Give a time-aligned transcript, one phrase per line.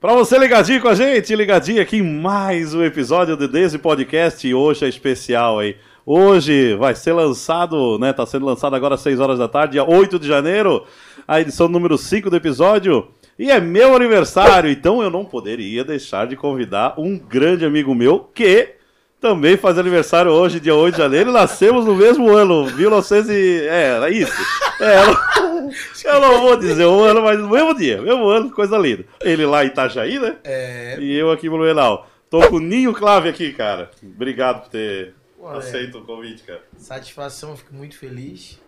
[0.00, 4.48] Pra você ligadinho com a gente, ligadinho aqui em mais um episódio do Desi Podcast.
[4.48, 5.76] E hoje é especial aí.
[6.06, 8.10] Hoje vai ser lançado, né?
[8.10, 10.86] Tá sendo lançado agora às 6 horas da tarde, dia 8 de janeiro,
[11.28, 13.08] a edição número 5 do episódio.
[13.38, 18.20] E é meu aniversário, então eu não poderia deixar de convidar um grande amigo meu
[18.20, 18.76] que
[19.20, 21.30] também faz aniversário hoje, dia 8 de janeiro.
[21.30, 23.66] Nascemos no mesmo ano, 1900 e...
[23.68, 24.32] É, é isso.
[24.80, 25.72] É, eu, não,
[26.04, 29.04] eu não vou dizer o ano, mas no mesmo dia, mesmo ano, coisa linda.
[29.20, 30.38] Ele lá em Itajaí, né?
[30.42, 30.96] É.
[30.98, 32.08] E eu aqui em Blumenau.
[32.30, 33.90] Tô com o Ninho Clave aqui, cara.
[34.02, 36.62] Obrigado por ter Pô, aceito o convite, cara.
[36.78, 38.58] Satisfação, fico muito feliz.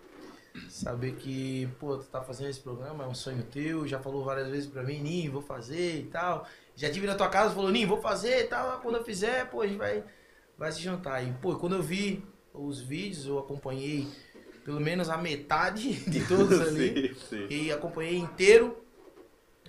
[0.69, 4.49] Saber que, pô, tu tá fazendo esse programa, é um sonho teu, já falou várias
[4.49, 6.45] vezes pra mim, Ninho, vou fazer e tal.
[6.75, 8.79] Já tive na tua casa, falou, Ninho, vou fazer e tal.
[8.81, 10.03] Quando eu fizer, pô, a gente vai,
[10.57, 11.21] vai se juntar.
[11.21, 14.07] E, pô, quando eu vi os vídeos, eu acompanhei
[14.63, 17.13] pelo menos a metade de todos ali.
[17.15, 17.47] sim, sim.
[17.49, 18.77] E acompanhei inteiro.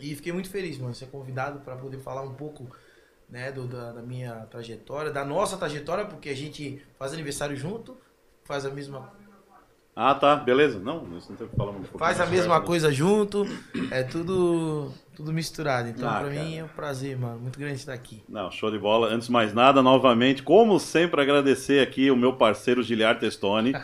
[0.01, 2.69] E fiquei muito feliz, mano, ser convidado para poder falar um pouco
[3.29, 7.97] né, do, da, da minha trajetória, da nossa trajetória, porque a gente faz aniversário junto,
[8.43, 9.13] faz a mesma,
[9.97, 10.79] Ah, tá, beleza.
[10.81, 12.67] Não, isso não tem o que falar pouco faz a mesma perto, né?
[12.67, 13.47] coisa junto,
[13.93, 15.89] é tudo, tudo misturado.
[15.89, 16.43] Então, Ah, pra cara.
[16.45, 18.23] mim é um prazer, mano, muito grande estar aqui.
[18.29, 19.09] Não, show de bola.
[19.15, 23.73] Antes de mais nada, novamente, como sempre, agradecer aqui o meu parceiro Giliar Testoni.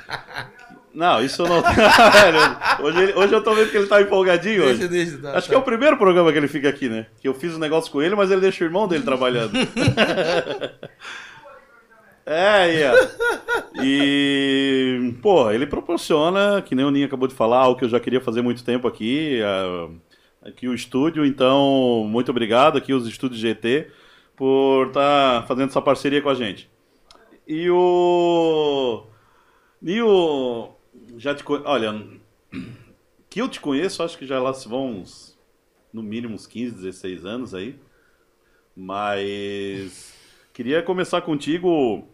[0.92, 1.62] Não, isso não.
[2.10, 4.88] Velho, hoje, hoje eu tô vendo que ele tá empolgadinho hoje.
[4.88, 5.50] Deixa, deixa, tá, Acho tá.
[5.50, 7.06] que é o primeiro programa que ele fica aqui, né?
[7.22, 9.52] Que eu fiz um negócio com ele, mas ele deixa o irmão dele trabalhando.
[12.32, 12.92] é, é.
[13.82, 17.98] e pô, ele proporciona, que nem o Ninho acabou de falar, o que eu já
[18.00, 19.40] queria fazer muito tempo aqui,
[20.42, 23.90] aqui o estúdio, então muito obrigado aqui os estúdios GT
[24.36, 26.70] por estar fazendo essa parceria com a gente.
[27.46, 29.04] E o
[29.82, 30.68] o
[31.16, 32.02] já te conhe- olha,
[33.28, 35.38] que eu te conheço, acho que já lá se vão uns,
[35.92, 37.76] no mínimo uns 15, 16 anos aí.
[38.76, 40.14] Mas
[40.52, 42.08] queria começar contigo.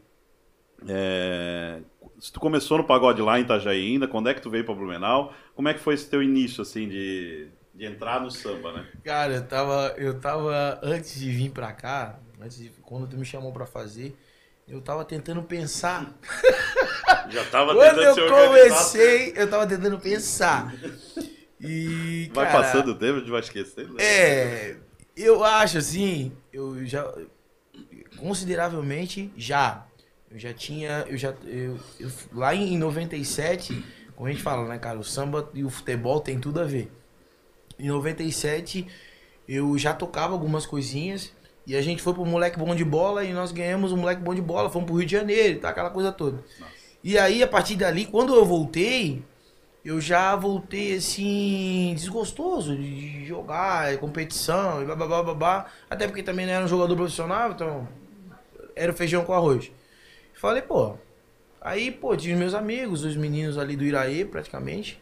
[0.89, 1.81] É,
[2.19, 4.75] se tu começou no pagode lá em Itajaí ainda, quando é que tu veio para
[4.75, 5.33] Blumenau?
[5.55, 8.87] Como é que foi esse teu início assim de, de entrar no samba, né?
[9.05, 13.25] Cara, eu tava, eu tava, antes de vir pra cá, antes de, quando tu me
[13.25, 14.17] chamou pra fazer,
[14.69, 16.13] eu tava tentando pensar
[17.31, 20.75] Já tava Quando tentando eu comecei, eu tava tentando pensar.
[21.61, 22.31] E.
[22.35, 23.95] Vai cara, passando o tempo, a gente vai esquecendo.
[23.95, 24.03] né?
[24.03, 24.77] É.
[25.17, 27.11] Eu acho assim, eu já.
[28.17, 29.87] Consideravelmente já.
[30.37, 31.07] Eu já tinha.
[31.09, 31.33] Eu já.
[31.47, 33.83] Eu, eu- lá em 97,
[34.15, 34.99] como a gente fala, né, cara?
[34.99, 36.93] O samba e o futebol tem tudo a ver.
[37.79, 38.87] Em 97,
[39.49, 41.33] eu já tocava algumas coisinhas.
[41.67, 44.35] E a gente foi pro moleque bom de bola e nós ganhamos o moleque bom
[44.35, 46.45] de bola, fomos pro Rio de Janeiro tá, aquela coisa toda.
[47.03, 49.25] E aí, a partir dali, quando eu voltei,
[49.83, 55.67] eu já voltei assim, desgostoso de jogar, é competição e babá.
[55.89, 57.89] Até porque também não era um jogador profissional, então
[58.77, 59.73] era feijão com arroz.
[60.37, 60.97] Falei, pô.
[61.61, 65.01] Aí, pô, tinha os meus amigos, os meninos ali do Iraê, praticamente.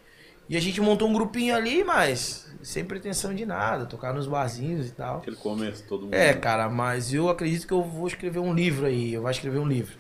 [0.49, 4.89] E a gente montou um grupinho ali, mas sem pretensão de nada, tocar nos barzinhos
[4.89, 5.19] e tal.
[5.19, 6.15] Aquele começo, todo mundo.
[6.15, 9.13] É, cara, mas eu acredito que eu vou escrever um livro aí.
[9.13, 9.97] Eu vou escrever um livro.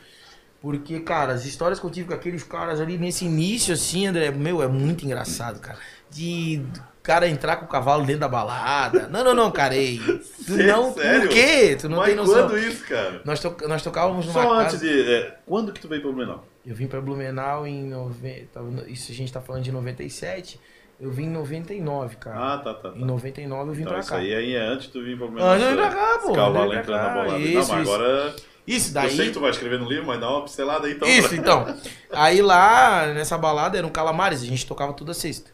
[0.61, 4.31] Porque, cara, as histórias que eu tive com aqueles caras ali nesse início, assim, André,
[4.31, 5.79] meu, é muito engraçado, cara.
[6.11, 6.63] De
[7.05, 9.07] cara entrar com o cavalo dentro da balada.
[9.09, 9.77] Não, não, não, cara.
[9.77, 10.93] Ei, tu Sé- não.
[10.95, 11.21] sério?
[11.21, 11.77] Por quê?
[11.81, 12.49] Tu não Mas tem noção.
[12.49, 13.21] quando isso, cara?
[13.25, 13.55] Nós, to...
[13.69, 14.63] nós tocávamos numa Só casa.
[14.63, 15.13] antes de.
[15.15, 16.45] é, quando que tu veio para Blumenau?
[16.67, 17.85] Eu vim pra Blumenau em.
[17.85, 18.49] Nove...
[18.89, 20.59] Isso a gente tá falando de 97.
[21.01, 22.55] Eu vim em 99, cara.
[22.55, 22.91] Ah, tá, tá.
[22.91, 22.97] tá.
[22.97, 24.17] Em 99 eu vim Então, pra isso cá.
[24.17, 25.51] aí aí é antes de tu vir pra Blumenau.
[25.53, 27.15] Antes de eu vir pra cá, pô, cavalo entrando pra na cá.
[27.23, 27.39] bolada.
[27.39, 27.95] Isso, não, mas isso.
[27.95, 28.35] agora.
[28.67, 29.27] Isso Eu sei daí.
[29.27, 31.07] que tu vai escrever no livro, mas dá uma pincelada aí então.
[31.07, 31.67] Isso, então.
[32.11, 35.51] Aí lá, nessa balada, era um calamares, a gente tocava toda sexta.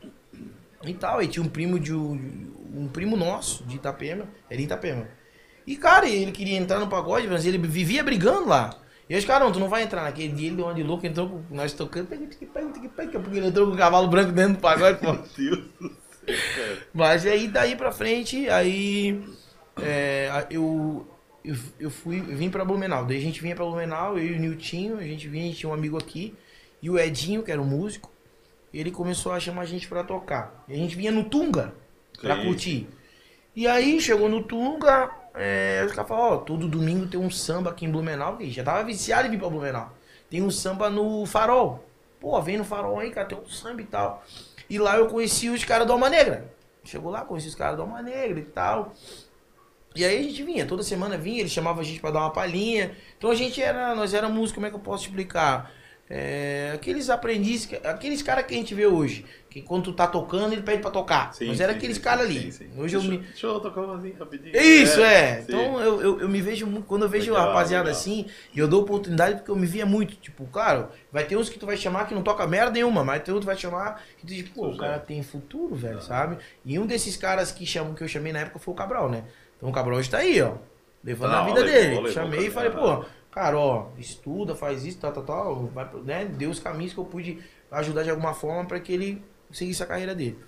[0.82, 5.08] E tal, aí tinha um primo de um, primo nosso, de Itapema, era em Itapema.
[5.66, 8.70] E, cara, ele queria entrar no pagode, mas ele vivia brigando lá.
[9.08, 10.04] E os caras, não, tu não vai entrar.
[10.04, 12.24] Naquele dia ele deu uma de louco, entrou com nós tocando, porque
[13.38, 15.12] ele entrou com o cavalo branco dentro do pagode, pô.
[15.12, 16.78] Meu Deus do céu, cara.
[16.94, 19.22] Mas aí daí pra frente, aí
[19.82, 21.06] é, eu,
[21.44, 23.04] eu, eu fui, eu vim pra Blumenau.
[23.04, 25.58] Daí a gente vinha pra Blumenau, eu e o Niltinho, a gente vinha, a gente
[25.58, 26.34] tinha um amigo aqui,
[26.80, 28.10] e o Edinho, que era um músico,
[28.78, 30.64] ele começou a chamar a gente pra tocar.
[30.68, 31.74] E a gente vinha no Tunga
[32.20, 32.44] pra Sim.
[32.44, 32.88] curtir.
[33.54, 37.70] E aí chegou no Tunga, é, os caras falaram, ó, todo domingo tem um samba
[37.70, 39.92] aqui em Blumenau, que já tava viciado em vir pra Blumenau.
[40.30, 41.84] Tem um samba no Farol.
[42.20, 44.24] Pô, vem no Farol aí, cara, tem um samba e tal.
[44.68, 46.52] E lá eu conheci os caras do Alma Negra.
[46.84, 48.92] Chegou lá, conheci os caras do Alma Negra e tal.
[49.94, 52.30] E aí a gente vinha, toda semana vinha, ele chamava a gente pra dar uma
[52.30, 52.96] palhinha.
[53.18, 55.72] Então a gente era, nós éramos, como é que eu posso explicar?
[56.12, 60.08] É, aqueles aprendizes, que- aqueles caras que a gente vê hoje, que quando tu tá
[60.08, 61.32] tocando, ele pede pra tocar.
[61.32, 62.50] Sim, Mas era sim, aqueles caras ali.
[62.50, 62.68] sim.
[62.76, 63.18] Hoje eu deixa, me.
[63.26, 64.56] Deixa eu tocar uma assim rapidinho.
[64.56, 65.36] Isso, é.
[65.36, 65.42] sim.
[65.48, 66.84] Então eu, eu, eu me vejo muito.
[66.86, 68.00] Quando eu vejo Legal, rapaziada legal.
[68.00, 70.16] assim, e eu dou oportunidade porque eu me via muito.
[70.16, 73.22] Tipo, claro, vai ter uns que tu vai chamar que não toca merda nenhuma, mas
[73.22, 76.38] tem outro que vai chamar que tu diz, pô, o cara tem futuro, velho, sabe?
[76.64, 79.24] E um desses caras que chamam que eu chamei na época foi o Cabral, né?
[79.56, 80.54] Então o Cabral hoje tá aí, ó.
[81.02, 81.94] Levando Não, a vida levou, dele.
[81.96, 85.66] levou Chamei e caminho, falei, pô, cara, ó, estuda, faz isso, tal, tal, tal.
[85.66, 86.24] Vai, né?
[86.24, 87.38] Deu os caminhos que eu pude
[87.70, 90.38] ajudar de alguma forma pra que ele seguisse a carreira dele.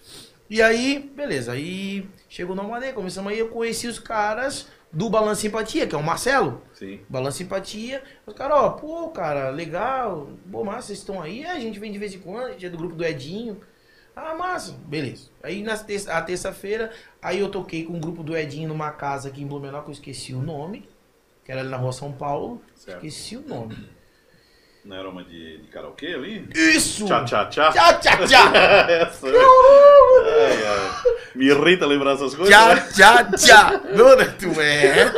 [0.50, 5.40] E aí, beleza, aí chegou no Almadeira, começamos aí, eu conheci os caras do Balanço
[5.40, 6.61] Simpatia, que é o Marcelo.
[6.75, 7.00] Sim.
[7.08, 8.02] Balanço Simpatia.
[8.26, 10.28] Os caras, ó, pô, cara, legal.
[10.50, 11.46] Pô, massa, vocês estão aí?
[11.46, 13.58] A gente vem de vez em quando, a gente é do grupo do Edinho.
[14.14, 15.31] Ah, massa, beleza.
[15.43, 16.93] Aí na terça- a terça-feira,
[17.23, 19.94] aí eu toquei com o grupo do Edinho numa casa aqui em Blumenau, que eu
[19.94, 20.87] esqueci o nome.
[21.44, 22.62] Que era ali na rua São Paulo.
[22.75, 23.05] Certo.
[23.05, 23.77] Esqueci o nome.
[24.85, 26.49] Não era uma de, de karaokê ali?
[26.55, 27.06] Isso!
[27.06, 27.71] Tchá, tchá, tchá.
[27.71, 28.53] Tchá, tchá, tchá!
[28.91, 29.29] Essa.
[29.29, 31.12] Ai, ai.
[31.37, 32.53] Me irrita lembrar essas coisas.
[32.53, 32.89] Tchá, né?
[32.93, 33.77] tchá, tchá!
[33.97, 35.12] Dona, tu é?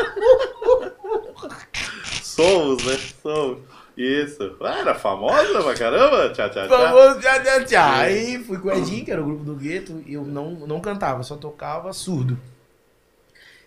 [2.22, 2.98] Somos, né?
[3.22, 3.74] Somos.
[3.96, 4.56] Isso.
[4.60, 6.30] Ah, era famosa pra caramba?
[6.30, 6.68] Tchá, tchá, tchá.
[6.68, 8.02] Famoso tchá, tchá, tchá.
[8.02, 8.04] É.
[8.06, 10.80] Aí fui com o Edinho, que era o grupo do gueto, e eu não, não
[10.80, 12.38] cantava, só tocava surdo.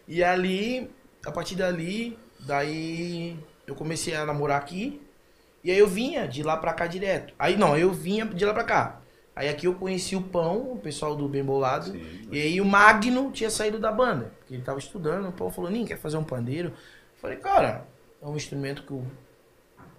[0.08, 0.92] E ali,
[1.26, 5.02] a partir dali, daí eu comecei a namorar aqui.
[5.64, 7.34] E aí eu vinha de lá pra cá direto.
[7.38, 9.02] Aí não, eu vinha de lá pra cá.
[9.36, 11.92] Aí aqui eu conheci o Pão, o pessoal do Bem Bolado.
[11.92, 12.30] Sim.
[12.32, 14.32] E aí o Magno tinha saído da banda.
[14.40, 15.28] Porque ele tava estudando.
[15.28, 16.70] O Pão falou, Ninho, quer fazer um pandeiro?
[16.70, 17.86] Eu falei, cara,
[18.22, 19.06] é um instrumento que eu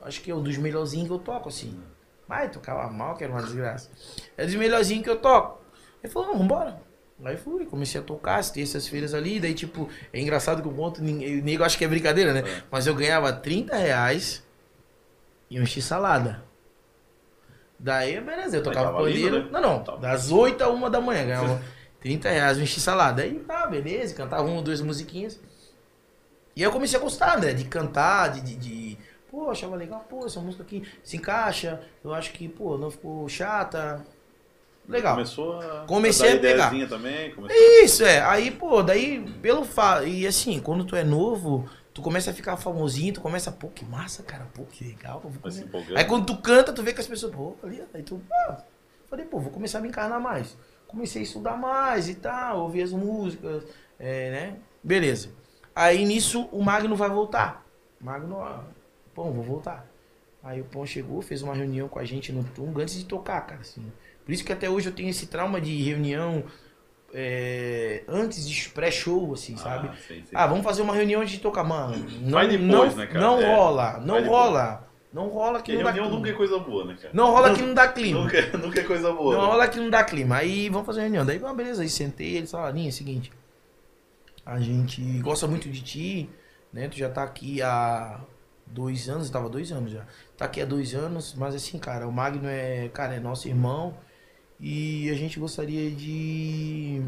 [0.03, 1.79] acho que é um dos melhorzinhos que eu toco, assim.
[2.27, 3.91] Mas tocava mal, que era uma desgraça.
[4.37, 5.63] É dos melhorzinhos que eu toco.
[6.03, 6.81] Ele falou, não, vambora.
[7.25, 11.03] Aí fui, comecei a tocar as terças-feiras ali, daí tipo, é engraçado que o ponto,
[11.03, 12.41] ninguém- o nego acha que é brincadeira, né?
[12.49, 12.63] É.
[12.71, 14.47] Mas eu ganhava 30 reais
[15.51, 16.45] e um x-salada.
[17.79, 19.45] Daí, beleza, eu tocava lindo, pandeiro.
[19.45, 19.49] né?
[19.53, 19.99] Não, não, Tava.
[19.99, 21.63] das 8 a 1 da manhã, ganhava
[22.01, 23.23] 30 reais um x-salada.
[23.23, 25.41] Aí, tá, beleza, cantava uma ou duas musiquinhas.
[26.57, 27.53] E aí eu comecei a gostar, né?
[27.53, 28.99] De cantar, de, de, de-
[29.31, 31.81] Pô, achava legal, pô, essa música aqui se encaixa.
[32.03, 34.05] Eu acho que, pô, não ficou chata.
[34.89, 35.15] Legal.
[35.15, 35.85] Começou a.
[35.87, 36.89] Comecei dar a pegar.
[36.89, 37.35] também.
[37.85, 38.23] Isso, é.
[38.23, 40.07] Aí, pô, daí, pelo fato.
[40.07, 43.85] E assim, quando tu é novo, tu começa a ficar famosinho, tu começa, pô, que
[43.85, 45.21] massa, cara, pô, que legal.
[45.21, 45.31] Pô.
[45.95, 48.21] Aí quando tu canta, tu vê que as pessoas, pô, ali, aí tu.
[48.33, 48.63] Ah,
[49.11, 50.57] falei, pô, vou começar a me encarnar mais.
[50.87, 53.65] Comecei a estudar mais e tal, ouvir as músicas,
[53.99, 54.57] é, né?
[54.83, 55.31] Beleza.
[55.75, 57.65] Aí nisso o Magno vai voltar.
[58.01, 58.43] Magno,
[59.15, 59.87] pô, vou voltar.
[60.43, 63.41] Aí o Pão chegou, fez uma reunião com a gente no Tunga antes de tocar,
[63.43, 63.93] cara, assim.
[64.29, 66.45] Por isso que até hoje eu tenho esse trauma de reunião
[67.15, 69.89] é, antes de pré-show, assim, sabe?
[69.89, 70.23] Ah, sim.
[70.35, 71.97] Ah, vamos fazer uma reunião antes de tocar, mano.
[72.21, 73.21] Não, Vai depois, não, né, cara?
[73.21, 74.87] não É, rola, não rola.
[75.15, 76.19] Não rola que não dá reunião clima.
[76.19, 77.11] nunca é coisa boa, né, cara?
[77.15, 78.21] Não rola que não dá clima.
[78.21, 79.35] Nunca, nunca é coisa boa.
[79.35, 79.49] Não né?
[79.49, 80.37] rola que não dá clima.
[80.37, 81.25] Aí vamos fazer reunião.
[81.25, 83.33] Daí, ah, beleza, aí sentei, eles falaram, Ninha, é o seguinte.
[84.45, 86.31] A gente gosta muito de ti,
[86.71, 86.87] né?
[86.87, 88.21] Tu já tá aqui há
[88.67, 90.05] dois anos, tava dois anos já.
[90.37, 93.97] Tá aqui há dois anos, mas assim, cara, o Magno é, cara, é nosso irmão.
[94.61, 97.03] E a gente gostaria de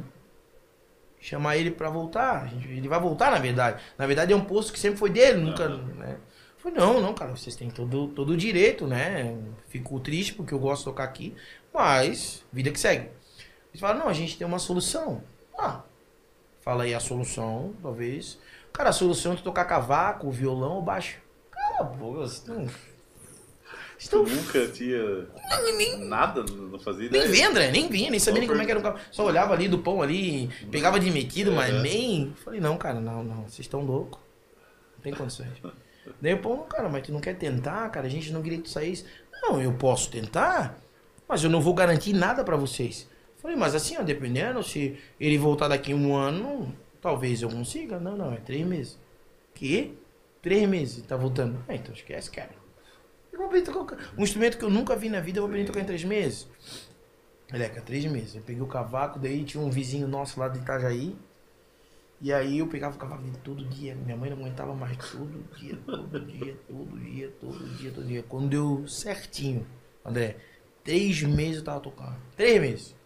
[1.21, 2.53] chamar ele pra voltar.
[2.53, 3.83] Ele vai voltar, na verdade.
[3.99, 6.17] Na verdade, é um posto que sempre foi dele, nunca, né?
[6.19, 9.37] Eu Falei, não, não, cara, vocês têm todo, todo o direito, né?
[9.69, 11.35] Fico triste porque eu gosto de tocar aqui,
[11.73, 13.09] mas vida que segue.
[13.71, 15.23] Eles falaram, não, a gente tem uma solução.
[15.59, 15.83] Ah,
[16.61, 18.39] fala aí a solução, talvez.
[18.73, 21.19] Cara, a solução é tocar cavaco, violão ou baixo.
[21.51, 22.41] Cala a boca, vocês
[24.01, 24.25] estão...
[24.25, 25.27] Estão Nunca tinha
[25.99, 27.29] nada, não fazia nem ideia.
[27.49, 27.71] vendo, né?
[27.71, 28.99] Nem vinha, nem sabia nem como é que era o carro.
[29.11, 31.83] Só olhava ali do pão ali, pegava de metido, mas É.
[31.83, 32.33] nem.
[32.45, 34.21] Falei, não, cara, não, não, vocês estão loucos.
[34.97, 35.49] Não tem condições.
[36.21, 38.59] Daí o pão, não, cara, mas tu não quer tentar, cara, a gente não queria
[38.59, 39.05] que tu saísse.
[39.43, 40.79] Não, eu posso tentar,
[41.29, 43.09] mas eu não vou garantir nada pra vocês.
[43.41, 47.99] Falei, mas assim, ó, dependendo, se ele voltar daqui um ano, talvez eu consiga.
[47.99, 48.99] Não, não, é três meses.
[49.55, 49.95] Que?
[50.43, 51.63] Três meses, tá voltando.
[51.69, 52.60] Ah, então esquece, cara.
[54.17, 56.05] Um instrumento que eu nunca vi na vida, eu vou aprender a tocar em três
[56.05, 56.49] meses.
[57.53, 58.37] Eleca, três meses.
[58.37, 61.17] Eu peguei o cavaco, daí tinha um vizinho nosso lá de Itajaí.
[62.21, 63.95] E aí eu pegava o cavaco dele todo dia.
[63.95, 68.23] Minha mãe não aguentava mais todo dia, todo dia, todo dia, todo dia, todo dia.
[68.23, 69.67] Quando deu certinho,
[70.05, 70.37] André,
[70.85, 72.17] três meses eu tava tocando.
[72.37, 72.97] Três meses.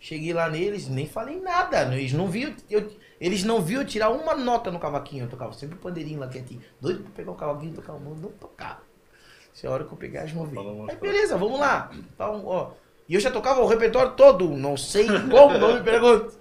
[0.00, 1.94] Cheguei lá neles, nem falei nada.
[1.96, 5.24] Eles não viam, eu, eles não viam tirar uma nota no cavaquinho.
[5.24, 6.60] Eu tocava sempre o pandeirinho lá quietinho.
[6.80, 8.87] Doido pra pegar o cavaquinho e tocar o mundo, não tocava.
[9.58, 11.90] Essa é a hora que eu pegar as uma Aí beleza, vamos lá.
[11.92, 12.70] Então, ó.
[13.08, 16.36] E eu já tocava o repertório todo, não sei como, não me pergunte.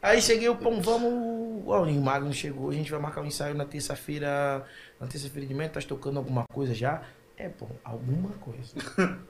[0.00, 1.66] Aí cheguei o pão, vamos.
[1.66, 4.64] Ó, o Magno chegou, a gente vai marcar um ensaio na terça-feira.
[5.00, 7.02] Na terça-feira de manhã, tá tocando alguma coisa já.
[7.36, 8.76] É, pô, alguma coisa.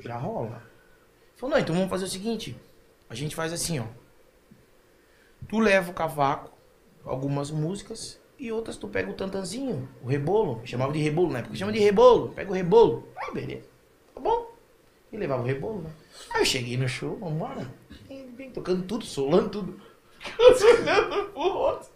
[0.00, 0.62] Já rola.
[1.36, 2.56] Falou, não, então vamos fazer o seguinte.
[3.08, 3.86] A gente faz assim, ó.
[5.48, 6.52] Tu leva o cavaco,
[7.04, 10.60] algumas músicas, e outras tu pega o tantanzinho, o rebolo.
[10.64, 11.56] Chamava de rebolo na época.
[11.56, 12.30] Chama de rebolo.
[12.30, 13.08] Pega o rebolo.
[13.16, 13.66] Ah, beleza.
[14.14, 14.54] Tá bom.
[15.12, 15.90] E levava o rebolo, né?
[16.30, 17.70] Aí eu cheguei no show, vambora.
[18.36, 19.80] Vem tocando tudo, solando tudo.
[20.38, 21.88] Olhando pro outro.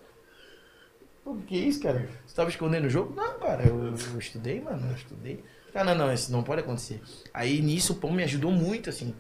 [1.22, 2.08] Por que isso, cara?
[2.26, 3.14] Você tava escondendo o jogo?
[3.14, 5.44] Não, cara, eu, eu estudei, mano, eu estudei.
[5.74, 7.00] Ah, não, não, isso não pode acontecer.
[7.32, 9.14] Aí nisso o Pão me ajudou muito, assim.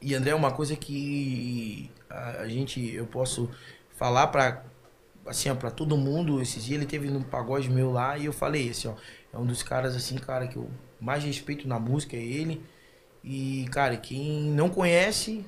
[0.00, 3.50] E André, uma coisa que a, a gente, eu posso
[3.96, 4.64] falar pra,
[5.26, 8.32] assim, ó, pra todo mundo, esses dias ele teve num pagode meu lá e eu
[8.32, 8.94] falei, assim, ó,
[9.32, 10.68] é um dos caras, assim, cara, que eu
[11.00, 12.62] mais respeito na música, é ele.
[13.24, 15.44] E, cara, quem não conhece,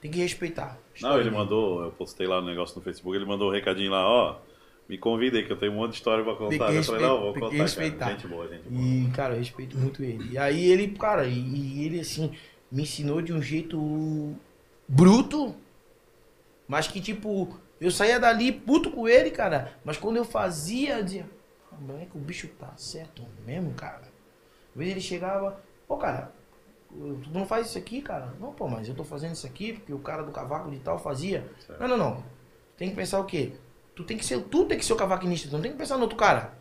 [0.00, 0.78] tem que respeitar.
[1.00, 4.06] Não, ele mandou, eu postei lá no negócio no Facebook, ele mandou um recadinho lá,
[4.06, 4.36] ó.
[4.88, 6.72] Me convida aí que eu tenho um monte de história pra contar.
[6.72, 7.98] Eu falei, não, vou contar, respeitar.
[7.98, 8.12] cara.
[8.12, 8.82] Gente boa, gente boa.
[8.82, 10.30] E, cara, eu respeito muito ele.
[10.32, 12.32] E aí ele, cara, e, e ele assim,
[12.72, 14.34] me ensinou de um jeito
[14.88, 15.54] bruto,
[16.66, 19.72] mas que tipo, eu saía dali puto com ele, cara.
[19.84, 21.26] Mas quando eu fazia, eu dizia,
[21.72, 24.02] "Ah, mas é que o bicho tá certo mesmo, cara.
[24.72, 26.32] Às vezes ele chegava, pô, cara,
[26.90, 28.32] tu não faz isso aqui, cara?
[28.40, 30.98] Não, pô, mas eu tô fazendo isso aqui porque o cara do cavaco de tal
[30.98, 31.44] fazia.
[31.66, 31.80] Certo.
[31.80, 32.24] Não, não, não.
[32.76, 33.52] Tem que pensar o quê?
[33.94, 35.96] Tu tem que ser, tu tem que ser o cavaquinista, tu não tem que pensar
[35.96, 36.52] no outro cara.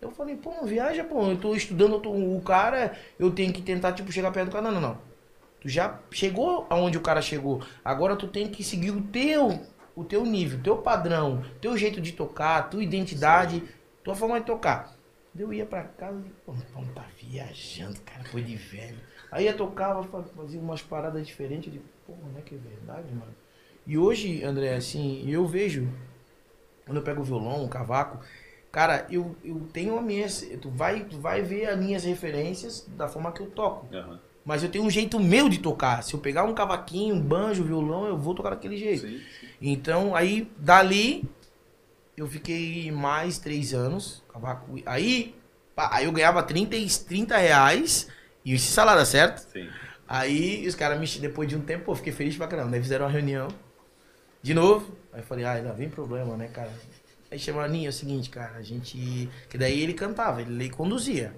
[0.00, 3.62] Eu falei, pô, não viaja, pô, eu tô estudando outro- o cara, eu tenho que
[3.62, 4.64] tentar, tipo, chegar perto do cara.
[4.64, 4.98] Não, não, não.
[5.60, 7.62] Tu já chegou aonde o cara chegou.
[7.84, 9.60] Agora tu tem que seguir o teu,
[9.94, 13.62] o teu nível, o teu padrão, teu jeito de tocar, tua identidade,
[14.02, 14.96] tua forma de tocar.
[15.38, 18.98] Eu ia pra casa e, pô, pô, tá viajando, cara, foi de velho.
[19.30, 22.58] Aí eu tocava, fa- fazia umas paradas diferentes, eu digo, pô, não é que é
[22.58, 23.34] verdade, mano.
[23.86, 25.88] E hoje, André, assim, eu vejo,
[26.84, 28.18] quando eu pego o violão, o cavaco,
[28.70, 30.26] cara, eu, eu tenho a minha.
[30.60, 33.88] Tu vai, tu vai ver as minhas referências da forma que eu toco.
[33.94, 34.20] Aham.
[34.44, 36.02] Mas eu tenho um jeito meu de tocar.
[36.02, 39.02] Se eu pegar um cavaquinho, um banjo, violão, eu vou tocar daquele jeito.
[39.06, 39.48] Sim, sim.
[39.62, 41.24] Então, aí, dali,
[42.16, 44.22] eu fiquei mais três anos.
[44.84, 45.34] Aí,
[45.76, 48.08] aí eu ganhava 30, e- 30 reais
[48.44, 49.38] e esse salário, certo?
[49.38, 49.70] Sim.
[50.08, 52.72] Aí os caras me depois de um tempo, pô, fiquei feliz pra caramba.
[52.72, 53.48] Daí fizeram uma reunião.
[54.42, 54.96] De novo.
[55.12, 56.72] Aí eu falei, ah, ainda vem problema, né, cara?
[57.30, 59.28] Aí chamaram Ninho, é o seguinte, cara, a gente.
[59.48, 61.34] Que daí ele cantava, ele conduzia.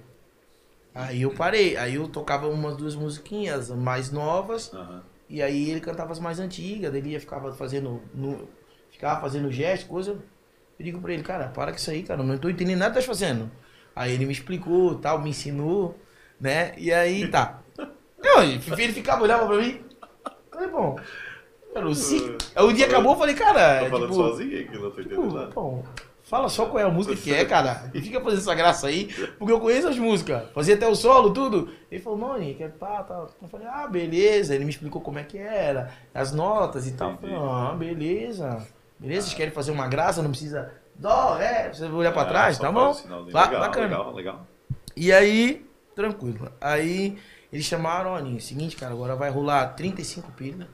[0.93, 5.03] Aí eu parei, aí eu tocava umas duas musiquinhas mais novas, Aham.
[5.29, 8.01] E aí ele cantava as mais antigas, ele ia ficava fazendo.
[8.13, 8.47] No,
[8.91, 10.11] ficava fazendo gesto, coisa.
[10.77, 12.99] Eu digo pra ele, cara, para com isso aí, cara, não tô entendendo nada que
[12.99, 13.49] tá fazendo.
[13.95, 15.97] Aí ele me explicou, tal, me ensinou,
[16.39, 16.73] né?
[16.77, 17.61] E aí tá.
[18.21, 19.81] Não, ele ficava olhava pra mim.
[20.51, 20.99] Falei, bom.
[21.73, 21.91] Cara, o
[22.67, 23.79] o dia acabou, eu falei, cara.
[23.79, 25.51] Tô é, falando tipo, sozinho aqui, não tô entendendo tipo, nada.
[25.51, 25.83] bom,
[26.25, 27.89] fala só qual é a música que é, cara.
[27.93, 29.05] E fica fazendo essa graça aí,
[29.37, 30.43] porque eu conheço as músicas.
[30.53, 31.69] Fazia até o solo, tudo.
[31.89, 33.29] Ele falou, Noni, que é pá, tal.
[33.41, 34.53] Eu falei, ah, beleza.
[34.53, 37.11] Ele me explicou como é que era, as notas e tal.
[37.11, 38.67] Eu falei, ah, beleza.
[38.99, 40.71] Beleza, vocês querem fazer uma graça, não precisa.
[40.95, 42.93] Dó, é, você olhar pra Ah, trás, tá bom?
[43.31, 43.85] Ba- legal, bacana.
[43.87, 44.47] legal, legal.
[44.95, 46.49] E aí, tranquilo.
[46.61, 47.17] Aí
[47.51, 50.67] eles chamaram, olha, seguinte, cara, agora vai rolar 35 pila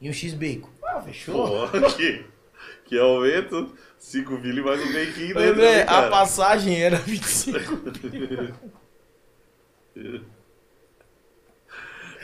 [0.00, 0.68] e um X-Bacon.
[0.86, 1.66] Ah, fechou?
[1.66, 2.26] Pô, que,
[2.84, 7.58] que aumento, 5 mil e mais um bequinho dentro, André, né, a passagem era 25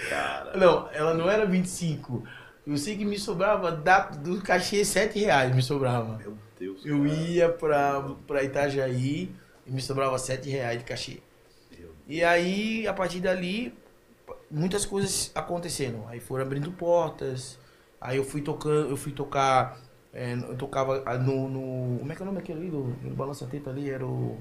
[0.09, 2.25] Cara, Não, ela não era 25.
[2.67, 6.17] Eu sei que me sobrava da, do cachê 7 reais, me sobrava.
[6.19, 6.85] meu Deus.
[6.85, 7.15] Eu cara.
[7.15, 9.35] ia pra, pra Itajaí
[9.67, 11.19] e me sobrava 7 reais de cachê.
[12.07, 13.73] E aí, a partir dali,
[14.51, 16.09] muitas coisas aconteceram.
[16.09, 17.59] Aí foram abrindo portas.
[18.01, 19.79] Aí eu fui tocando, eu fui tocar.
[20.13, 22.71] É, eu tocava ah, no, no- Como é que é o nome daquele ali?
[22.71, 23.91] Do, do Balança Teta ali?
[23.91, 24.39] Era o.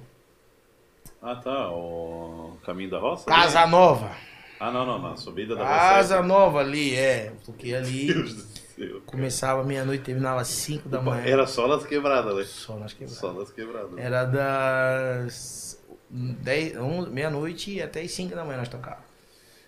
[1.22, 3.26] Ah, tá, o Caminho da Roça?
[3.26, 4.12] Casa Nova.
[4.60, 6.28] Ah, não, não, não, subida da Casa Roça.
[6.28, 7.34] Nova ali, é.
[7.46, 8.08] Toquei ali.
[8.14, 9.02] Deus do céu.
[9.06, 11.24] Começava meia-noite, terminava às 5 da manhã.
[11.26, 12.44] Era só nas quebradas, né?
[12.46, 13.20] Só nas quebradas.
[13.20, 13.98] Só nas quebradas.
[13.98, 19.04] Era das 10, 11, meia-noite até as 5 da manhã nós tocava.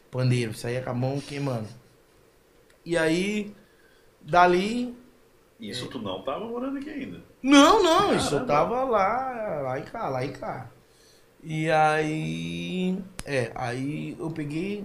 [0.10, 1.68] Pandeiro, saía com a mão queimando.
[2.86, 3.54] E aí,
[4.22, 4.96] dali.
[5.62, 7.22] Isso tu não tava morando aqui ainda.
[7.42, 8.48] Não, não, isso eu Caramba.
[8.48, 10.72] tava lá, lá e cá, lá e cá.
[11.44, 12.98] E aí.
[13.26, 14.84] É, aí eu peguei,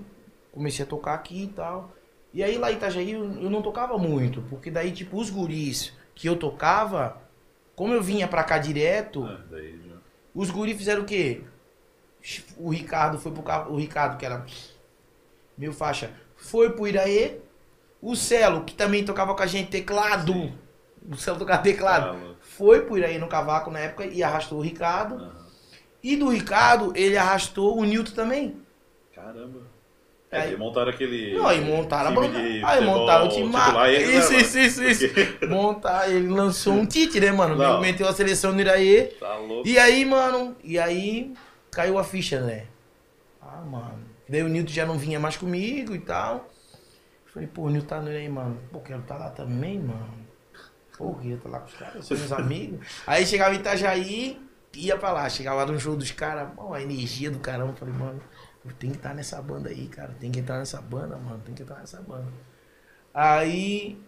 [0.53, 1.93] comecei a tocar aqui e tal.
[2.33, 5.95] E aí lá em Itajaí eu, eu não tocava muito, porque daí, tipo, os guris
[6.15, 7.17] que eu tocava,
[7.75, 9.81] como eu vinha pra cá direto, Ah, daí
[10.35, 11.43] os guris fizeram o quê?
[12.59, 13.73] O Ricardo foi pro carro.
[13.73, 14.45] O Ricardo, que era
[15.57, 17.39] meu faixa, foi pro Iraê.
[18.03, 20.33] O Celo, que também tocava com a gente teclado.
[20.33, 20.59] Sim.
[21.11, 22.07] O Celo tocava teclado.
[22.19, 22.37] Fala.
[22.41, 25.17] Foi pro Iraê no cavaco na época e arrastou o Ricardo.
[25.17, 25.47] Aham.
[26.03, 28.57] E do Ricardo, ele arrastou o Newton também.
[29.15, 29.61] Caramba.
[30.31, 31.35] É, Aí- montaram aquele.
[31.35, 32.39] Não, aí montaram a banda.
[32.39, 33.47] Aí montaram o time.
[33.47, 34.43] titular, ele, né, Isso, mano?
[34.45, 35.09] isso, isso, isso.
[35.09, 37.57] Porque- Montar, ele lançou um Tite, né, mano?
[37.57, 37.81] Não.
[37.81, 39.05] Meteu a seleção no Iraê.
[39.21, 39.67] Tá louco.
[39.67, 41.33] E aí, mano, e aí
[41.71, 42.67] caiu a ficha, né?
[43.41, 44.05] Ah, mano.
[44.29, 46.49] Daí o Nilton já não vinha mais comigo e tal.
[47.33, 48.59] Falei, pô, o Nilton tá aí, mano.
[48.73, 50.26] Pô, quero estar lá também, mano.
[50.97, 52.87] Pô, queria estar lá com os caras, são meus amigos.
[53.07, 54.41] Aí chegava em Itajaí,
[54.75, 55.29] ia pra lá.
[55.29, 57.75] Chegava lá no show dos caras, pô, a energia do caramba.
[57.75, 58.21] Falei, mano,
[58.65, 60.15] eu tenho que estar nessa banda aí, cara.
[60.19, 61.41] Tem que entrar nessa banda, mano.
[61.45, 62.33] Tem que entrar nessa banda.
[63.13, 63.99] Aí,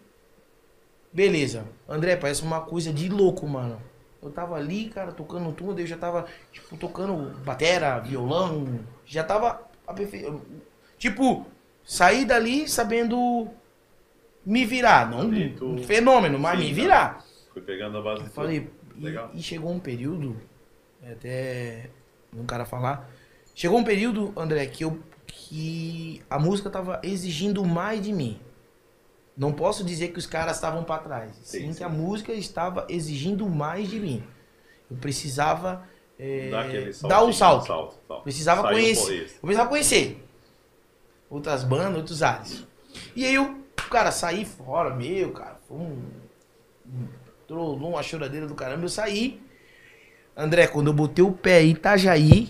[1.13, 1.65] beleza.
[1.87, 3.81] André, parece uma coisa de louco, mano.
[4.21, 9.61] Eu tava ali, cara, tocando tudo, eu já tava, tipo, tocando batera, violão, já tava
[9.87, 10.29] aperfei...
[10.97, 11.45] Tipo,
[11.85, 13.49] saí dali sabendo
[14.45, 16.75] me virar, não Ali tu- um fenômeno, mas Sim, me tá.
[16.81, 17.25] virar.
[17.53, 20.35] Fui pegando a base Eu falei, e, e chegou um período,
[21.03, 21.89] até
[22.35, 23.09] um cara falar,
[23.55, 28.39] chegou um período, André, que eu que a música tava exigindo mais de mim.
[29.37, 31.77] Não posso dizer que os caras estavam para trás, Sim, sim, sim.
[31.77, 34.23] que a música estava exigindo mais de mim.
[34.89, 37.67] Eu precisava é, dar o saltinho, salto.
[37.67, 38.23] salto, salto.
[38.23, 39.21] Precisava Saiu conhecer.
[39.35, 40.27] Eu precisava conhecer
[41.29, 42.65] outras bandas, outros ares.
[43.15, 46.01] E aí eu, cara, saí fora, meu, cara, foi um.
[47.47, 48.85] Trollou uma choradeira do caramba.
[48.85, 49.41] Eu saí.
[50.35, 52.49] André, quando eu botei o pé em Itajaí.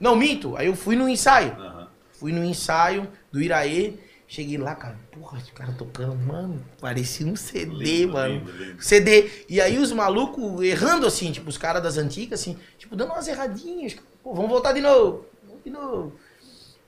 [0.00, 0.56] Não, minto.
[0.56, 1.52] Aí eu fui no ensaio.
[1.52, 1.88] Aham.
[2.12, 3.94] Fui no ensaio do Iraê.
[4.26, 4.98] Cheguei lá, cara.
[5.12, 6.64] Porra, os caras tocando, mano.
[6.80, 8.34] Parecia um CD, Lindo, mano.
[8.34, 8.82] lindo, lindo.
[8.82, 9.30] CD.
[9.48, 13.28] E aí os malucos errando assim, tipo, os caras das antigas, assim, tipo, dando umas
[13.28, 13.94] erradinhas.
[14.22, 15.26] Pô, vamos voltar de novo.
[15.46, 16.14] Vamos de novo.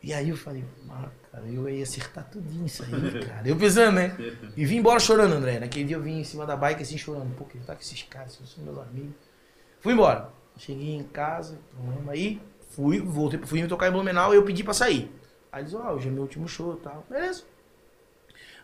[0.04, 3.48] E aí eu falei, ah, cara, eu ia acertar tudinho isso aí, cara.
[3.48, 4.14] Eu pensando, né?
[4.54, 5.58] E vim embora chorando, André.
[5.58, 7.34] Naquele dia eu vim em cima da bike assim, chorando.
[7.34, 9.14] Pô, que tá com esses caras, esses são meus amigos.
[9.80, 10.28] Fui embora.
[10.58, 12.38] Cheguei em casa, problema aí.
[12.68, 15.10] Fui, voltei, fui me tocar em Blumenau e eu pedi pra sair.
[15.50, 17.06] Aí eles, ó, hoje é meu último show e tal.
[17.08, 17.44] Beleza.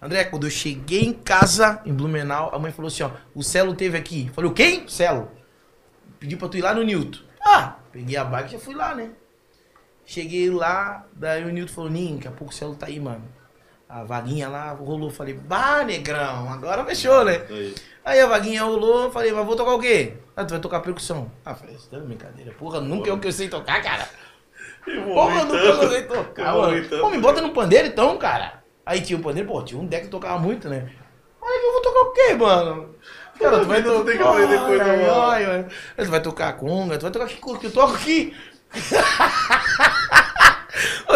[0.03, 3.75] André, quando eu cheguei em casa, em Blumenau, a mãe falou assim, ó, o Celo
[3.75, 4.31] teve aqui.
[4.35, 4.87] Falei, o quem?
[4.87, 5.31] Celo.
[6.19, 7.21] Pedi pra tu ir lá no Newton.
[7.43, 9.13] Ah, peguei a bike e já fui lá, né?
[10.11, 13.23] Cheguei lá, daí o Newton falou, Ninho, daqui a pouco o Celo tá aí, mano.
[13.89, 17.47] A vaguinha lá rolou, falei, bah, negrão, agora fechou, né?
[17.49, 17.75] Aí.
[18.05, 20.15] Aí a vaguinha rolou, falei, mas vou tocar o quê?
[20.35, 21.31] Ah, tu vai tocar percussão.
[21.45, 22.51] Ah, falei, você tá de brincadeira.
[22.59, 24.09] Porra, nunca é o que eu sei tocar, cara.
[24.85, 26.89] Porra, nunca eu sei tocar, mano.
[26.89, 28.65] Pô, me bota no pandeiro então, cara.
[28.85, 30.91] Aí tinha um pandeiro, pô, tinha um deck que tocava muito, né?
[31.41, 32.97] Aí eu vou tocar o quê, mano?
[33.39, 34.05] Cara, tu vai Tu tocar.
[34.05, 34.25] tem que.
[34.25, 38.35] Aí Tu vai tocar conga, tu vai tocar que que eu toco aqui.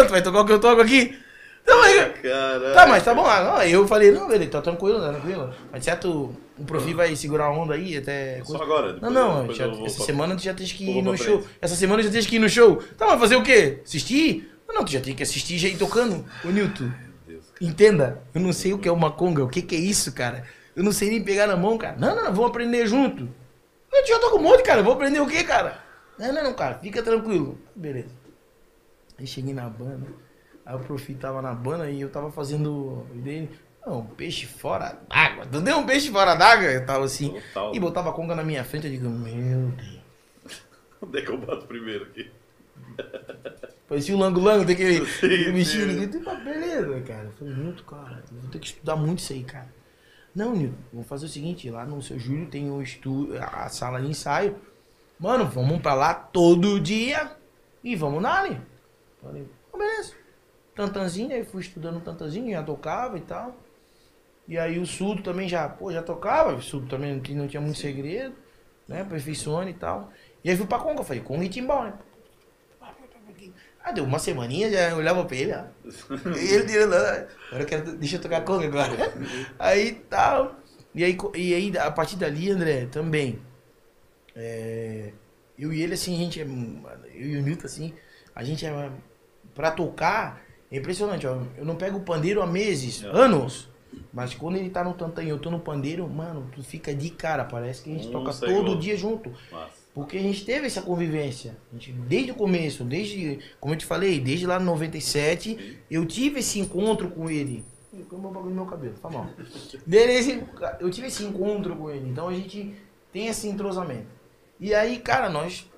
[0.07, 1.17] Tu vai tocar o que eu toco aqui?
[1.63, 2.73] Então, aí, Caralho.
[2.75, 3.25] Tá, mas tá bom.
[3.25, 5.51] Ah, Aí eu falei, não, ele tá tranquilo, tá tranquilo.
[5.71, 8.39] Mas certo, o Profi vai segurar a onda aí até.
[8.45, 8.93] Só agora.
[8.93, 11.39] Não, depois- não, depois já- essa pra- semana tu já tens que ir no show.
[11.41, 11.57] frente.
[11.59, 12.83] Essa semana já tens que ir no show.
[12.97, 13.79] Tá, mas fazer o quê?
[13.83, 14.51] Assistir?
[14.67, 16.23] Não, não, tu já tem que assistir já ir tocando.
[16.43, 16.91] Ô, Nilton,
[17.59, 20.43] entenda, eu não sei o que é uma conga, o que que é isso, cara.
[20.75, 21.95] Eu não sei nem pegar na mão, cara.
[21.97, 23.27] Não, não, não, vamos aprender junto.
[23.91, 25.79] Eu já tô com um monte, cara, vou aprender o quê, cara?
[26.17, 27.57] Não, não, não, cara, fica tranquilo.
[27.75, 28.15] Beleza.
[29.17, 30.07] Aí cheguei na banda,
[30.65, 33.49] aí o Profi tava na banda e eu tava fazendo dele.
[33.85, 35.45] Não, um peixe fora d'água.
[35.45, 36.65] Tu deu um peixe fora d'água?
[36.65, 37.39] Eu tava assim.
[37.53, 37.75] Total.
[37.75, 39.99] E botava a conga na minha frente, eu digo, meu Deus.
[41.01, 42.31] Onde é que eu bato primeiro aqui?
[43.87, 46.11] Parecia o Sim, daquele bichinho.
[46.11, 46.17] sim.
[46.17, 47.23] Eu falei, "Ah, beleza, cara.
[47.25, 49.69] Eu falei, Nilton, cara, eu vou ter que estudar muito isso aí, cara.
[50.33, 53.29] Não, Nilton, vamos fazer o seguinte, lá no seu Júlio tem o estu...
[53.39, 54.55] a sala de ensaio.
[55.19, 57.31] Mano, vamos pra lá todo dia
[57.83, 58.61] e vamos na ali.
[59.21, 60.13] Falei, "Ah, beleza.
[60.75, 63.55] Tantanzinho, aí fui estudando tantanzinho, já tocava e tal.
[64.47, 67.47] E aí o surdo também já, pô, já tocava, o surdo também não tinha, não
[67.47, 68.35] tinha muito segredo,
[68.87, 69.01] né?
[69.01, 70.11] Aperfeiçoando e tal.
[70.43, 71.93] E aí fui pra Conga, falei, Conga e Timbal, né?
[73.83, 75.63] Ah, deu uma semaninha, já olhava pra ele, ó.
[76.37, 78.91] E ele tirando, "Ah, agora eu quero, deixa eu tocar Conga agora.
[79.57, 80.55] Aí tal.
[80.93, 83.39] E aí, e aí, a partir dali, André, também.
[84.35, 85.11] É,
[85.57, 86.43] eu e ele, assim, a gente é.
[86.43, 87.93] Eu e o Nilton, assim,
[88.33, 88.89] a gente é.
[89.53, 91.41] Pra tocar, é impressionante, ó.
[91.57, 93.07] Eu não pego o pandeiro há meses, É.
[93.07, 93.69] anos.
[94.11, 97.09] Mas quando ele tá no tantã e eu tô no pandeiro, mano, tu fica de
[97.09, 97.45] cara.
[97.45, 99.29] Parece que a gente Um toca todo dia junto.
[99.49, 99.85] Massa.
[99.93, 101.55] Porque a gente teve essa convivência.
[101.71, 106.05] A gente, desde o começo, desde, como eu te falei, desde lá no 97, eu
[106.05, 107.63] tive esse encontro com ele.
[108.09, 109.29] Põe um bagulho no meu cabelo, tá mal.
[110.81, 112.09] Eu tive esse encontro com ele.
[112.09, 112.75] Então a gente
[113.13, 114.07] tem esse entrosamento.
[114.59, 115.69] E aí, cara, nós.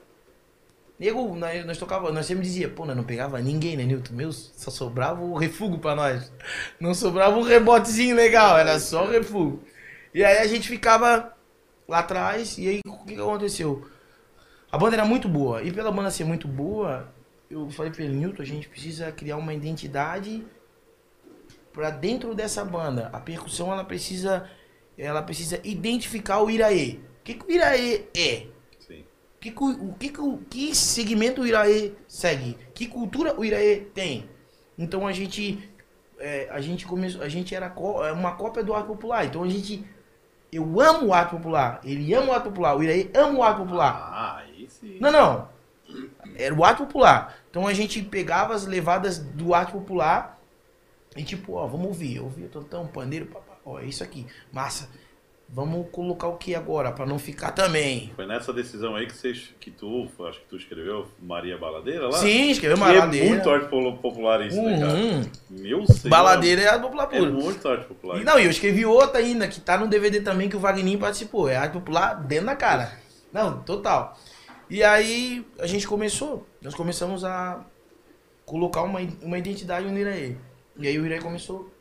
[1.00, 4.14] Nego, nós, nós tocava, nós sempre dizia, pô, nós não pegava ninguém, né, Nilton?
[4.14, 6.32] Meu, só sobrava o refúgio pra nós.
[6.80, 9.62] Não sobrava um rebotezinho legal, era só o refúgio.
[10.14, 11.36] E aí a gente ficava
[11.88, 13.88] lá atrás, e aí o que, que aconteceu?
[14.72, 15.62] A banda era muito boa.
[15.62, 17.14] E pela banda ser muito boa,
[17.50, 20.44] eu falei pra ele, Newton, a gente precisa criar uma identidade
[21.72, 23.10] pra dentro dessa banda.
[23.14, 24.50] A percussão, ela precisa,
[24.98, 27.00] ela precisa identificar o Iraê.
[27.20, 28.48] O que, que o Iraê é?
[29.52, 30.14] Que, o- que,
[30.50, 32.58] que, segmento o Iraê segue?
[32.74, 34.30] Que cultura o Iraê tem?
[34.78, 35.70] Então a gente
[36.20, 37.68] é, a gente começou, a gente era
[38.06, 39.26] é uma cópia do arte popular.
[39.26, 39.84] Então a gente
[40.52, 43.58] eu amo o arte popular, ele ama o arte popular, o Iraê ama o arte
[43.58, 43.94] popular.
[43.96, 44.98] Ah, aí sim.
[45.00, 45.50] Não, não.
[46.36, 47.38] Era o arte popular.
[47.50, 50.40] Então a gente pegava as levadas do arte popular
[51.16, 52.18] e tipo, ó, vamos ouvir.
[52.18, 53.58] Eu ouvia tantão, pandeiro, papá.
[53.66, 54.26] Ó, é isso aqui.
[54.52, 54.90] Massa.
[55.50, 56.92] Vamos colocar o que agora?
[56.92, 58.12] Pra não ficar também.
[58.16, 62.18] Foi nessa decisão aí que, vocês, que tu, acho que tu escreveu Maria Baladeira lá?
[62.18, 63.26] Sim, escreveu Que baladeira.
[63.26, 64.94] É muito arte popular isso, né, cara?
[64.94, 65.22] Uhum.
[65.50, 66.10] Meu senhor.
[66.10, 67.34] Baladeira é arte popular É puro.
[67.34, 68.20] muito arte popular.
[68.20, 71.00] E não, e eu escrevi outra ainda, que tá no DVD também, que o Wagninho
[71.00, 71.48] participou.
[71.48, 72.92] É arte popular dentro da cara.
[73.32, 74.18] Não, total.
[74.70, 77.66] E aí a gente começou, nós começamos a
[78.46, 80.36] colocar uma, uma identidade no Iraê.
[80.78, 81.72] E aí o Iraê começou.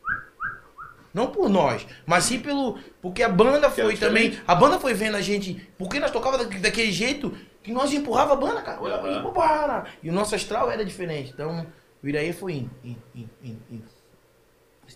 [1.16, 2.78] Não por nós, mas sim pelo.
[3.00, 4.24] Porque a banda era foi também.
[4.28, 4.44] diferente.
[4.46, 5.54] A banda foi vendo a gente.
[5.78, 8.82] Porque nós tocava da- daquele jeito que nós empurrava a banda, cara.
[8.82, 9.24] Olha, Aham.
[9.24, 9.86] olha, para.
[10.02, 11.30] E o nosso astral era diferente.
[11.32, 11.66] Então
[12.02, 13.84] o Iraê foi indo, indo, indo, indo, indo.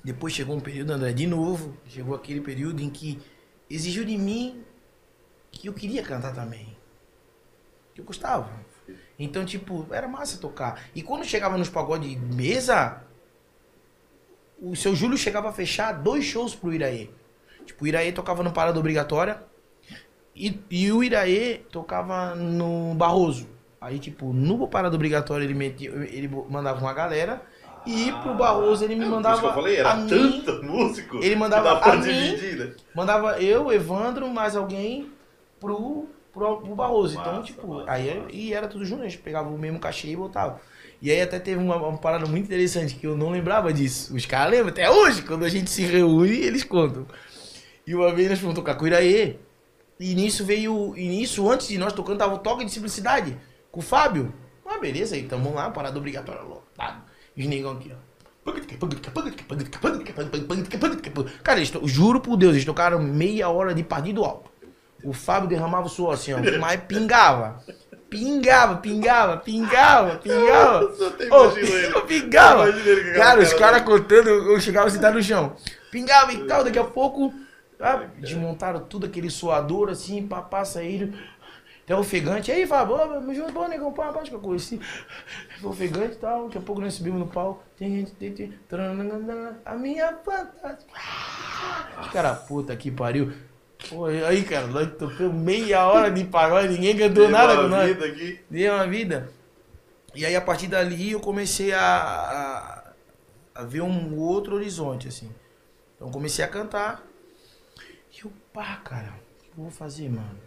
[0.05, 3.19] Depois chegou um período, André, de novo, chegou aquele período em que
[3.71, 4.63] exigiu de mim
[5.51, 6.77] que eu queria cantar também.
[7.95, 8.51] Que eu gostava.
[9.19, 10.83] Então, tipo, era massa tocar.
[10.95, 13.03] E quando chegava nos pagodes de mesa,
[14.61, 17.09] o seu Júlio chegava a fechar dois shows pro Iraê.
[17.67, 19.43] Tipo, o Iraê tocava no Parada Obrigatória
[20.35, 23.49] e, e o Iraê tocava no Barroso.
[23.81, 27.41] Aí, tipo, no Parada Obrigatória ele, metia, ele mandava uma galera
[27.87, 31.17] e pro Barroso ele me É, mandava isso que eu falei, era mim, tanto músico.
[31.17, 32.75] ele mandava a mim- dividir, né?
[32.95, 35.11] Mandava eu, Evandro, mais alguém
[35.59, 37.19] pro, pro, pro Barroso.
[37.19, 38.33] então, Massa, tipo, massa, aí massa.
[38.33, 40.61] e era tudo junto, a gente pegava o mesmo cachê e botava.
[41.03, 44.15] E aí até teve uma, uma parada muito interessante que eu não lembrava disso.
[44.15, 47.07] Os caras lembram até hoje, quando a gente se reúne, eles contam.
[47.87, 49.37] E uma vez nós fomos tocar com o Iraê.
[49.99, 50.95] E nisso veio.
[50.97, 53.37] E nisso, antes de nós tocando, tava o toque de simplicidade
[53.71, 54.33] com o Fábio.
[54.67, 57.03] Ah, beleza, aí tamo lá, parada obrigatória lotado.
[57.37, 58.11] Os negão aqui, ó.
[61.43, 64.51] Cara, eles to- juro por Deus, eles tocaram meia hora de partido alto.
[65.03, 67.63] O Fábio derramava o suor assim, ó, mas pingava.
[68.11, 70.93] Pingava, pingava, pingava, pingava.
[71.21, 71.95] Eu ele.
[71.95, 72.67] eu pingava.
[73.15, 75.55] Cara, os cara caras contando, eu chegava a sentar no chão.
[75.93, 77.33] Pingava e tal, daqui a pouco
[77.79, 81.13] ah, desmontaram tudo aquele suador assim, papá saíram.
[81.85, 82.53] Até ofegante.
[82.53, 84.81] Aí, Fábio, me junto, bom, negão, pá, acho que eu conheci.
[85.63, 87.65] Ofegante e tal, daqui a pouco nós subimos no pau.
[87.77, 88.53] Tem gente, tem, tem,
[89.65, 90.93] a minha fantástica.
[92.01, 93.33] Os caras, puta que pariu.
[93.89, 97.69] Pô, aí, cara, nós tocamos meia hora de pagode, ninguém cantou Teve nada uma com
[97.69, 97.89] nós.
[97.89, 98.41] vida aqui.
[98.49, 99.33] Deu uma vida.
[100.15, 101.81] E aí, a partir dali, eu comecei a,
[103.55, 105.31] a, a ver um outro horizonte, assim.
[105.97, 107.05] Então, comecei a cantar.
[108.13, 110.39] E eu, pá, cara, o que eu vou fazer, mano?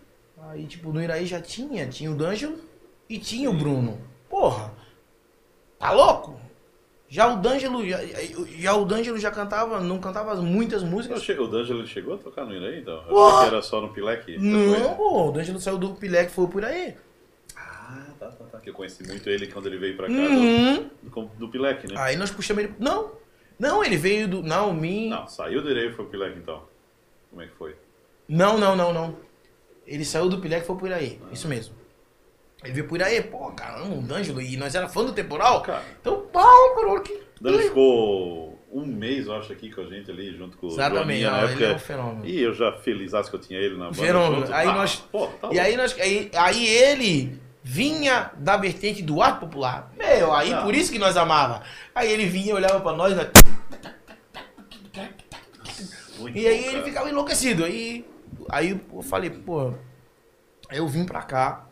[0.50, 1.88] Aí, tipo, no Iraí já tinha.
[1.88, 2.60] Tinha o D'Angelo
[3.10, 4.00] e tinha o Bruno.
[4.30, 4.74] Porra,
[5.80, 6.39] tá louco?
[7.13, 7.99] Já o D'Angelo, já,
[8.58, 11.21] já o D'Angelo já cantava, não cantava muitas músicas.
[11.30, 13.04] O D'Angelo chegou a tocar no Iraí, então?
[13.08, 14.36] Eu que era só no Pilek.
[14.39, 16.95] Não, pô, o D'Angelo saiu do Pilé que foi por aí.
[17.56, 18.60] Ah, tá, tá, tá.
[18.60, 20.89] Que eu conheci muito ele quando ele veio pra cá Uhum.
[21.04, 21.93] do, do, do Pilek, né?
[21.99, 22.73] Aí nós puxamos ele.
[22.80, 23.12] Não,
[23.60, 24.41] não, ele veio do.
[24.41, 25.10] Não, mim.
[25.10, 26.63] Não, saiu do Iraí e foi pro Pilek, então.
[27.30, 27.76] Como é que foi?
[28.28, 29.15] Não, não, não, não.
[29.86, 31.21] Ele saiu do Pilé que foi por aí.
[31.32, 31.76] Isso mesmo.
[32.63, 34.41] Ele veio por aí, pô, caramba, o D'Angelo.
[34.41, 35.62] E nós era fã do temporal.
[35.62, 37.13] Cara, Então, pau, caralho, que.
[37.13, 40.69] o D'Angelo ficou um mês, eu acho, aqui com a gente ali, junto com o
[40.69, 41.80] Exatamente, Joaninha na ele é um época.
[41.86, 42.26] fenômeno.
[42.26, 43.95] E eu já felizaço que eu tinha ele na banda.
[43.95, 44.41] Fenômeno.
[44.45, 44.54] junto.
[44.54, 49.21] Aí Ah, nós- Pô, tá E aí, nós, aí, aí ele vinha da vertente do
[49.21, 49.91] arte popular.
[49.97, 50.63] Meu, aí Não.
[50.63, 51.62] por isso que nós amava.
[51.93, 53.30] Aí ele vinha, olhava pra nós, né?
[56.19, 57.65] Muito E aí bom, ele ficava enlouquecido.
[57.65, 58.06] Aí,
[58.49, 59.73] aí eu falei, pô,
[60.71, 61.67] eu vim pra cá.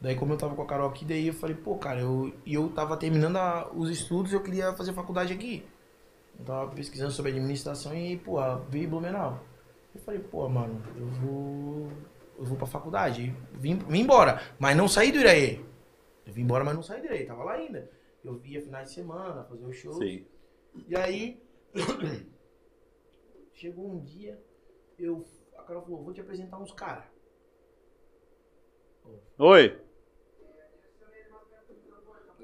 [0.00, 2.70] Daí como eu tava com a Carol aqui, daí eu falei, pô, cara, eu, eu
[2.70, 5.62] tava terminando a- os estudos, eu queria fazer faculdade aqui.
[6.38, 8.36] Eu tava pesquisando sobre administração e, pô,
[8.70, 9.38] veio Blumenau.
[9.94, 11.88] Eu falei, pô, mano, eu vou.
[12.38, 13.36] Eu vou pra faculdade.
[13.52, 14.40] Vim, vim embora.
[14.58, 15.60] Mas não saí do Iraê.
[16.26, 17.26] Eu vim embora, mas não saí do Iraê.
[17.26, 17.90] Tava lá ainda.
[18.24, 19.92] Eu via finais de semana, fazer o show.
[19.94, 20.24] Sim.
[20.88, 21.42] E aí,
[23.52, 24.42] chegou um dia,
[24.98, 25.26] eu,
[25.58, 27.04] a Carol falou, vou te apresentar uns caras.
[29.38, 29.78] Oi.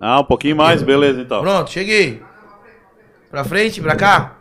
[0.01, 1.41] Ah, um pouquinho mais, beleza então.
[1.41, 2.23] Pronto, cheguei.
[3.31, 4.37] Pra frente, pra cá.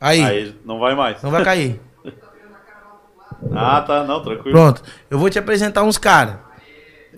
[0.00, 1.22] Aí, Aí não vai mais.
[1.22, 1.80] não vai cair.
[3.52, 4.52] Ah, tá, não, tranquilo.
[4.52, 6.36] Pronto, eu vou te apresentar uns caras.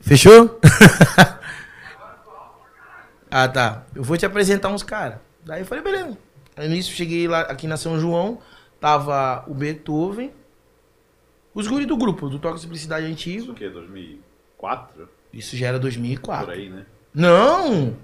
[0.01, 0.61] Fechou?
[3.31, 3.83] ah, tá.
[3.95, 5.19] Eu vou te apresentar uns caras.
[5.45, 6.17] Daí eu falei, beleza.
[6.57, 8.39] Aí nisso cheguei lá aqui na São João,
[8.81, 10.33] tava o Beethoven,
[11.55, 13.53] os guri do grupo, do Toque Simplicidade Isso Antigo.
[13.53, 13.69] o quê?
[13.69, 15.09] 2004?
[15.33, 16.47] Isso já era 2004.
[16.47, 16.85] Por aí, né?
[17.15, 17.97] Não!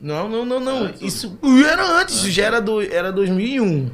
[0.00, 0.84] Não, não, não, não.
[0.84, 1.02] Antes?
[1.02, 3.90] Isso era antes, isso já era, do, era 2001.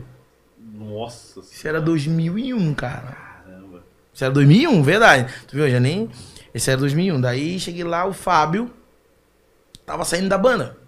[0.58, 3.16] Nossa Isso era 2001, cara.
[3.44, 3.84] Caramba.
[4.12, 5.34] Isso era 2001, verdade.
[5.46, 5.66] Tu viu?
[5.66, 6.08] Eu Já nem.
[6.54, 7.20] Esse era 2001.
[7.20, 8.70] Daí cheguei lá, o Fábio
[9.84, 10.78] tava saindo da banda.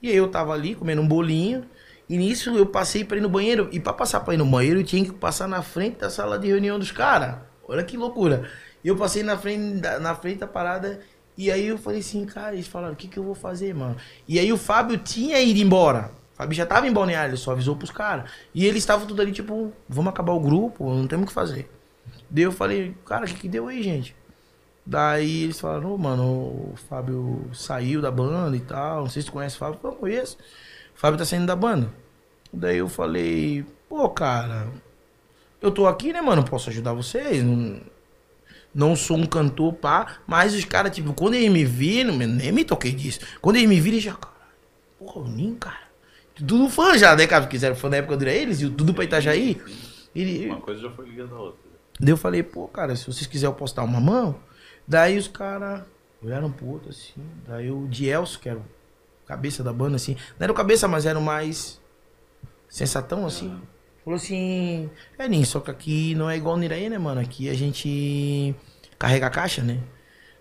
[0.00, 1.64] E aí eu tava ali comendo um bolinho.
[2.08, 3.68] E nisso eu passei pra ir no banheiro.
[3.72, 6.38] E pra passar pra ir no banheiro, eu tinha que passar na frente da sala
[6.38, 7.36] de reunião dos caras.
[7.66, 8.48] Olha que loucura.
[8.84, 11.00] E eu passei na frente, na frente da parada.
[11.38, 13.94] E aí eu falei assim, cara, eles falaram, o que, que eu vou fazer, mano?
[14.26, 16.10] E aí o Fábio tinha ido embora.
[16.34, 18.28] O Fábio já tava em Balneário, ele só avisou pros caras.
[18.52, 21.70] E eles estavam tudo ali, tipo, vamos acabar o grupo, não temos o que fazer.
[22.28, 24.16] Daí eu falei, cara, o que, que deu aí, gente?
[24.84, 29.02] Daí eles falaram, ô, mano, o Fábio saiu da banda e tal.
[29.02, 29.78] Não sei se tu conhece o Fábio.
[29.84, 30.36] Eu conheço.
[30.96, 31.88] O Fábio tá saindo da banda.
[32.52, 34.66] Daí eu falei, pô, cara,
[35.62, 36.42] eu tô aqui, né, mano?
[36.42, 37.44] Posso ajudar vocês?
[37.44, 37.80] Não,
[38.78, 40.18] não sou um cantor, pá.
[40.24, 43.18] Mas os caras, tipo, quando eles me viram, nem me toquei disso.
[43.40, 44.38] Quando eles me viram, eles já, caralho,
[44.96, 45.88] porra, o Ninho, cara.
[46.32, 47.44] Tudo fã já, né, cara?
[47.44, 49.60] Porque eram fã da época do eles e o tudo pra Itajaí.
[50.14, 51.58] Ele, Uma coisa já foi ligando a outra.
[51.98, 54.36] Daí eu falei, pô, cara, se vocês quiserem eu posso dar uma mão.
[54.86, 55.82] Daí os caras
[56.22, 57.20] olharam pro outro assim.
[57.48, 58.64] Daí o Dielso, que era o
[59.26, 60.14] cabeça da banda, assim.
[60.38, 61.80] Não era o cabeça, mas era o mais
[62.68, 63.60] sensatão, assim.
[64.04, 64.88] Falou assim,
[65.18, 67.20] é Ninho, só que aqui não é igual no Iraí, né, mano?
[67.20, 68.54] Aqui a gente
[68.98, 69.78] carrega a caixa, né?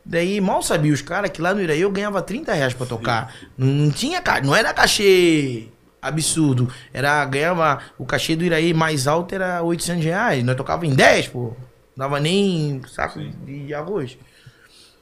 [0.03, 3.35] Daí mal sabia os caras que lá no Iraí eu ganhava 30 reais pra tocar.
[3.57, 5.67] Não, não tinha, não era cachê
[6.01, 6.71] absurdo.
[6.93, 10.43] Era, ganhava, o cachê do Iraí mais alto era 800 reais.
[10.43, 11.53] Nós tocava em 10, pô.
[11.95, 13.33] Dava nem saco Sim.
[13.45, 14.17] de arroz.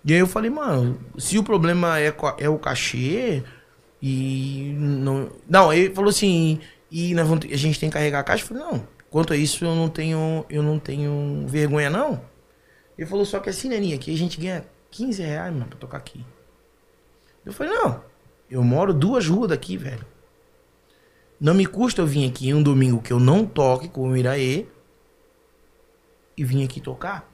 [0.03, 3.43] E aí eu falei, mano, se o problema é, é o cachê
[4.01, 5.29] e não...
[5.47, 6.59] Não, ele falou assim,
[6.91, 8.43] e vamos a gente tem que carregar a caixa?
[8.43, 12.21] Eu falei, não, quanto a isso eu não tenho, eu não tenho vergonha não.
[12.97, 15.97] Ele falou, só que assim, Neninha, aqui a gente ganha 15 reais, mano, pra tocar
[15.97, 16.25] aqui.
[17.45, 18.03] Eu falei, não,
[18.49, 20.05] eu moro duas ruas daqui, velho.
[21.39, 24.65] Não me custa eu vir aqui um domingo que eu não toque com o Iraê
[26.37, 27.29] e vim aqui tocar.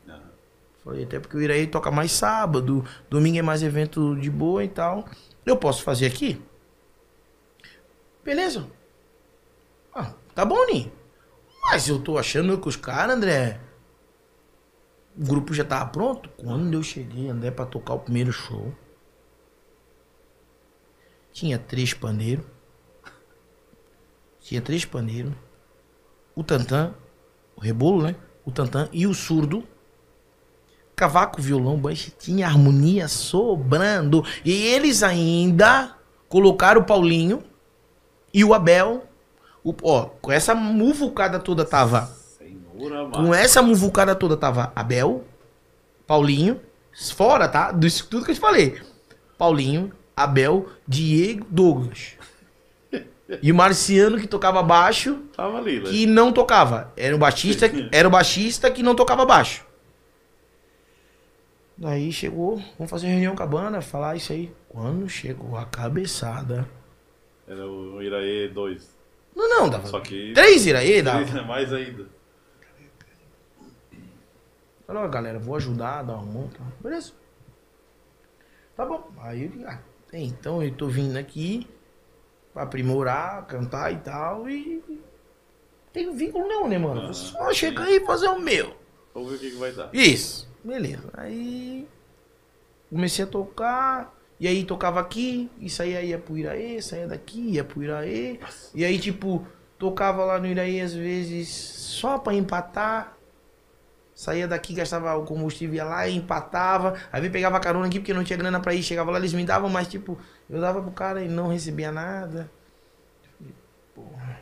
[0.83, 4.67] Falei, até porque o Iraí toca mais sábado, domingo é mais evento de boa e
[4.67, 5.07] tal.
[5.45, 6.41] Eu posso fazer aqui?
[8.23, 8.67] Beleza.
[9.93, 10.91] Ah, tá bom, Ninho.
[11.63, 13.59] Mas eu tô achando que os caras, André.
[15.17, 16.29] O grupo já tava pronto.
[16.37, 18.73] Quando eu cheguei, André, pra tocar o primeiro show.
[21.31, 22.45] Tinha três pandeiros.
[24.39, 25.33] Tinha três pandeiros.
[26.35, 26.93] O tantã,
[27.55, 28.15] o rebolo, né?
[28.45, 29.67] O tantã e o surdo
[31.01, 34.23] cavaco, violão, baixo, tinha harmonia sobrando.
[34.45, 35.95] E eles ainda
[36.29, 37.41] colocaram o Paulinho
[38.31, 39.07] e o Abel.
[39.63, 42.20] O, ó, com essa muvucada toda tava.
[43.11, 45.23] Com essa muvucada toda tava Abel,
[46.07, 46.59] Paulinho,
[47.13, 47.71] fora, tá?
[47.71, 48.81] Disso tudo que eu te falei.
[49.37, 52.17] Paulinho, Abel, Diego, Douglas.
[53.41, 55.89] E o Marciano que tocava baixo Tava ali, né?
[55.89, 56.91] que não tocava.
[56.97, 59.65] Era o baixista, era o baixista que não tocava baixo.
[61.77, 64.51] Daí chegou, vamos fazer reunião com a banda, falar isso aí.
[64.67, 66.67] Quando chegou a cabeçada.
[67.47, 69.01] Era o Iraê 2.
[69.35, 69.87] Não, não, dava.
[69.87, 70.33] Só que.
[70.33, 71.23] Três iraí, dava.
[71.23, 72.05] Três é mais ainda.
[74.91, 76.49] Falou, galera, vou ajudar, dar uma mão.
[76.49, 76.65] Tá?
[76.81, 77.13] Beleza.
[78.75, 79.09] Tá bom.
[79.21, 81.65] Aí eu ah, tem, então eu tô vindo aqui
[82.53, 84.49] pra aprimorar, cantar e tal.
[84.49, 84.83] E.
[85.93, 87.03] Tem vínculo nenhum, né, mano?
[87.03, 88.75] Vou só chegar aí e fazer o meu.
[89.13, 89.89] Vamos ver o que, que vai dar.
[89.93, 90.51] Isso.
[90.61, 91.09] Beleza.
[91.13, 91.87] Aí
[92.89, 94.13] comecei a tocar.
[94.41, 98.39] E aí tocava aqui, e saía ia pro Iraê, saía daqui, ia pro Iraê.
[98.75, 103.20] E aí, tipo, tocava lá no Iraê às vezes só pra empatar.
[104.21, 106.93] Saía daqui, gastava o combustível, ia lá e empatava.
[107.11, 108.83] Aí eu pegava carona aqui porque não tinha grana pra ir.
[108.83, 110.15] Chegava lá, eles me davam, mas tipo,
[110.47, 112.51] eu dava pro cara e não recebia nada.
[113.95, 114.39] Porra.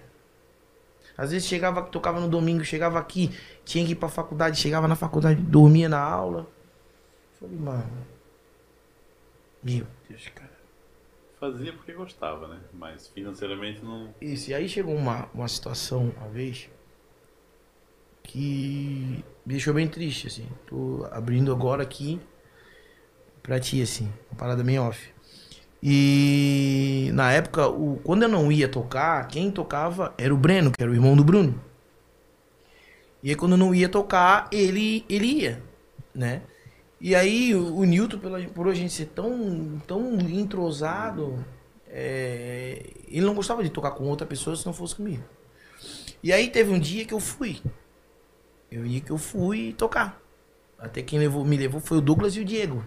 [1.17, 4.97] Às vezes chegava, tocava no domingo, chegava aqui, tinha que ir pra faculdade, chegava na
[4.97, 6.45] faculdade, dormia na aula.
[7.39, 8.05] Falei, mano.
[9.63, 10.59] Meu Deus, cara.
[11.39, 12.59] Fazia porque gostava, né?
[12.73, 14.13] Mas financeiramente não.
[14.19, 16.69] Isso, e aí chegou uma, uma situação, uma vez,
[18.23, 20.47] que me deixou bem triste, assim.
[20.67, 22.21] Tô abrindo agora aqui
[23.41, 25.11] pra ti, assim, uma parada bem off.
[25.81, 30.83] E na época, o, quando eu não ia tocar, quem tocava era o Breno, que
[30.83, 31.59] era o irmão do Bruno.
[33.23, 35.63] E aí quando eu não ia tocar, ele, ele ia,
[36.13, 36.43] né?
[37.01, 41.43] E aí o, o Newton, pela, por a gente ser tão, tão entrosado,
[41.87, 45.23] é, ele não gostava de tocar com outra pessoa se não fosse comigo.
[46.21, 47.59] E aí teve um dia que eu fui.
[48.71, 50.21] Eu ia que eu fui tocar.
[50.77, 52.85] Até quem levou, me levou foi o Douglas e o Diego.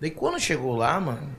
[0.00, 1.34] Daí quando chegou lá, mano,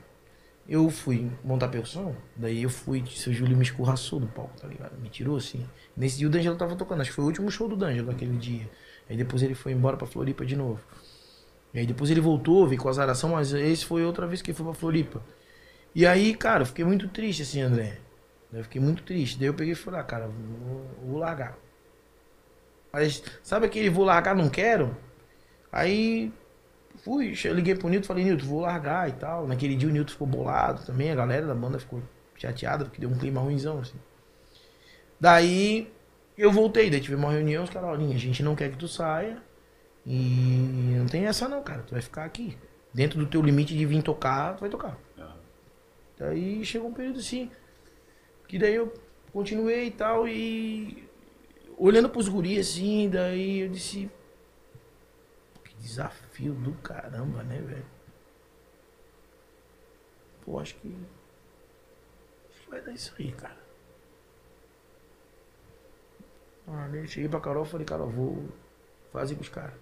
[0.68, 2.16] eu fui montar percussão.
[2.36, 4.98] Daí eu fui, seu Júlio me escorraçou do palco, tá ligado?
[4.98, 5.66] Me tirou assim.
[5.96, 8.36] Nesse dia o D'Angelo tava tocando, acho que foi o último show do D'Angelo naquele
[8.36, 8.70] dia.
[9.08, 10.80] Aí depois ele foi embora pra Floripa de novo.
[11.74, 14.56] E aí depois ele voltou, veio com azaração, mas esse foi outra vez que ele
[14.56, 15.22] foi pra Floripa.
[15.94, 17.98] E aí, cara, eu fiquei muito triste assim, André.
[18.52, 19.38] Eu fiquei muito triste.
[19.38, 21.58] Daí eu peguei e falei, ah, cara, vou, vou largar.
[22.92, 24.96] Mas sabe aquele vou largar, não quero?
[25.70, 26.32] Aí
[27.04, 29.46] fui, eu liguei pro Nilton falei, Nilton, vou largar e tal.
[29.46, 32.02] Naquele dia o Nilton ficou bolado também, a galera da banda ficou
[32.36, 33.98] chateada, porque deu um clima ruimzão, assim.
[35.20, 35.92] Daí
[36.36, 39.42] eu voltei, daí tive uma reunião, os caras, a gente não quer que tu saia.
[40.06, 41.82] E não tem essa não, cara.
[41.82, 42.56] Tu vai ficar aqui.
[42.92, 44.98] Dentro do teu limite de vir tocar, tu vai tocar.
[46.18, 47.50] Daí chegou um período assim.
[48.48, 48.92] Que daí eu
[49.32, 51.08] continuei e tal, e
[51.80, 54.10] olhando pros guris assim, daí eu disse.
[55.64, 57.86] Que desafio do caramba, né, velho?
[60.44, 60.94] Pô, acho que.
[62.50, 63.58] Acho que vai dar isso aí, cara.
[66.68, 68.48] Ah, daí eu cheguei pra Carol e falei, Carol, vou
[69.12, 69.74] fazer com os caras.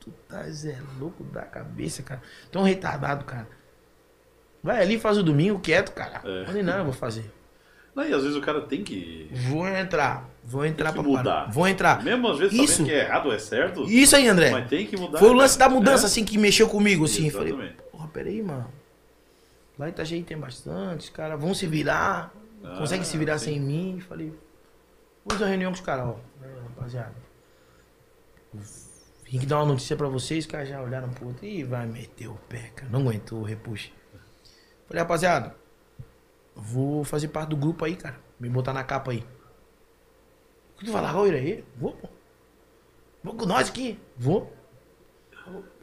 [0.00, 2.20] Tu tá é louco da cabeça, cara.
[2.50, 3.48] Tão retardado, cara.
[4.62, 6.22] Vai ali, faz o domingo quieto, cara.
[6.28, 6.44] É.
[6.44, 7.30] Falei, não, eu vou fazer.
[7.94, 9.30] Não, e às vezes o cara tem que.
[9.48, 10.31] Vou entrar.
[10.44, 11.50] Vou entrar que pra mudar.
[11.50, 12.02] Vou entrar.
[12.02, 12.84] Mesmo às vezes Isso.
[12.84, 14.50] que é errado é certo, Isso aí, André.
[14.50, 15.18] mas tem que mudar.
[15.18, 15.78] Foi o lance da cara.
[15.78, 16.06] mudança, É.
[16.06, 17.30] assim, que mexeu comigo, assim.
[17.30, 17.76] Falei, Exatamente.
[17.92, 18.68] porra, peraí, mano.
[19.78, 22.32] Lá em Itajaí tem bastante, os caras vão se virar.
[22.64, 23.52] Ah, consegue se virar sim.
[23.52, 24.00] sem mim.
[24.00, 24.28] Falei,
[25.24, 26.16] vou fazer uma reunião com os caras, ó.
[26.44, 27.14] É, rapaziada.
[29.24, 31.46] Vim aqui dar uma notícia pra vocês, os caras já olharam pro outro.
[31.46, 32.90] Ih, vai meter o pé, cara.
[32.90, 33.92] Não aguentou o repuxe.
[34.86, 35.56] Falei, rapaziada,
[36.54, 38.16] vou fazer parte do grupo aí, cara.
[38.38, 39.24] Me botar na capa aí.
[40.84, 41.64] Tu vai largar o Iraí?
[41.76, 42.08] Vou, pô.
[43.22, 43.98] Vou com nós aqui.
[44.16, 44.52] Vou.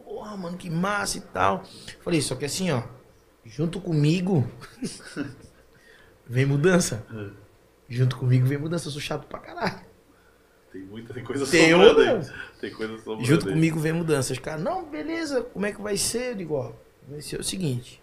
[0.04, 1.64] Porra, mano, que massa e tal.
[2.02, 2.84] Falei, só que assim, ó.
[3.46, 4.46] Junto comigo.
[6.28, 7.06] vem mudança.
[7.14, 7.30] É.
[7.88, 8.88] Junto comigo vem mudança.
[8.88, 9.90] Eu sou chato pra caralho.
[10.72, 12.34] Tem muita tem coisa Tem mudança.
[12.60, 13.54] Tem coisa sobrando Junto aí.
[13.54, 14.34] comigo vem mudança.
[14.34, 16.32] Os caras, não, beleza, como é que vai ser?
[16.32, 16.74] Eu digo, ó,
[17.08, 18.02] vai ser o seguinte.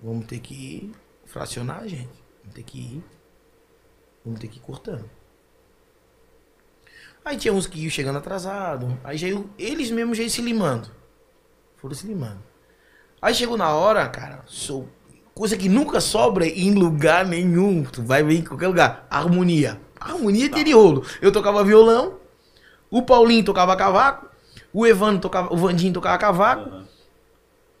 [0.00, 0.92] Vamos ter que
[1.26, 2.22] fracionar gente.
[2.42, 3.04] Vamos ter que ir.
[4.24, 5.08] Vamos ter que ir cortando.
[7.24, 8.98] Aí tinha uns que iam chegando atrasado.
[9.02, 10.90] Aí já iam, eles mesmos já iam se limando.
[11.76, 12.42] Foram se limando.
[13.20, 14.88] Aí chegou na hora, cara, sou
[15.34, 17.82] coisa que nunca sobra em lugar nenhum.
[17.84, 19.06] Tu vai ver em qualquer lugar.
[19.10, 19.80] Harmonia.
[19.98, 21.04] Harmonia tem de rolo.
[21.22, 22.18] Eu tocava violão,
[22.90, 24.28] o Paulinho tocava cavaco,
[24.72, 26.86] o Evandro tocava, o Vandinho tocava cavaco, Aham.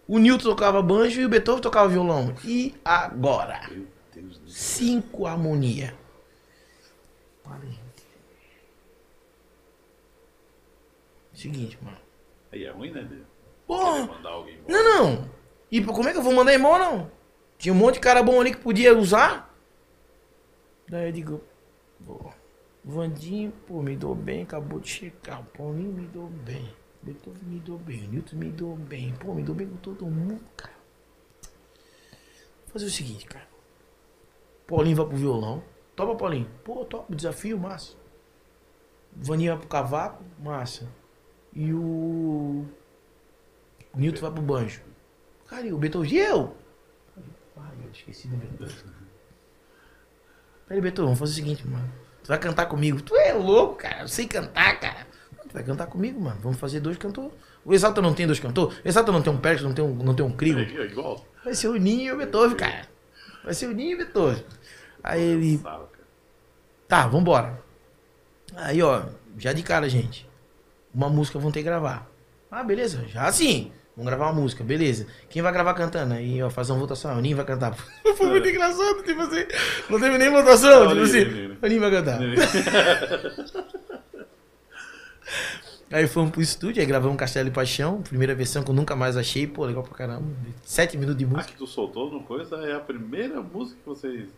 [0.08, 2.34] o Nilton tocava banjo e o Beethoven tocava violão.
[2.44, 3.60] E agora?
[3.70, 4.78] Meu Deus do céu.
[4.78, 5.94] Cinco harmonia.
[11.32, 11.98] Seguinte, mano.
[12.52, 13.02] Aí é ruim, né?
[13.02, 13.22] De
[13.66, 14.06] Porra!
[14.68, 15.30] Não, não.
[15.70, 17.10] E como é que eu vou mandar embora, não?
[17.58, 19.54] Tinha um monte de cara bom ali que podia usar.
[20.88, 21.42] Daí eu digo,
[22.04, 22.30] pô,
[22.84, 25.40] Vandinho, pô, me deu bem, acabou de chegar.
[25.40, 26.74] O Paulinho me deu bem.
[27.02, 28.08] Beethoven me deu bem.
[28.08, 29.14] Newton me deu bem.
[29.14, 30.74] Pô, me deu bem com todo mundo, cara.
[32.64, 33.46] Vou fazer o seguinte, cara.
[34.66, 35.62] Paulinho vai pro violão.
[35.96, 36.48] Topa, Paulinho.
[36.64, 37.92] Pô, topa, desafio, massa.
[39.12, 40.88] Vaninho vai pro cavaco, massa.
[41.52, 42.66] E o
[43.94, 44.80] o Newton vai pro banjo.
[45.46, 46.10] Cara, e o Beethoven?
[46.12, 46.56] E eu?
[47.56, 48.92] Ai, eu esqueci do Beethoven.
[50.66, 51.92] Peraí, Beethoven, vamos fazer o seguinte, mano.
[52.24, 53.00] Tu vai cantar comigo.
[53.02, 54.02] Tu é louco, cara.
[54.02, 55.06] Eu sei cantar, cara.
[55.48, 56.40] Tu vai cantar comigo, mano.
[56.40, 57.32] Vamos fazer dois cantores.
[57.64, 58.78] O Exalta não tem dois cantores?
[58.78, 60.58] O Exalta não tem um Pérez, não tem um, não tem um Crigo.
[60.58, 61.24] É é igual.
[61.44, 62.88] Vai ser o Ninho e o Beethoven, cara.
[63.44, 64.44] Vai ser o Ninho e o Beethoven.
[65.04, 66.04] Aí ele, Sabe, cara.
[66.88, 67.62] Tá, vambora.
[68.56, 69.02] Aí, ó,
[69.38, 70.26] já de cara, gente.
[70.94, 72.08] Uma música vão ter que gravar.
[72.50, 73.70] Ah, beleza, já sim.
[73.96, 75.06] Vamos gravar uma música, beleza.
[75.28, 76.14] Quem vai gravar cantando?
[76.14, 77.16] Aí, ó, fazer uma votação.
[77.16, 77.74] O Ninho vai cantar.
[78.16, 79.44] Foi muito engraçado, tipo assim.
[79.90, 81.56] Não teve nem votação, Não, tipo assim.
[81.62, 82.18] O Ninho vai cantar.
[85.92, 88.02] Aí fomos pro estúdio, aí gravamos Castelo e Paixão.
[88.02, 89.46] Primeira versão que eu nunca mais achei.
[89.46, 90.24] Pô, legal pra caramba.
[90.64, 91.52] Sete minutos de A música.
[91.52, 94.28] que tu soltou no coisa é a primeira música que vocês.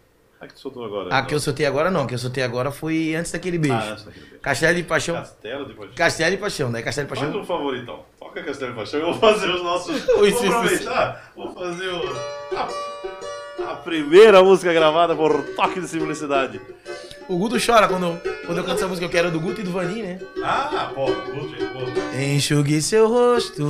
[0.41, 1.15] A que tu soltou agora?
[1.17, 3.75] A que eu soltei agora não, a que eu soltei agora foi antes daquele beijo.
[3.77, 4.41] Ah, antes daquele beijo.
[4.43, 5.15] Castelo e Paixão.
[5.17, 5.95] Castelo de Paixão.
[5.97, 6.83] Castelo e Paixão, né?
[6.83, 7.41] Castelo e Faz Paixão.
[7.41, 8.05] um favoritão.
[8.19, 9.01] Toca Castelo de Paixão.
[9.01, 10.03] Eu vou fazer os nossos.
[10.05, 11.33] Vou aproveitar.
[11.35, 12.57] Vou fazer o.
[12.57, 16.61] A, a primeira música gravada por Toque de Simplicidade.
[17.29, 18.21] O Guto chora quando.
[18.45, 20.21] Quando eu canto essa música, eu quero do Guto e do Vaninho, né?
[20.45, 22.17] Ah, pô, Gucci, pô.
[22.21, 23.65] Enxugue seu rosto.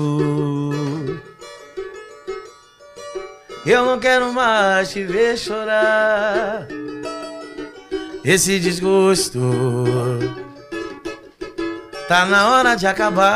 [3.67, 6.69] Eu não quero mais te ver chorar.
[8.25, 9.41] Esse desgosto
[12.07, 13.27] tá na hora de acabar.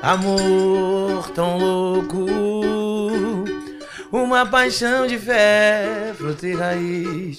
[0.00, 2.26] Amor tão louco,
[4.10, 7.36] uma paixão de fé, fruta e raiz,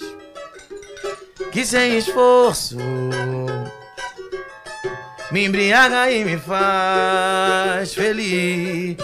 [1.50, 2.76] que sem esforço
[5.30, 8.96] me embriaga e me faz feliz.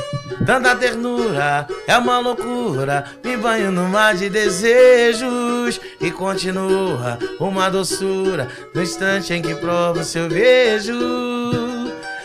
[0.46, 8.48] Tanta ternura é uma loucura, me banho no mar de desejos e continua uma doçura
[8.74, 10.92] no instante em que provo seu beijo.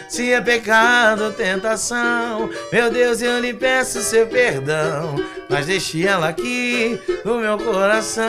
[0.10, 5.16] Se é pecado ou tentação, meu Deus, eu lhe peço seu perdão,
[5.48, 8.26] mas deixe ela aqui no meu coração.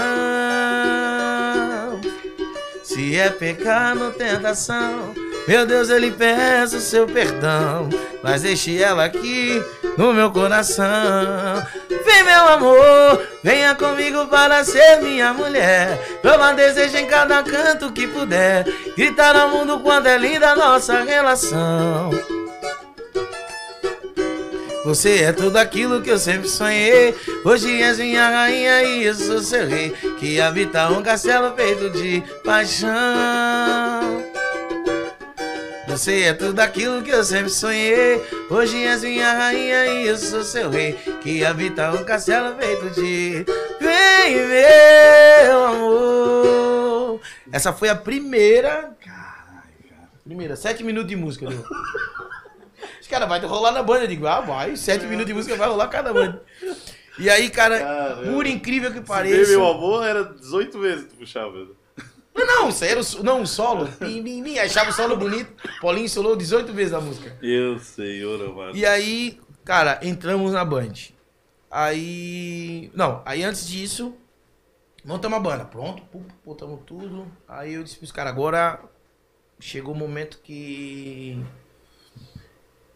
[2.83, 5.15] Se é pecado ou tentação,
[5.51, 7.89] meu Deus, eu lhe peço seu perdão,
[8.23, 9.61] mas deixe ela aqui
[9.99, 10.87] no meu coração.
[12.05, 15.99] Vem, meu amor, venha comigo para ser minha mulher.
[16.23, 18.65] Prova desejo em cada canto que puder,
[18.97, 22.11] gritar ao mundo quando é linda a nossa relação.
[24.85, 27.13] Você é tudo aquilo que eu sempre sonhei.
[27.45, 29.91] Hoje és minha rainha e eu sou seu rei.
[30.21, 34.20] Que habita um castelo feito de paixão.
[36.01, 38.25] Você é tudo aquilo que eu sempre sonhei.
[38.49, 40.95] Hoje és minha rainha e eu sou seu rei.
[41.21, 43.45] Que habita um castelo feito de.
[43.79, 47.21] Vem, meu amor.
[47.53, 48.97] Essa foi a primeira.
[49.05, 50.09] Caralho, cara.
[50.25, 51.63] Primeira, sete minutos de música, viu?
[52.99, 54.05] Os caras vai rolar na banda.
[54.05, 56.43] Eu digo, ah, vai, sete minutos de música vai rolar cada banda.
[57.19, 58.33] E aí, cara, Caramba.
[58.33, 59.51] por incrível que Se pareça.
[59.51, 61.53] meu amor, era 18 vezes que tu puxava.
[62.47, 63.87] Não, não, isso aí era o, não, um solo.
[64.01, 64.59] Bim, bim, bim.
[64.59, 65.53] Achava o solo bonito.
[65.81, 67.37] Paulinho solou 18 vezes a música.
[67.43, 68.77] Eu, senhor amado.
[68.77, 70.93] E aí, cara, entramos na Band.
[71.71, 72.91] Aí.
[72.95, 74.15] Não, aí antes disso,
[75.05, 75.65] montamos a banda.
[75.65, 76.03] Pronto,
[76.45, 77.27] botamos tudo.
[77.49, 78.81] Aí eu disse pros caras, agora
[79.59, 81.43] chegou o momento que.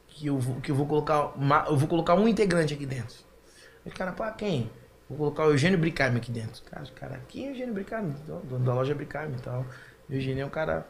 [0.08, 1.32] Que eu vou, que eu vou colocar.
[1.36, 3.16] uma- eu vou colocar um integrante aqui dentro.
[3.84, 4.70] Aí, cara, pra quem?
[5.08, 6.62] Vou colocar o Eugênio Bricarme aqui dentro.
[6.64, 8.14] Cara, cara, quem é o Eugênio Bricarme?
[8.26, 9.66] Dono da loja Bricarme e tal.
[10.08, 10.86] O Eugênio é um cara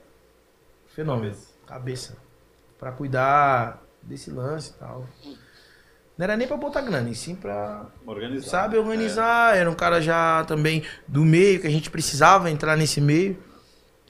[0.88, 1.32] fenômeno.
[1.32, 1.54] Cabeça.
[1.66, 2.16] Cabeça.
[2.78, 5.06] Pra cuidar desse lance e tal.
[6.16, 8.48] Não era nem pra botar grana, e sim pra, Organizar.
[8.48, 9.56] sabe, organizar.
[9.56, 13.36] Era um cara já também do meio, que a gente precisava entrar nesse meio.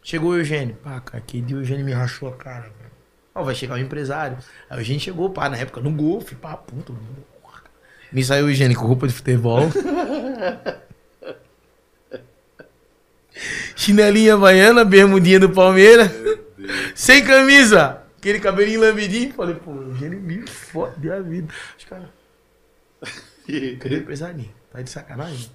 [0.03, 0.77] Chegou o Eugênio.
[0.77, 2.93] Pá, cara, que dia o Eugênio me rachou a cara, velho.
[3.35, 4.37] Ó, vai chegar o empresário.
[4.69, 6.93] Aí o Eugênio chegou, pá, na época, no golfe, pá, puta.
[8.13, 9.71] Me saiu o Eugênio com roupa de futebol.
[13.77, 16.11] Chinelinha baiana, bermudinha do Palmeiras.
[16.95, 18.03] Sem camisa.
[18.19, 19.33] Aquele cabelinho lambidinho.
[19.35, 21.53] Falei, pô, o Eugênio me fode a vida.
[21.77, 22.09] Os caras,
[23.79, 24.49] cadê o empresário?
[24.71, 25.51] Tá de sacanagem?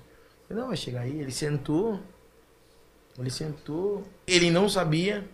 [0.50, 1.20] Não, vai chegar aí.
[1.20, 2.00] Ele sentou.
[3.18, 4.08] Ele sentou.
[4.28, 5.26] Ele não sabia.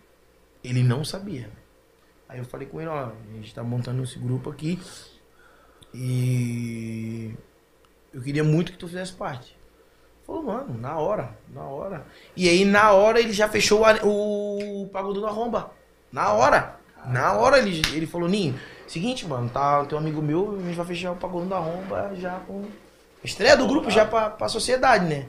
[0.62, 1.50] Ele não sabia.
[2.28, 4.80] Aí eu falei com ele, ó, a gente tá montando esse grupo aqui.
[5.98, 7.34] E
[8.12, 9.56] eu queria muito que tu fizesse parte.
[10.26, 12.04] Falou, mano, na hora, na hora.
[12.36, 15.70] E aí, na hora, ele já fechou o, o pagodão da romba.
[16.12, 16.76] Na hora.
[17.06, 20.74] Na hora ele, ele falou, Ninho, seguinte, mano, tá, tem um amigo meu, a gente
[20.74, 22.64] vai fechar o pagodão da romba já com.
[23.22, 25.26] Estreia do grupo já pra, pra sociedade, né?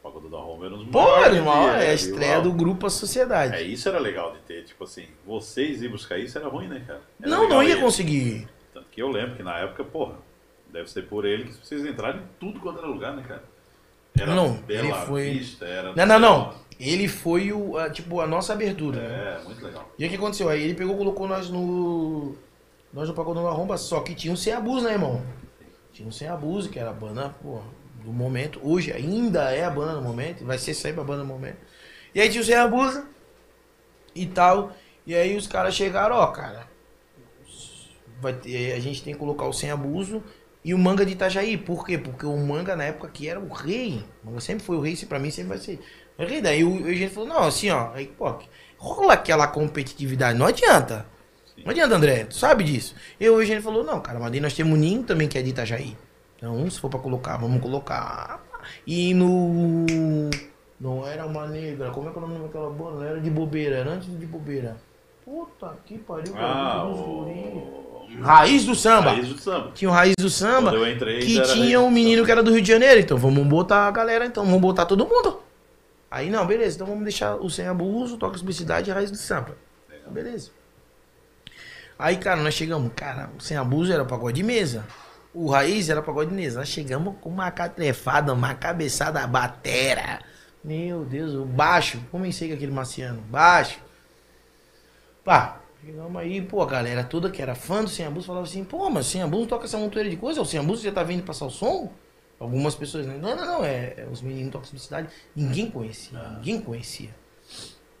[0.00, 2.90] O Pagodo da Roma era um dos Pô, irmão, é a estreia do grupo pra
[2.90, 3.54] sociedade.
[3.54, 6.84] É, isso era legal de ter, tipo assim, vocês ir buscar isso era ruim, né,
[6.86, 7.00] cara?
[7.20, 7.80] Era não, não ia ir.
[7.80, 8.46] conseguir.
[8.74, 10.16] Tanto que eu lembro que na época, porra,
[10.70, 13.42] deve ser por ele que vocês entraram em tudo quanto era lugar, né, cara?
[14.18, 15.92] Era Não, Bela ele foi- Vista, era...
[15.94, 16.54] Não, não, não.
[16.78, 19.00] Ele foi o, a, tipo, a nossa abertura.
[19.00, 19.38] né?
[19.40, 19.88] É, muito legal.
[19.98, 20.48] E o que aconteceu?
[20.48, 22.34] Aí ele pegou, colocou nós no.
[22.92, 25.24] Nós no Pagodão da Romba, só que tinha um sem abuso, né, irmão?
[25.92, 27.60] Tinha um sem abuso, que era a banda, pô,
[28.04, 28.60] do momento.
[28.62, 31.58] Hoje ainda é a banda do momento, vai ser sempre a banda do momento.
[32.14, 33.04] E aí tinha o sem abuso
[34.14, 34.72] e tal.
[35.06, 36.66] E aí os caras chegaram, ó, cara.
[38.24, 40.22] Vai ter, a gente tem que colocar o sem abuso
[40.64, 41.58] e o manga de Itajaí.
[41.58, 41.98] Por quê?
[41.98, 44.02] Porque o manga na época aqui era o rei.
[44.22, 45.78] O manga sempre foi o rei, se pra mim sempre vai ser.
[46.18, 46.40] o rei.
[46.40, 47.90] Daí o, a gente falou, não, assim, ó.
[47.92, 48.34] Aí, pô,
[48.78, 51.06] rola aquela competitividade, não adianta.
[51.62, 52.94] Não adianta, André, tu sabe disso.
[53.20, 55.42] E o Eugênio falou, não, cara, mas daí nós temos o Ninho também que é
[55.42, 55.96] de Itajaí.
[56.36, 58.42] Então, se for pra colocar, vamos colocar.
[58.86, 59.86] E no.
[60.80, 62.96] Não era uma negra, como é que é o nome daquela banda?
[62.96, 64.76] Não era de bobeira, era antes de bobeira.
[65.24, 66.46] Puta que pariu, cara.
[66.46, 67.93] Ah, o...
[68.20, 69.12] Raiz do samba.
[69.12, 69.72] Raiz do samba.
[69.74, 72.52] Tinha o Raiz do Samba, Quando eu entrei, que tinha um menino que era do
[72.52, 73.00] Rio de Janeiro.
[73.00, 75.40] Então vamos botar a galera, então vamos botar todo mundo.
[76.10, 79.56] Aí, não, beleza, então vamos deixar o sem abuso, toca simplicidade e raiz do samba.
[80.10, 80.50] Beleza.
[81.98, 84.84] Aí, cara, nós chegamos, cara, o sem abuso era pagode de mesa.
[85.32, 86.60] O raiz era pagode de mesa.
[86.60, 90.20] Nós chegamos com uma catrefada, uma cabeçada batera.
[90.62, 92.00] Meu Deus, o baixo.
[92.10, 93.20] Comecei com aquele marciano.
[93.22, 93.78] Baixo.
[95.24, 98.64] Pá, chegamos aí, pô, a galera toda que era fã do Sem Abuso falava assim,
[98.64, 101.22] pô, mas Sem Abuso toca essa montoeira de coisa, o Sem Abuso já tá vindo
[101.22, 101.90] passar o som?
[102.38, 103.16] Algumas pessoas, né?
[103.20, 105.08] não, não, não, é, é os meninos tocam simplicidade.
[105.34, 107.10] Ninguém conhecia, ninguém conhecia.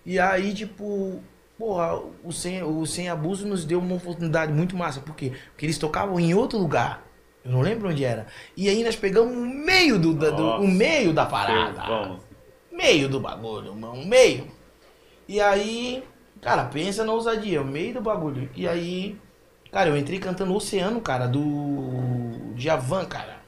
[0.04, 1.22] E aí, tipo,
[1.58, 5.00] porra, o sem, o sem Abuso nos deu uma oportunidade muito massa.
[5.00, 5.32] Por quê?
[5.52, 7.06] Porque eles tocavam em outro lugar.
[7.44, 8.26] Eu não lembro onde era.
[8.56, 11.82] E aí nós pegamos o meio do, da- do- o meio da parada.
[11.82, 12.22] Vamos.
[12.72, 14.04] Meio do bagulho, mano.
[14.04, 14.48] Meio.
[15.28, 16.02] E aí,
[16.44, 18.50] cara, pensa na ousadia, o meio do bagulho.
[18.54, 19.18] E aí,
[19.72, 23.42] cara, eu entrei cantando Oceano, cara, do Javan, cara.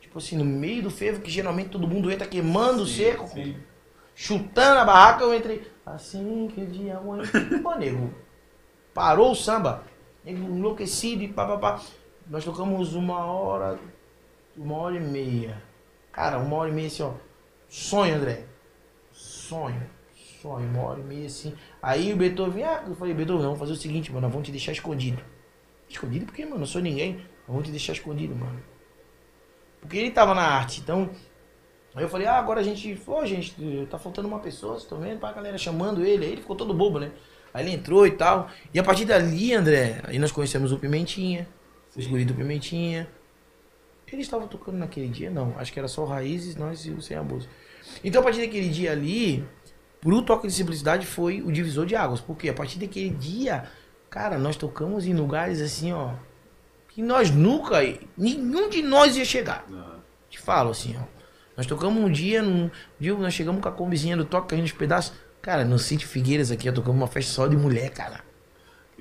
[0.00, 3.28] Tipo assim, no meio do fervo, que geralmente todo mundo entra queimando o Sim, seco,
[3.28, 3.56] sim.
[4.14, 5.70] chutando a barraca, eu entrei.
[5.84, 7.24] Assim que dia amanhã.
[7.62, 8.12] Pô, nego.
[8.94, 9.84] Parou o samba.
[10.24, 11.80] Nego enlouquecido e papapá.
[12.26, 13.78] Nós tocamos uma hora.
[14.56, 15.62] Uma hora e meia.
[16.12, 17.12] Cara, uma hora e meia assim, ó.
[17.68, 18.46] Sonho, André.
[19.12, 19.99] Sonho.
[20.40, 21.54] Sonho, uma hora e meia assim.
[21.82, 24.50] Aí o Beethoven, ah, eu falei, Beethoven, vamos fazer o seguinte, mano, nós vamos te
[24.50, 25.22] deixar escondido.
[25.88, 27.14] Escondido porque, mano, eu sou ninguém.
[27.16, 28.62] Nós vamos te deixar escondido, mano.
[29.80, 31.10] Porque ele tava na arte, então.
[31.94, 32.94] Aí eu falei, ah, agora a gente.
[33.04, 33.54] Pô, gente,
[33.90, 35.18] tá faltando uma pessoa, vocês estão vendo?
[35.18, 36.24] Pra galera chamando ele.
[36.24, 37.10] Aí ele ficou todo bobo, né?
[37.52, 38.48] Aí ele entrou e tal.
[38.72, 41.48] E a partir dali, André, aí nós conhecemos o Pimentinha,
[41.96, 43.08] os guris do Pimentinha.
[44.12, 45.30] Eles estavam tocando naquele dia?
[45.30, 45.54] Não.
[45.56, 47.48] Acho que era só o Raízes, nós e o Sem Abuso.
[48.04, 49.44] Então, a partir daquele dia ali,
[50.00, 52.20] pro toque de simplicidade foi o divisor de águas.
[52.20, 53.64] Porque a partir daquele dia,
[54.08, 56.14] cara, nós tocamos em lugares assim, ó.
[56.88, 57.78] Que nós nunca.
[58.16, 59.64] Nenhum de nós ia chegar.
[59.72, 59.96] Ah,
[60.28, 61.04] Te falo assim, ó.
[61.56, 64.62] Nós tocamos um dia, num um dia nós chegamos com a combizinha do toque, caindo
[64.62, 65.12] nos pedaços.
[65.42, 68.20] Cara, no sítio Figueiras aqui, ó, tocamos uma festa só de mulher, cara.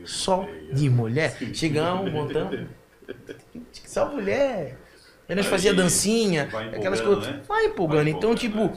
[0.05, 1.37] Só de mulher.
[1.53, 2.67] Chegamos, montamos.
[3.85, 4.77] Só mulher.
[5.27, 7.25] Aí nós fazia dancinha, aquelas coisas.
[7.27, 7.41] né?
[7.47, 8.03] Vai empolgando.
[8.03, 8.71] Vai Então, empolgando, tipo,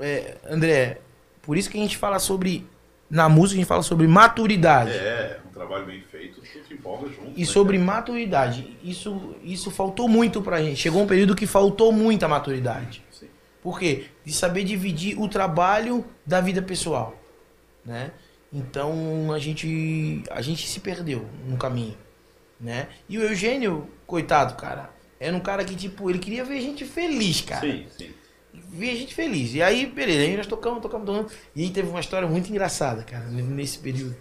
[0.00, 1.00] é, André,
[1.42, 2.66] por isso que a gente fala sobre.
[3.10, 4.92] Na música a gente fala sobre maturidade.
[4.92, 7.32] É, um trabalho bem feito, tu te empolga junto.
[7.36, 10.76] E né, sobre maturidade, isso, isso faltou muito pra gente.
[10.76, 13.04] Chegou um período que faltou muita maturidade.
[13.10, 13.26] Sim.
[13.62, 14.06] Por quê?
[14.24, 17.14] De saber dividir o trabalho da vida pessoal,
[17.84, 18.12] né?
[18.50, 21.96] Então a gente a gente se perdeu no caminho,
[22.58, 22.88] né?
[23.08, 24.90] E o Eugênio, coitado, cara,
[25.20, 27.60] era um cara que tipo, ele queria ver a gente feliz, cara.
[27.60, 28.10] Sim, sim.
[28.52, 29.54] Ver a gente feliz.
[29.54, 31.32] E aí, beleza, aí nós tocamos, tocamos, tocamos.
[31.54, 34.16] E aí teve uma história muito engraçada, cara, nesse período.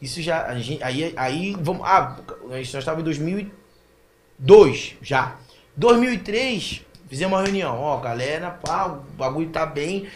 [0.00, 5.36] Isso já a gente aí aí vamos, ah, nós estávamos em 2002 já.
[5.76, 10.08] 2003 fizemos uma reunião, ó, galera, pá, o bagulho tá bem.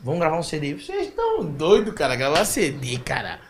[0.00, 0.74] Vamos gravar um CD.
[0.74, 3.40] Vocês estão doidos, cara, gravar CD, cara.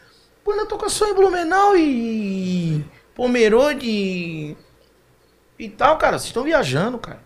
[0.45, 2.85] Pô, na tocação em Blumenau e
[3.15, 4.57] Pomerode
[5.59, 6.19] e tal, cara.
[6.19, 7.26] Vocês estão viajando, cara.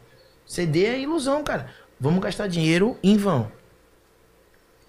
[0.51, 1.71] CD é ilusão, cara.
[2.01, 3.53] Vamos gastar dinheiro em vão.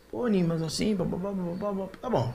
[0.09, 2.34] Pô, Nimas, assim, blá, blá, blá, tá bom.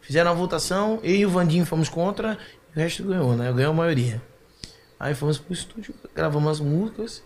[0.00, 2.38] Fizeram a votação, eu e o Vandinho fomos contra,
[2.72, 3.52] e o resto ganhou, né?
[3.52, 4.22] Ganhou a maioria.
[5.00, 7.24] Aí fomos pro estúdio, gravamos as músicas.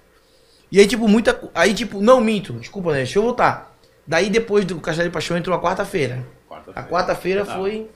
[0.72, 1.38] E aí, tipo, muita.
[1.54, 2.98] Aí, tipo, não minto, desculpa, né?
[2.98, 3.76] Deixa eu voltar.
[4.06, 6.26] Daí, depois do Castelo de Paixão, entrou a quarta-feira.
[6.74, 7.42] A Quarta-feira.
[7.42, 7.56] Ah.
[7.56, 7.90] foi.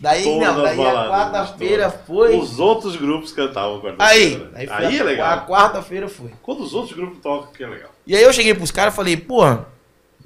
[0.00, 2.38] Daí, Todas não, daí a baladas, quarta-feira foi.
[2.38, 4.50] Os outros grupos cantavam Aí, quarta-feira.
[4.54, 5.32] aí, foi Aí é a, legal.
[5.32, 6.30] a quarta-feira foi.
[6.40, 7.90] Quando os outros grupos tocam, que é legal.
[8.06, 9.66] E aí eu cheguei pros caras e falei, porra,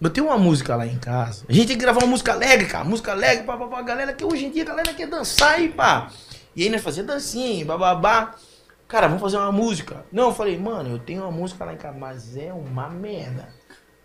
[0.00, 1.44] eu tenho uma música lá em casa.
[1.48, 2.84] A gente tem que gravar uma música alegre, cara.
[2.84, 3.82] Música alegre, pá, pá, pá.
[3.82, 6.10] Galera que hoje em dia a galera quer dançar aí, pá.
[6.54, 8.34] E aí nós fazia dancinha, bababá.
[8.86, 10.04] Cara, vamos fazer uma música.
[10.12, 13.48] Não, eu falei, mano, eu tenho uma música lá em casa, mas é uma merda.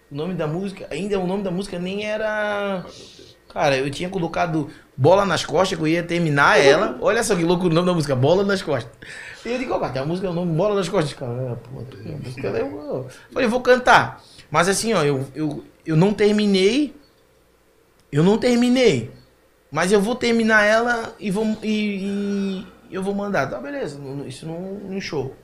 [0.09, 2.86] O nome da música, ainda o nome da música nem era.
[3.49, 6.98] Cara, eu tinha colocado bola nas costas, que eu ia terminar ela.
[7.00, 8.91] Olha só que louco o nome da música, bola nas costas.
[9.45, 11.14] E eu digo, ó, a música, o nome bola nas costas.
[11.14, 13.08] Cara, é, pô, a música, eu vou.
[13.32, 14.22] Falei, vou cantar.
[14.50, 16.95] Mas assim, ó, eu, eu, eu não terminei.
[18.12, 19.12] Eu não terminei.
[19.72, 23.50] Mas eu vou terminar ela e vou, e, e eu vou mandar.
[23.50, 25.36] Tá, beleza, isso no, no show.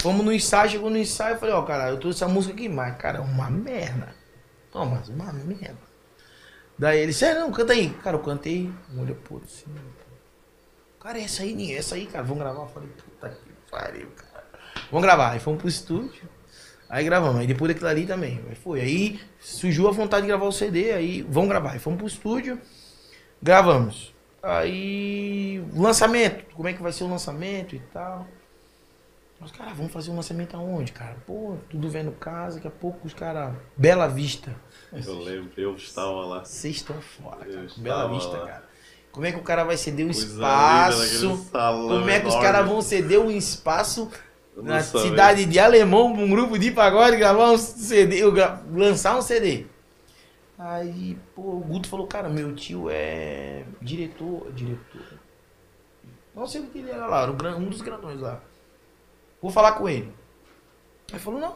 [0.00, 2.68] Fomos no ensaio, chegou no ensaio, eu falei, ó, cara, eu trouxe essa música aqui,
[2.68, 4.14] mas, cara, é uma merda.
[4.74, 5.78] Não, mas uma merda.
[6.78, 7.90] Daí ele, sério, não, canta aí.
[8.02, 9.72] Cara, eu cantei, olha, pô, assim.
[11.00, 12.62] Cara, essa aí, essa aí, cara, vamos gravar.
[12.62, 14.44] Eu falei, puta que pariu, cara.
[14.90, 15.32] Vamos gravar.
[15.32, 16.28] Aí fomos pro estúdio.
[16.88, 17.40] Aí gravamos.
[17.40, 18.40] Aí depois daquilo ali também.
[18.48, 18.80] Aí foi.
[18.80, 20.92] Aí surgiu a vontade de gravar o CD.
[20.92, 21.72] Aí vamos gravar.
[21.72, 22.60] Aí fomos pro estúdio.
[23.42, 24.14] Gravamos.
[24.42, 25.64] Aí.
[25.74, 26.44] Lançamento.
[26.54, 28.26] Como é que vai ser o lançamento e tal.
[29.44, 31.16] Os caras vão fazer um lançamento aonde, cara?
[31.26, 33.54] Pô, tudo vendo casa, daqui a pouco os caras.
[33.76, 34.56] Bela Vista.
[34.90, 36.44] Eu lembro, eu estava lá.
[36.44, 37.66] Vocês estão fora, cara.
[37.76, 38.46] Bela Vista, lá.
[38.46, 38.64] cara.
[39.12, 41.50] Como é que o cara vai ceder um Coisa espaço?
[41.52, 44.10] Como é que os caras vão ceder um espaço
[44.56, 48.22] na cidade de Alemão pra um grupo de pagode gravar um CD,
[48.72, 49.66] lançar um CD?
[50.58, 55.18] Aí, pô, o Guto falou, cara, meu tio é diretor, diretor.
[56.34, 58.40] Não sei o que ele era lá, era um dos grandões lá.
[59.44, 60.10] Vou falar com ele.
[61.12, 61.54] Aí falou, não,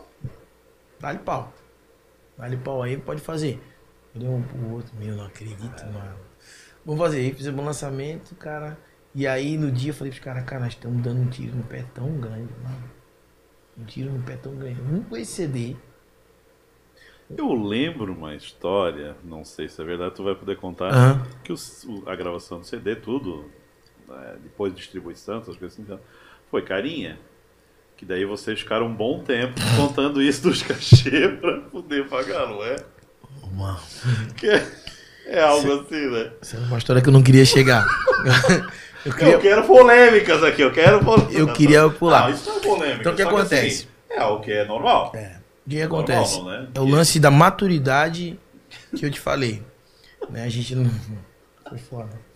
[1.00, 1.50] dá-lhe pau.
[2.36, 3.58] Dá-lhe pau aí, pode fazer.
[4.14, 6.18] Olhei um pro outro, meu, não acredito, mano.
[6.84, 8.76] Vamos fazer, aí fizemos um lançamento, cara.
[9.14, 11.64] E aí no dia eu falei pros caras, cara, nós estamos dando um tiro no
[11.64, 12.90] pé tão grande, mano.
[13.78, 14.82] Um tiro no pé tão grande.
[14.82, 15.74] Um com esse CD.
[17.38, 21.26] Eu lembro uma história, não sei se é verdade, tu vai poder contar, Aham.
[21.42, 21.56] que o-
[22.04, 23.50] a gravação do CD, tudo,
[24.06, 25.98] né, depois de distribuição, essas coisas assim, então,
[26.50, 27.18] foi carinha.
[27.98, 32.64] Que daí vocês ficaram um bom tempo contando isso dos cachê pra poder pagar, não
[32.64, 32.76] é?
[34.36, 34.66] Que é,
[35.26, 36.30] é algo assim, né?
[36.40, 37.84] essa é uma história que eu não queria chegar.
[38.24, 38.64] eu
[39.04, 39.38] Eu queria.
[39.38, 41.38] quero polêmicas aqui, eu quero polêmicas.
[41.38, 42.28] Eu queria pular.
[42.28, 43.00] Não, isso não é polêmica.
[43.00, 43.66] Então, o que acontece?
[43.66, 45.12] assim, é algo que é normal.
[45.14, 45.36] É.
[45.66, 46.36] O que acontece?
[46.36, 46.68] Normal, né?
[46.74, 48.38] É o lance da maturidade
[48.94, 49.62] que eu te falei.
[50.30, 50.44] Né?
[50.44, 50.88] A gente não.
[51.68, 52.27] Foi foda.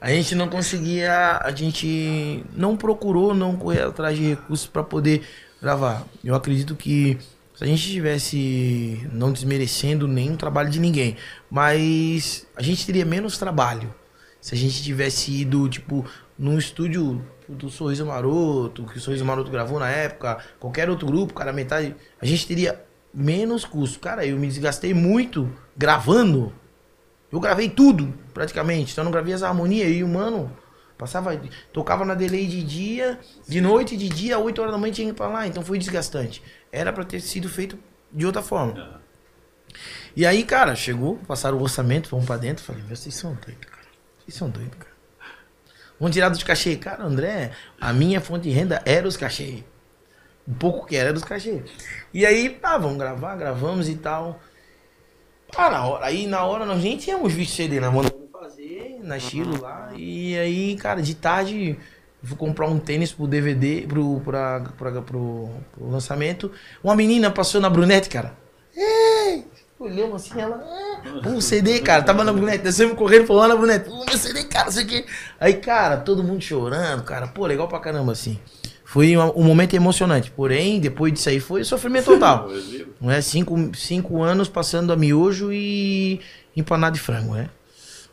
[0.00, 1.38] A gente não conseguia.
[1.42, 5.22] A gente não procurou, não correr atrás de recursos para poder
[5.60, 6.06] gravar.
[6.24, 7.18] Eu acredito que
[7.54, 9.08] se a gente tivesse.
[9.12, 11.16] Não desmerecendo nenhum trabalho de ninguém,
[11.50, 13.92] mas a gente teria menos trabalho.
[14.40, 16.06] Se a gente tivesse ido, tipo,
[16.38, 21.34] num estúdio do Sorriso Maroto, que o Sorriso Maroto gravou na época, qualquer outro grupo,
[21.34, 22.80] cara, metade, a gente teria
[23.12, 23.98] menos custo.
[23.98, 26.52] Cara, eu me desgastei muito gravando.
[27.30, 28.92] Eu gravei tudo, praticamente.
[28.92, 29.90] Só não gravei as harmonias.
[29.90, 30.50] E o mano
[30.96, 31.38] passava,
[31.72, 35.12] tocava na delay de dia, de noite, de dia, 8 horas da manhã tinha que
[35.12, 35.46] ir pra lá.
[35.46, 36.42] Então foi desgastante.
[36.72, 37.78] Era pra ter sido feito
[38.12, 39.00] de outra forma.
[40.16, 42.64] E aí, cara, chegou, passaram o orçamento, vamos pra dentro.
[42.64, 43.86] Falei, meu, vocês são doidos, cara.
[44.18, 44.88] Vocês são doidos, cara.
[46.00, 46.76] Vamos tirar dos cachê.
[46.76, 49.64] Cara, André, a minha fonte de renda era os cachê.
[50.46, 51.62] Um pouco que era dos cachê.
[52.14, 54.40] E aí, tá, vamos gravar, gravamos e tal.
[55.56, 58.02] Ah, na hora, aí na hora nós nem tínhamos visto CD na mão.
[58.02, 59.90] Vamos fazer na estilo lá.
[59.96, 61.78] E aí, cara, de tarde
[62.22, 66.50] fui comprar um tênis pro DVD, pro, pra, pra, pro, pro lançamento.
[66.82, 68.34] Uma menina passou na brunete, cara.
[68.76, 69.44] Ei!
[69.78, 70.56] Olhou assim, ela.
[70.56, 73.88] "Ah, Um CD, cara, tava na brunete, descemos correndo, foi lá na brunete.
[73.88, 75.06] Um CD, cara, não sei o quê.
[75.38, 77.28] Aí, cara, todo mundo chorando, cara.
[77.28, 78.38] Pô, legal pra caramba, assim.
[78.88, 80.30] Foi um, um momento emocionante.
[80.30, 82.48] Porém, depois disso aí foi sofrimento total.
[82.98, 83.20] Não é?
[83.20, 86.22] Cinco, cinco anos passando a miojo e
[86.56, 87.50] empanado de frango, né?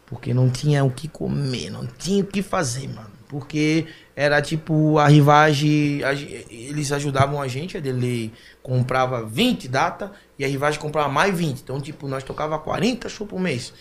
[0.05, 3.09] Porque não tinha o que comer, não tinha o que fazer, mano.
[3.30, 10.11] Porque era tipo a rivagem, a eles ajudavam a gente, a dele comprava 20 data
[10.38, 11.61] e a rivagem comprava mais 20.
[11.61, 13.73] Então, tipo, nós tocava 40 shows por mês,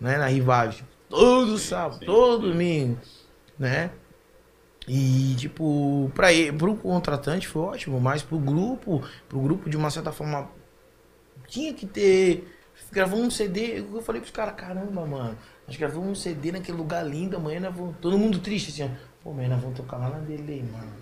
[0.00, 0.16] né?
[0.16, 0.84] Na rivagem.
[1.06, 2.52] Todo sábado, sim, todo sim.
[2.52, 2.98] domingo,
[3.58, 3.90] né?
[4.92, 10.10] E, tipo, ele, pro contratante foi ótimo, mas pro grupo, pro grupo, de uma certa
[10.10, 10.50] forma,
[11.46, 12.44] tinha que ter.
[12.90, 13.78] Gravou um CD.
[13.78, 15.38] Eu falei pros caras, caramba, mano.
[15.64, 17.94] Nós gravamos um CD naquele lugar lindo, amanhã nós vamos.
[18.00, 18.88] Todo mundo triste, assim, ó.
[19.22, 20.92] Pô, amanhã nós vamos tocar lá na delay, mano.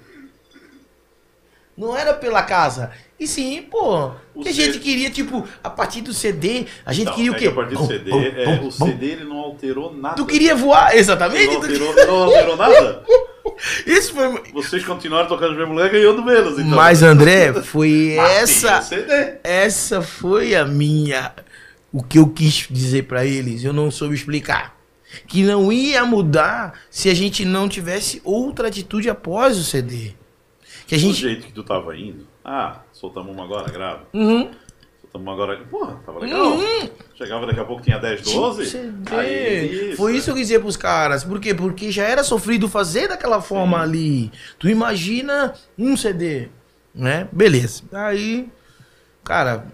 [1.74, 2.91] Não era pela casa.
[3.18, 4.11] E sim, pô.
[4.34, 7.32] O Que a gente queria, tipo, a partir do CD, a gente Não, queria é
[7.32, 7.47] o quê?
[7.47, 8.70] a partir do CD, bom, é, bom, o.
[8.70, 10.16] CD ele não alterou nada.
[10.16, 11.47] Tu queria voar, exatamente?
[11.47, 13.03] Não alterou, não alterou nada.
[13.86, 14.42] Isso foi.
[14.52, 16.70] Vocês continuaram tocando os mesmos lugares ganhando menos, então.
[16.76, 18.82] Mas, André, foi essa.
[18.82, 19.38] CD.
[19.42, 21.32] Essa foi a minha.
[21.92, 23.64] O que eu quis dizer pra eles.
[23.64, 24.76] Eu não soube explicar.
[25.26, 30.12] Que não ia mudar se a gente não tivesse outra atitude após o CD.
[30.86, 31.20] Que a Do gente.
[31.20, 32.26] jeito que tu tava indo.
[32.44, 34.02] Ah, soltamos uma agora, grava.
[34.12, 34.50] Uhum.
[35.14, 35.56] Uma agora.
[35.70, 36.56] Porra, tava legal.
[37.16, 38.66] Chegava daqui a pouco, tinha 10, Tinha 12.
[38.66, 39.14] CD.
[39.16, 41.24] Aí, Foi isso que eu quis dizer pros caras.
[41.24, 41.52] Por quê?
[41.54, 44.30] Porque já era sofrido fazer daquela forma ali.
[44.59, 46.48] Tu imagina um CD,
[46.94, 47.26] né?
[47.32, 47.82] Beleza.
[47.92, 48.48] Aí,
[49.24, 49.66] cara,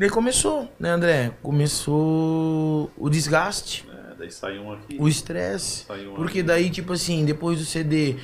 [0.00, 1.32] aí começou, né, André?
[1.42, 4.96] Começou o desgaste, É, daí saiu um aqui.
[4.98, 5.84] o estresse.
[5.90, 6.42] Um Porque aqui.
[6.48, 8.16] daí, tipo assim, depois do CD,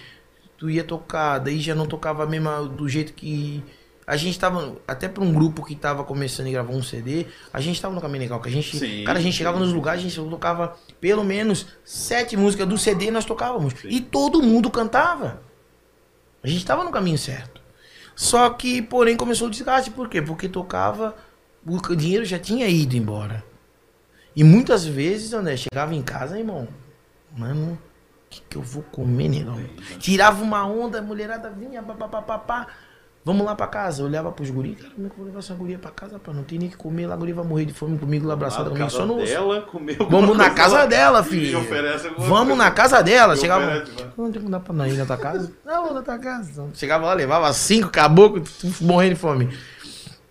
[0.59, 3.63] tu ia tocar, daí já não tocava mesmo do jeito que.
[4.07, 7.61] A gente tava, até pra um grupo que tava começando a gravar um CD, a
[7.61, 9.39] gente tava no caminho legal, que a gente, Sim, cara, a gente sim.
[9.39, 13.75] chegava nos lugares, a gente tocava pelo menos sete músicas do CD nós tocávamos.
[13.75, 13.89] Sim.
[13.89, 15.43] E todo mundo cantava.
[16.43, 17.61] A gente tava no caminho certo.
[18.15, 19.91] Só que, porém, começou o desgaste.
[19.91, 20.23] Por quê?
[20.23, 21.17] Porque tocava,
[21.67, 23.45] o dinheiro já tinha ido embora.
[24.37, 26.69] E muitas vezes, André, chegava em casa, irmão,
[27.37, 27.77] mano,
[28.29, 29.59] que, que eu vou comer, negão?
[29.99, 32.67] Tirava uma onda, a mulherada vinha, papapá.
[33.27, 34.03] Vamos lá pra casa.
[34.03, 36.17] Eu olhava pros guris, cara, como é que eu vou levar essa guria pra casa,
[36.17, 36.33] pá?
[36.33, 38.71] Não tem nem que comer lá, a guria vai morrer de fome comigo lá abraçada
[38.71, 38.89] comigo.
[38.89, 39.17] Só no.
[39.17, 41.59] dela, comeu Vamos na casa lá, dela, e filho.
[42.19, 43.35] Vamos na casa dela.
[43.35, 43.65] E Chegava.
[43.65, 43.93] oferece.
[44.17, 45.53] Não tem como dar pra não ir na tua casa?
[45.67, 46.69] Não, na tua casa.
[46.75, 49.49] Chegava lá, levava cinco caboclos, morrendo de fome.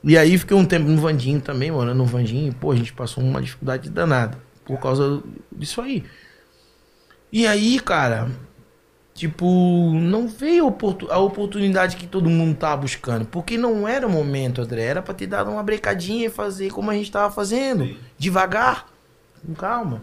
[0.02, 2.54] E aí fiquei um tempo no Vandinho também, morando no Vandinho.
[2.54, 5.22] Pô, a gente passou uma dificuldade danada por causa
[5.52, 6.02] disso aí.
[7.30, 8.30] E aí, cara,
[9.16, 13.26] tipo, não veio a oportu- a oportunidade que todo mundo tava buscando.
[13.26, 14.84] Porque não era o momento, André.
[14.84, 17.86] Era pra ter dado uma brecadinha e fazer como a gente tava fazendo.
[17.86, 17.98] Sim.
[18.18, 18.88] Devagar,
[19.44, 20.02] com calma.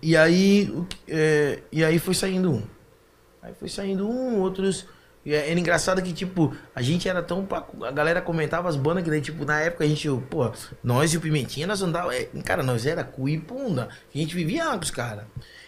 [0.00, 0.72] E aí,
[1.08, 2.62] é, e aí foi saindo um.
[3.42, 4.86] Aí foi saindo um, outros.
[5.26, 7.46] e é- Era engraçado que, tipo, a gente era tão.
[7.82, 10.50] A galera comentava as bandas que daí, tipo, na época a gente, pô,
[10.82, 12.14] nós e o Pimentinha, nós andava.
[12.14, 13.88] é, Cara, nós era cu e punda.
[14.14, 15.24] A gente vivia com os caras.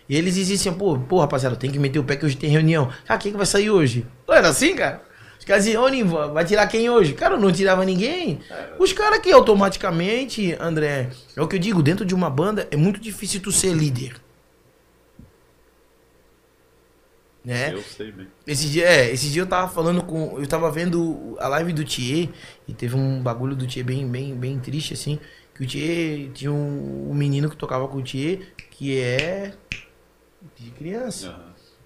[0.08, 2.90] E eles assim, pô, pô, rapaziada, tem que meter o pé que hoje tem reunião.
[3.08, 4.06] Ah, quem que vai sair hoje?
[4.26, 5.02] Não era assim, cara?
[5.38, 7.12] Os caras diziam, ô Nivo, vai tirar quem hoje?
[7.12, 8.40] Cara, eu não tirava ninguém.
[8.78, 12.76] Os caras que automaticamente, André, é o que eu digo, dentro de uma banda é
[12.76, 14.14] muito difícil tu ser líder.
[17.44, 17.72] Né?
[17.72, 18.26] Eu sei bem.
[18.44, 20.36] Esse dia, é, esse dia eu tava falando com.
[20.36, 22.28] Eu tava vendo a live do Thier
[22.66, 25.20] e teve um bagulho do Thier bem, bem, bem triste, assim.
[25.54, 29.52] Que o Thier tinha um, um menino que tocava com o Thier, que é
[30.56, 31.38] de criança.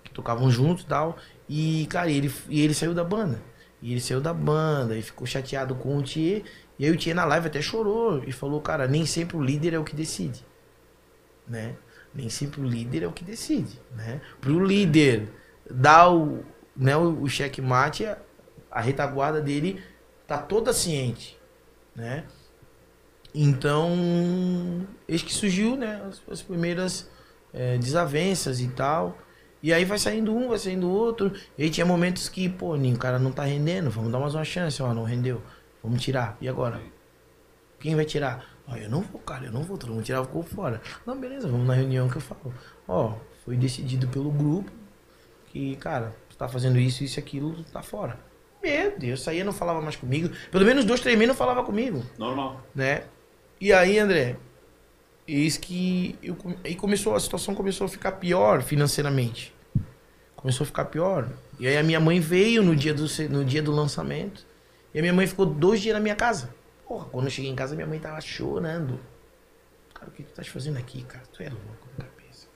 [0.03, 1.17] Que tocavam juntos e tal.
[1.49, 3.41] E, cara, ele, e ele saiu da banda.
[3.83, 6.43] E ele saiu da banda e ficou chateado com o Thier.
[6.79, 9.75] E aí o Thier na live até chorou e falou, cara, nem sempre o líder
[9.75, 10.45] é o que decide.
[11.47, 11.77] Né?
[12.15, 14.21] Nem sempre o líder é o que decide, né?
[14.41, 15.29] Pro líder
[15.71, 16.45] dar o,
[16.77, 18.19] né, o, o checkmate, a,
[18.71, 19.83] a retaguarda dele
[20.27, 21.39] tá toda ciente,
[21.95, 22.25] né?
[23.33, 27.09] Então, eis que surgiu, né, as, as primeiras
[27.53, 29.17] eh, desavenças e tal.
[29.63, 31.33] E aí vai saindo um, vai saindo outro.
[31.59, 34.35] E aí tinha momentos que, pô, Ninho, o cara não tá rendendo, vamos dar mais
[34.35, 35.43] uma chance, ó, não rendeu.
[35.83, 36.37] Vamos tirar.
[36.41, 36.81] E agora?
[37.79, 38.45] Quem vai tirar?
[38.67, 40.81] Ó, eu não vou, cara, eu não vou, todo mundo tirar ficou fora.
[41.07, 42.55] Não, beleza, vamos na reunião que eu falo.
[42.87, 44.71] Ó, foi decidido pelo grupo
[45.49, 48.19] que, cara, tu tá fazendo isso, isso e aquilo, tá fora.
[48.63, 50.31] Meu Deus, saía não falava mais comigo.
[50.51, 52.61] Pelo menos dois, três meses não falava comigo, Normal.
[52.75, 53.05] né?
[53.61, 54.37] E aí, André,
[55.35, 59.55] eis que eu, aí começou, a situação começou a ficar pior financeiramente.
[60.37, 61.29] Começou a ficar pior.
[61.59, 64.47] E aí a minha mãe veio no dia do, no dia do lançamento.
[64.95, 66.55] E a minha mãe ficou dois dias na minha casa.
[66.89, 68.99] Porra, quando eu cheguei em casa, minha mãe tava chorando.
[69.95, 71.25] Cara, o que tu tá fazendo aqui, cara?
[71.33, 72.49] Tu é louco na cabeça.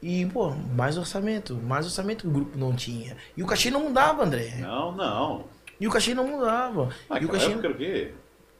[0.02, 3.16] E, pô, mais orçamento, mais orçamento que o grupo não tinha.
[3.36, 4.56] E o cachê não mudava, André.
[4.58, 5.44] Não, não.
[5.80, 6.90] E o cachê não mudava.
[7.20, 7.52] e o cachê.
[7.52, 8.12] época era o quê?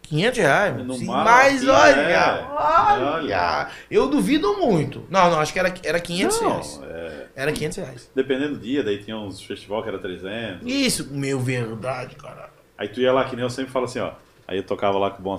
[0.06, 0.84] 500 reais.
[0.84, 2.46] No Sim, mas olha, é.
[2.48, 3.68] olha.
[3.90, 5.04] Eu duvido muito.
[5.10, 6.80] Não, não, acho que era, era 500 reais.
[6.80, 8.10] Não, é, Era 500 reais.
[8.14, 10.66] dependendo do dia, daí tinha uns festival que era 300.
[10.66, 12.50] Isso, meu, verdade, cara.
[12.78, 14.12] Aí tu ia lá, que nem eu sempre falo assim, ó.
[14.46, 15.36] Aí eu tocava lá com o bom,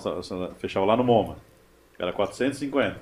[0.58, 1.38] fechava lá no MoMA.
[1.98, 2.98] Era 450.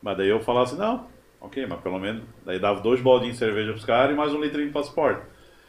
[0.00, 1.06] Mas daí eu falava assim, não,
[1.40, 2.22] ok, mas pelo menos.
[2.44, 5.22] Daí dava dois baldinhos de cerveja pros caras e mais um litrinho de passaporte.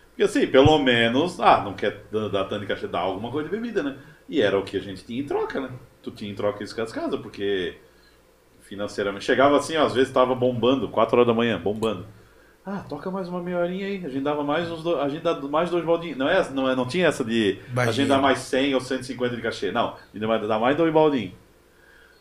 [0.09, 3.49] Porque assim, pelo menos, ah, não quer dar dar tanto de cachê, dá alguma coisa
[3.49, 3.95] de bebida, né?
[4.29, 5.69] E era o que a gente tinha em troca, né?
[6.03, 7.77] Tu tinha em troca isso com as casas, porque
[8.61, 9.25] financeiramente.
[9.25, 12.05] Chegava assim, ó, às vezes tava bombando, 4 horas da manhã, bombando.
[12.65, 14.05] Ah, toca mais uma meia horinha aí.
[14.05, 14.99] A gente dava mais uns do...
[14.99, 16.17] a gente dá mais dois baldinhos.
[16.17, 17.93] Não, é, não, é, não tinha essa de a Baixinho.
[17.93, 19.71] gente dá mais 100 ou 150 de cachê.
[19.71, 21.31] Não, a gente vai dar mais dois baldinhos.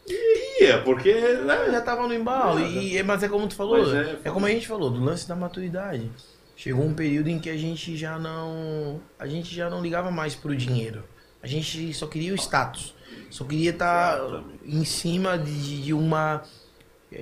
[0.09, 1.13] E ia, porque.
[1.39, 1.71] Não, Né?
[1.73, 2.61] já tava no embalo.
[2.61, 5.29] E, mas é como tu falou, Mas é, é- como a gente falou, do lance
[5.29, 6.09] da maturidade.
[6.55, 9.01] Chegou um período em que a gente já não.
[9.19, 11.03] A gente já não ligava mais pro dinheiro.
[11.47, 12.93] A gente só queria o status.
[13.31, 14.59] Só queria estar Exatamente.
[14.65, 16.43] em cima de, de uma.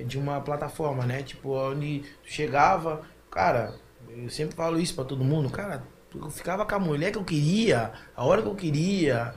[0.07, 1.21] De uma plataforma, né?
[1.21, 3.03] Tipo, onde tu chegava.
[3.29, 3.75] Cara,
[4.09, 5.83] eu sempre falo isso pra todo mundo, cara.
[6.15, 9.35] Eu ficava com a mulher que eu queria, a hora que eu queria.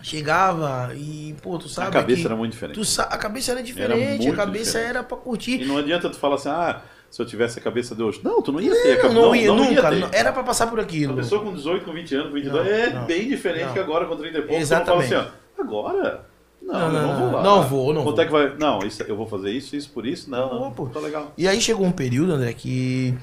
[0.00, 1.88] chegava e, pô, tu sabe.
[1.88, 2.80] a cabeça era muito diferente.
[2.80, 4.90] tu a cabeça era diferente, muito a cabeça diferente.
[4.90, 5.60] era pra curtir.
[5.60, 6.82] E não adianta tu falar assim, ah,
[7.12, 8.20] se eu tivesse a cabeça de hoje.
[8.24, 9.14] Não, tu não ia ter Não, cabeça.
[9.20, 9.90] não, ia nunca.
[9.90, 9.96] ter.
[10.00, 11.12] não- era pra passar por aquilo.
[11.12, 13.72] A pessoa com 18, com 20 anos, com 22, Não, é não, bem diferente não.
[13.74, 14.54] que agora com 30 e pouco.
[14.60, 15.10] Exatamente.
[15.12, 16.26] Não assim, ó, agora?
[16.62, 17.42] Não, Não, não, não, vou não, lá.
[17.42, 18.22] não vou, não Quanto vou.
[18.22, 18.56] é que vai...
[18.56, 20.30] Não, isso, eu vou fazer isso, isso por isso?
[20.30, 20.86] Não, Não, não, pô.
[20.86, 21.32] tá legal.
[21.36, 23.14] E aí chegou um período, André, que.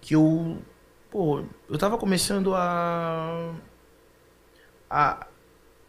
[0.00, 0.58] que eu.
[1.10, 3.52] Pô, eu tava começando a.
[4.90, 5.26] a.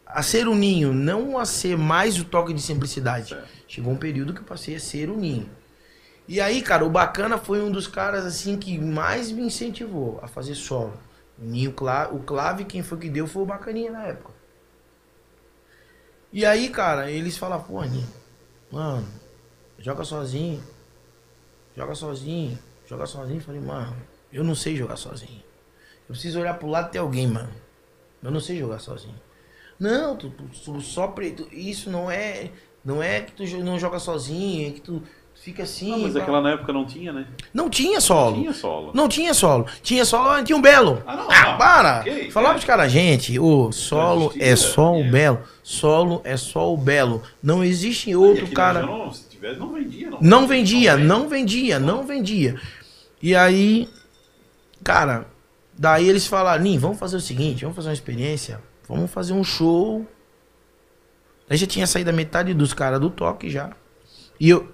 [0.06, 3.30] a ser o ninho, não a ser mais o toque de simplicidade.
[3.30, 3.48] Certo.
[3.66, 5.48] Chegou um período que eu passei a ser o ninho.
[6.26, 10.28] E aí, cara, o Bacana foi um dos caras assim que mais me incentivou a
[10.28, 10.94] fazer solo.
[11.38, 11.74] O Ninho
[12.12, 14.32] o Clave, quem foi que deu foi o Bacaninha na época.
[16.32, 17.80] E aí, cara, eles falam, pô,
[18.70, 19.06] mano,
[19.78, 20.62] joga sozinho.
[21.76, 22.58] Joga sozinho.
[22.86, 23.40] Joga sozinho.
[23.40, 23.96] Falei, mano,
[24.32, 25.42] eu não sei jogar sozinho.
[26.08, 27.52] Eu preciso olhar pro lado e ter alguém, mano.
[28.22, 29.20] Eu não sei jogar sozinho.
[29.78, 31.32] Não, tu, tu- tu só pre...
[31.32, 32.50] tu- isso não é
[32.84, 35.02] não é que tu não joga sozinho, é que tu
[35.44, 35.90] fica assim.
[35.90, 36.20] Não, mas pá.
[36.20, 37.26] aquela na época não tinha, né?
[37.52, 38.36] Não tinha solo.
[38.36, 38.90] Tinha solo.
[38.94, 39.66] Não tinha solo.
[39.82, 41.02] Tinha solo, ah, tinha um belo.
[41.06, 41.58] Ah, não, Ah, não.
[41.58, 42.00] para!
[42.00, 42.52] Ok, Falar é.
[42.52, 45.10] pros caras, gente, o solo é só o é.
[45.10, 45.40] belo.
[45.62, 47.22] Solo é só o belo.
[47.42, 48.82] Não existe outro cara.
[48.82, 50.10] não, se tivesse, não vendia.
[50.10, 52.60] Não, Não vendia, não vendia, não vendia.
[53.22, 53.88] E aí,
[54.82, 55.26] cara,
[55.76, 59.44] daí eles falaram, Nin, vamos fazer o seguinte, vamos fazer uma experiência, vamos fazer um
[59.44, 60.06] show.
[61.48, 63.70] Aí já tinha saído a metade dos caras do toque já.
[64.40, 64.72] E eu.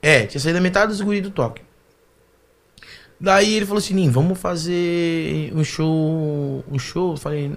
[0.00, 1.62] É, tinha saído a metade dos guris do toque.
[3.20, 6.64] Daí ele falou assim, Nin, vamos fazer um show.
[6.70, 7.12] Um show.
[7.12, 7.56] Eu falei.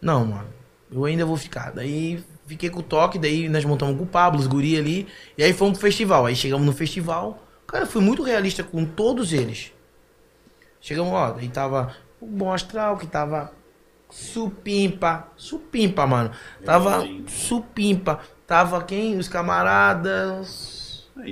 [0.00, 0.48] Não, mano.
[0.90, 1.72] Eu ainda vou ficar.
[1.72, 5.06] Daí fiquei com o toque, daí nós montamos com o Pablo, os guri ali.
[5.36, 6.26] E aí fomos pro festival.
[6.26, 7.42] Aí chegamos no festival.
[7.66, 9.72] Cara, fui muito realista com todos eles.
[10.80, 13.52] Chegamos, ó, daí tava o Bom Astral, que tava
[14.10, 15.28] supimpa.
[15.36, 16.30] Supimpa, mano.
[16.64, 18.20] Tava supimpa.
[18.46, 19.18] Tava quem?
[19.18, 20.83] Os camaradas.
[21.16, 21.30] É,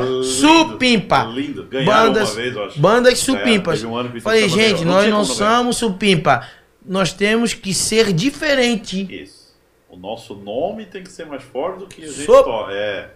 [0.00, 1.24] era lindo, supimpa.
[1.24, 1.64] Lindo.
[1.64, 2.80] Ganharam Bandas, uma vez, eu acho.
[2.80, 3.84] bandas supimpas.
[3.84, 4.84] um Falei, gente, ganhou.
[4.86, 6.48] nós não somos supimpa.
[6.84, 9.06] Nós temos que ser diferente.
[9.22, 9.54] Isso.
[9.88, 13.10] O nosso nome tem que ser mais forte do que a gente Sop- to- É.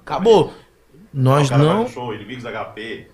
[0.00, 0.52] Acabou.
[1.12, 1.88] Nós o cara vai não.
[1.88, 3.06] show, inimigos HP.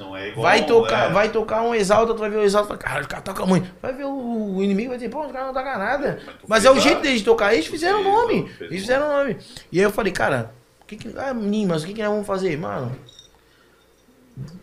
[0.00, 0.44] Não é igual.
[0.44, 1.12] Vai tocar, é.
[1.12, 3.70] vai tocar um exalta, tu vai ver o exalta, cara, o cara toca muito.
[3.82, 6.18] Vai ver o, o inimigo vai dizer, pô, o cara não toca nada.
[6.24, 8.50] Mas Mas é o jeito deles de tocar, eles fizeram o nome.
[8.58, 9.36] Eles fizeram o nome.
[9.70, 11.14] E aí eu falei, cara, o que que.
[11.18, 12.56] Ah, menino, mas o que, que nós vamos fazer?
[12.56, 12.96] Mano.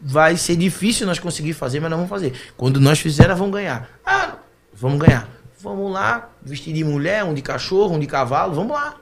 [0.02, 2.34] Vai ser difícil nós conseguir fazer, mas nós vamos fazer.
[2.58, 3.88] Quando nós fizermos, vamos ganhar.
[4.04, 4.38] Ah,
[4.74, 5.30] vamos ganhar.
[5.60, 8.96] Vamos lá, vestir de mulher, um de cachorro, um de cavalo, vamos lá.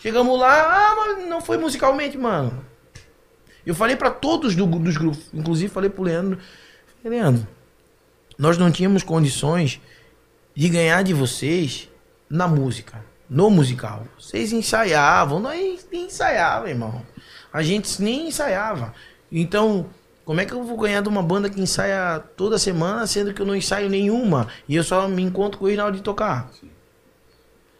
[0.00, 2.64] Chegamos lá, ah, mas não foi musicalmente, mano.
[3.64, 6.38] Eu falei pra todos do- dos grupos, inclusive falei pro Leandro,
[7.02, 7.46] falei, Leandro,
[8.38, 9.80] nós não tínhamos condições
[10.54, 11.88] de ganhar de vocês
[12.28, 14.04] na música, no musical.
[14.18, 17.02] Vocês ensaiavam, nós nem ensaiava, irmão.
[17.52, 18.94] A gente nem ensaiava.
[19.30, 19.86] Então,
[20.24, 23.42] como é que eu vou ganhar de uma banda que ensaia toda semana, sendo que
[23.42, 26.50] eu não ensaio nenhuma e eu só me encontro com eles na hora de tocar?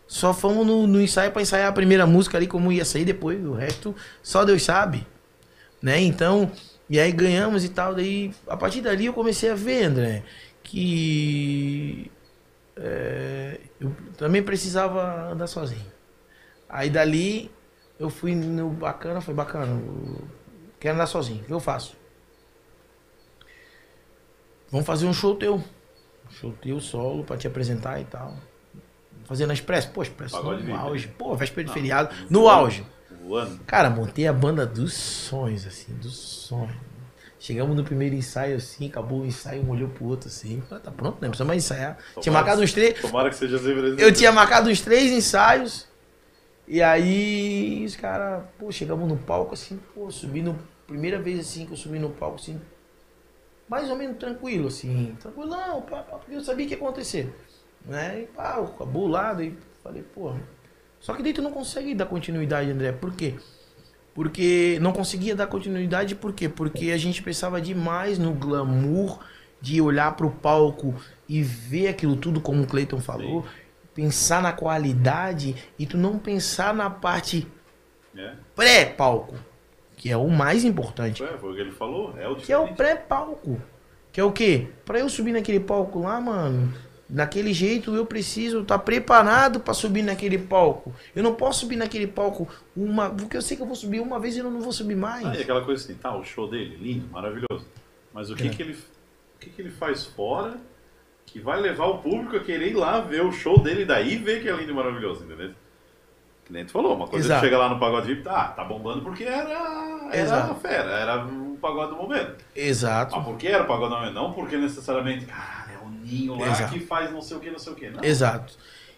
[0.06, 3.44] Só fomos no, no ensaio pra ensaiar a primeira música ali, como ia sair depois,
[3.44, 5.06] o resto só Deus sabe.
[5.82, 6.00] Né?
[6.00, 6.50] Então,
[6.88, 7.94] e aí ganhamos e tal.
[7.94, 10.22] Daí, a partir dali eu comecei a ver, André,
[10.62, 12.10] que
[12.76, 15.90] é, eu também precisava andar sozinho.
[16.68, 17.50] Aí dali
[17.98, 19.80] eu fui no bacana, foi bacana.
[20.78, 21.96] quero andar sozinho, o que eu faço?
[24.70, 25.56] Vamos fazer um show teu.
[25.56, 28.36] Um show teu solo pra te apresentar e tal.
[29.24, 29.90] Fazer na Expresso.
[29.90, 31.08] Pô, Expresso Pagode no auge.
[31.08, 32.14] Pô, véspera de feriado.
[32.28, 32.86] No auge.
[33.30, 33.60] Voando.
[33.64, 36.74] Cara, montei a banda dos sonhos, assim, dos sonhos.
[37.38, 40.60] Chegamos no primeiro ensaio, assim, acabou o ensaio, um olhou pro outro, assim.
[40.68, 41.28] Falei, tá pronto, né?
[41.28, 41.96] Precisa mais ensaiar.
[41.96, 43.00] tinha Tomara marcado que- uns três.
[43.00, 45.86] Tomara que seja sempre Eu tinha marcado uns três ensaios.
[46.66, 50.58] E aí, os caras, pô, chegamos no palco, assim, pô, subi no.
[50.86, 52.60] Primeira vez, assim, que eu subi no palco, assim.
[53.68, 55.16] Mais ou menos tranquilo, assim.
[55.20, 57.32] Tranquilão, pá, pá, porque eu sabia o que ia acontecer.
[57.86, 58.22] Né?
[58.22, 60.34] E pá, acabou lá, daí falei, pô.
[61.00, 62.92] Só que daí tu não consegue dar continuidade, André.
[62.92, 63.34] Por quê?
[64.14, 66.48] Porque não conseguia dar continuidade, por quê?
[66.48, 69.20] Porque a gente pensava demais no glamour
[69.60, 70.94] de olhar pro palco
[71.28, 73.46] e ver aquilo tudo, como o Cleiton falou,
[73.94, 77.46] pensar na qualidade e tu não pensar na parte
[78.16, 79.36] É, pré-palco,
[79.96, 82.14] que é o mais importante, é, foi o que ele falou.
[82.18, 82.76] É o que é o diferente.
[82.76, 83.60] pré-palco.
[84.12, 84.68] Que é o quê?
[84.84, 86.72] Pra eu subir naquele palco lá, mano,
[87.10, 90.94] daquele jeito eu preciso estar preparado pra subir naquele palco.
[91.14, 94.18] Eu não posso subir naquele palco uma, porque eu sei que eu vou subir uma
[94.20, 95.26] vez e eu não vou subir mais.
[95.26, 97.66] Ah, e aquela coisa assim, tá, o show dele, lindo, maravilhoso.
[98.14, 98.50] Mas o que, É.
[98.50, 100.58] que ele o que, que ele faz fora
[101.26, 104.16] que vai levar o público a querer ir lá ver o show dele e daí
[104.16, 105.52] ver que é lindo e maravilhoso, entendeu?
[106.44, 107.40] Que nem tu falou, uma coisa Exato.
[107.40, 109.48] que chega lá no pagode VIP, tá, tá bombando porque era,
[110.10, 110.54] era Exato.
[110.56, 112.44] fera, era o pagode do momento.
[112.54, 113.14] Exato.
[113.14, 115.59] Ah, porque era o pagode do momento, não porque necessariamente, é o
[116.00, 116.72] ninho lá Exato.
[116.72, 117.90] que faz não sei o que, não sei o que.
[117.90, 118.02] Não.
[118.04, 118.56] Exato.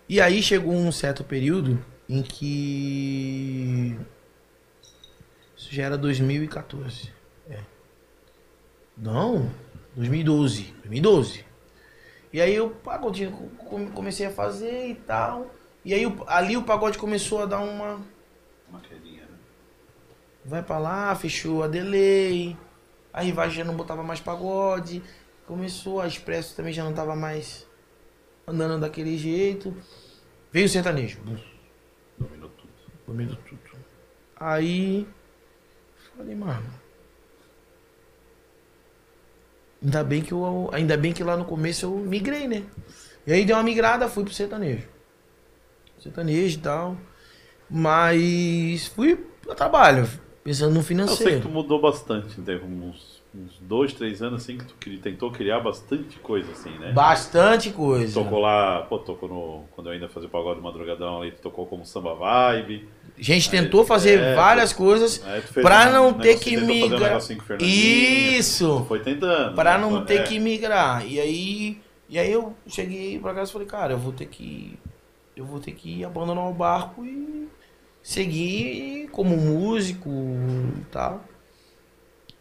[0.08, 3.96] E aí chegou um certo período em que.
[5.56, 7.12] Isso já era 2014.
[7.48, 7.60] É.
[8.96, 9.50] Não,
[9.94, 10.72] 2012.
[10.82, 11.44] 2012.
[12.32, 13.26] E aí o pagode
[13.68, 15.50] come- comecei a fazer e tal.
[15.84, 18.00] E aí ali o pagode começou a dar uma.
[18.68, 19.28] Uma quedinha, né?
[20.44, 22.56] Vai pra lá, fechou a delay.
[23.12, 25.02] A Rivagem já não botava mais pagode.
[25.52, 27.66] Começou, a Expresso também já não tava mais
[28.48, 29.76] andando daquele jeito.
[30.50, 31.20] Veio o sertanejo.
[31.20, 31.36] bum,
[32.18, 32.72] Dominou tudo.
[33.04, 33.60] Comendo tudo.
[34.34, 35.06] Aí.
[36.16, 36.72] Falei, mano.
[39.82, 40.70] Ainda bem que eu.
[40.72, 42.64] Ainda bem que lá no começo eu migrei, né?
[43.26, 44.88] E aí dei uma migrada, fui pro sertanejo.
[45.98, 46.96] Sertanejo e tal.
[47.68, 50.08] Mas fui pro trabalho,
[50.42, 51.42] pensando no Eu sei que financeiro.
[51.42, 56.18] tu mudou bastante, teve uns, uns dois, três anos assim que tu tentou criar bastante
[56.18, 56.92] coisa assim, né?
[56.92, 58.12] Bastante coisa.
[58.22, 59.64] Tocou lá, pô, tocou no.
[59.74, 62.88] Quando eu ainda fazia pagode madrugadão ali, tu tocou como samba vibe.
[63.18, 67.18] A gente tentou fazer É, várias coisas Aí pra um não ter que um migrar.
[67.18, 68.84] o Fernandinho, Isso!
[68.86, 69.54] Foi tentando.
[69.54, 69.80] Pra né?
[69.80, 70.22] não ter é.
[70.24, 71.06] que migrar.
[71.06, 74.78] E aí, e aí eu cheguei pra casa e falei, cara, eu vou ter que.
[75.34, 77.48] Eu vou ter que abandonar o barco e
[78.02, 81.24] seguir como músico e tal.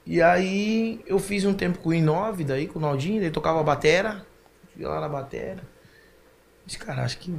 [0.06, 3.62] E aí eu fiz um tempo com o I9 daí, com o Naldinho, ele tocava
[3.64, 4.26] batera.
[4.74, 5.62] Fui lá na batera.
[6.66, 7.36] Disse, cara, acho que.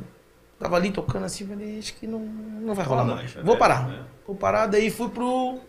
[0.59, 3.33] Tava ali tocando assim, falei, acho que não, não vai rolar mais.
[3.35, 3.89] Vou É, parar.
[3.89, 4.07] né?
[4.27, 5.61] Vou parar, daí fui pro.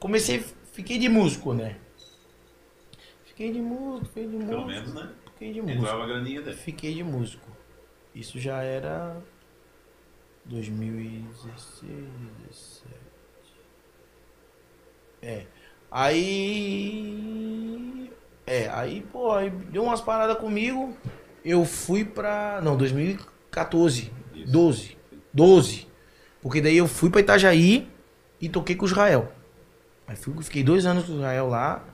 [0.00, 1.76] Comecei, fiquei de músico, né?
[3.24, 4.50] Fiquei de músico, fiquei de músico.
[4.50, 5.12] Pelo menos, né?
[5.32, 5.82] Fiquei de músico.
[5.82, 6.56] Entrava a graninha dele.
[6.56, 7.48] Fiquei de músico.
[8.14, 9.16] Isso já era
[10.46, 11.90] 2016,
[12.48, 12.94] 17.
[15.22, 15.46] É.
[15.94, 17.30] Aí.
[18.46, 20.96] É, aí, pô, aí deu umas paradas comigo.
[21.44, 22.60] Eu fui pra.
[22.62, 24.12] Não, 2014.
[24.34, 24.50] Isso.
[24.52, 24.96] 12.
[25.32, 25.86] 12.
[26.42, 27.88] Porque daí eu fui pra Itajaí
[28.40, 29.32] e toquei com o Israel.
[30.06, 31.84] Aí fui, fiquei dois anos com o Israel lá.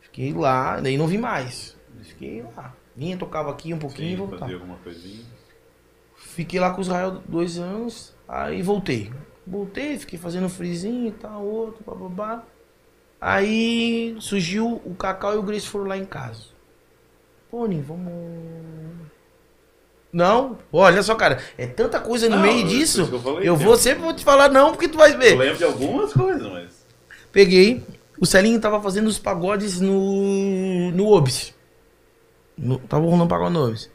[0.00, 1.76] Fiquei lá, daí não vim mais.
[2.02, 2.74] Fiquei lá.
[2.96, 4.40] Vinha, tocava aqui um pouquinho e Sim, voltava.
[4.40, 5.24] fazia alguma coisinha.
[6.16, 9.12] Fiquei lá com o Israel dois anos, aí voltei.
[9.46, 12.44] Voltei, fiquei fazendo frizinho e tal, outro, bababá.
[13.20, 16.44] Aí surgiu o Cacau e o Grace foram lá em casa.
[17.50, 18.12] Pô, Ninho, vamos.
[20.12, 20.58] Não?
[20.72, 22.68] Olha só, cara, é tanta coisa no Não, meio isso
[23.02, 23.08] disso.
[23.12, 25.32] eu falei, eu vou sempre vou te falar não, porque tu vai ver.
[25.34, 26.86] Eu lembro de algumas coisas, mas.
[27.30, 27.84] Peguei.
[28.20, 30.90] O Celinho tava fazendo os pagodes no.
[30.92, 31.54] no Obis.
[32.56, 33.90] No, tava rolando pagode no Obis.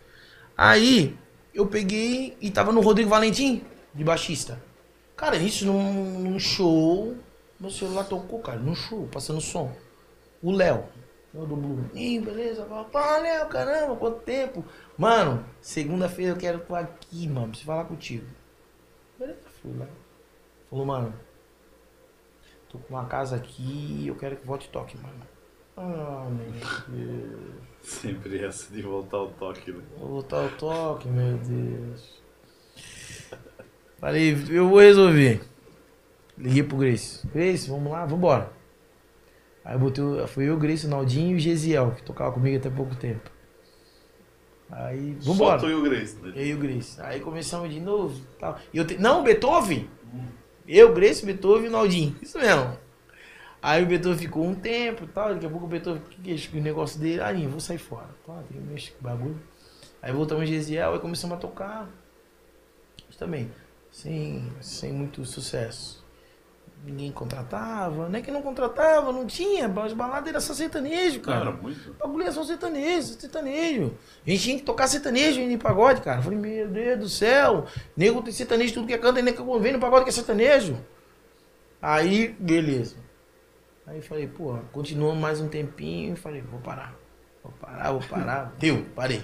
[0.55, 1.15] Aí,
[1.53, 3.63] eu peguei e tava no Rodrigo Valentim,
[3.93, 4.61] de baixista.
[5.15, 7.15] Cara, isso num, num show.
[7.63, 9.73] Meu celular tocou, cara, num show, passando som.
[10.41, 10.83] O Léo.
[11.33, 11.89] Léo do Blue.
[11.93, 12.65] Ih, beleza.
[12.65, 14.65] Pô, Léo, caramba, quanto tempo.
[14.97, 17.47] Mano, segunda-feira eu quero tô aqui, mano.
[17.47, 18.25] Preciso falar contigo.
[19.17, 19.87] Beleza, fui lá.
[20.69, 21.13] Falou, mano.
[22.67, 25.25] Tô com uma casa aqui eu quero que volte toque, mano.
[25.77, 26.51] Ah, meu
[26.89, 27.55] Deus.
[27.81, 29.81] Sempre essa de voltar ao toque, né?
[29.97, 32.21] Vou voltar o toque, meu Deus.
[34.01, 35.52] Falei, eu vou resolver.
[36.37, 37.25] Liguei pro Grace.
[37.27, 38.51] Grace, vamos lá, vambora.
[39.63, 42.69] Aí eu botei, foi eu, Grace, o Naldinho e o Gesiel, que tocava comigo até
[42.69, 43.31] pouco tempo.
[44.69, 45.59] Aí, vambora.
[45.59, 46.33] Só tu e o Grace, né?
[46.35, 46.99] Eu e o Grace.
[47.01, 48.19] Aí começamos de novo.
[48.39, 48.57] Tal.
[48.73, 48.97] E eu te...
[48.97, 49.87] Não, Beethoven.
[50.67, 52.15] Eu, Grace, Beethoven e o Naldinho.
[52.21, 52.77] Isso mesmo.
[53.61, 55.33] Aí o Beethoven ficou um tempo e tal.
[55.33, 56.49] Daqui a pouco o Beethoven, o que que é isso?
[56.57, 57.21] O negócio dele.
[57.21, 58.09] Ah, Ninho, vou sair fora.
[58.25, 59.39] Tá, tem que mexer com bagulho.
[60.01, 61.87] Aí voltamos em Gesiel, aí começamos a tocar.
[63.07, 63.49] Mas também,
[63.91, 66.02] sem, sem muito sucesso.
[66.85, 69.67] Ninguém contratava, não é que não contratava, não tinha.
[69.67, 71.45] As baladas eram só sertanejo, cara.
[71.45, 71.91] Cara, muito.
[71.91, 73.93] O bagulho é só sertanejo, sertanejo.
[74.27, 76.19] A gente tinha que tocar sertanejo em pagode, cara.
[76.19, 77.65] Eu falei, meu Deus do céu.
[77.95, 80.77] Nego tem sertanejo, tudo que é canto, e nego vem no pagode que é sertanejo.
[81.81, 82.97] Aí, beleza.
[83.87, 86.13] Aí falei, pô, continuou mais um tempinho.
[86.13, 86.93] e Falei, vou parar.
[87.41, 88.53] Vou parar, vou parar.
[88.59, 89.21] Deu, parei.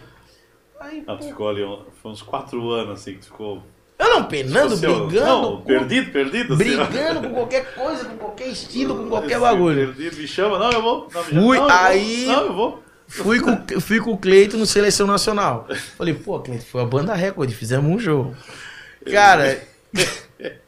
[0.79, 1.61] Aí, Ah, pô, ficou ali,
[2.01, 3.63] foi uns quatro anos assim que ficou.
[3.99, 5.25] Eu não penando, seu- brigando.
[5.27, 6.55] Não, com- perdido, perdido.
[6.55, 9.93] brigando com qualquer coisa, com qualquer estilo, com qualquer Esse bagulho.
[9.93, 11.09] Perdido, me chama, não, eu vou.
[11.13, 11.69] Não, Fui, não, eu vou.
[11.69, 12.83] aí- Não, eu vou.
[13.07, 15.67] Fui com, fui com o Cleito no Seleção Nacional.
[15.97, 18.35] Falei, pô, Cleito, foi a banda recorde, fizemos um jogo.
[19.11, 19.59] Cara.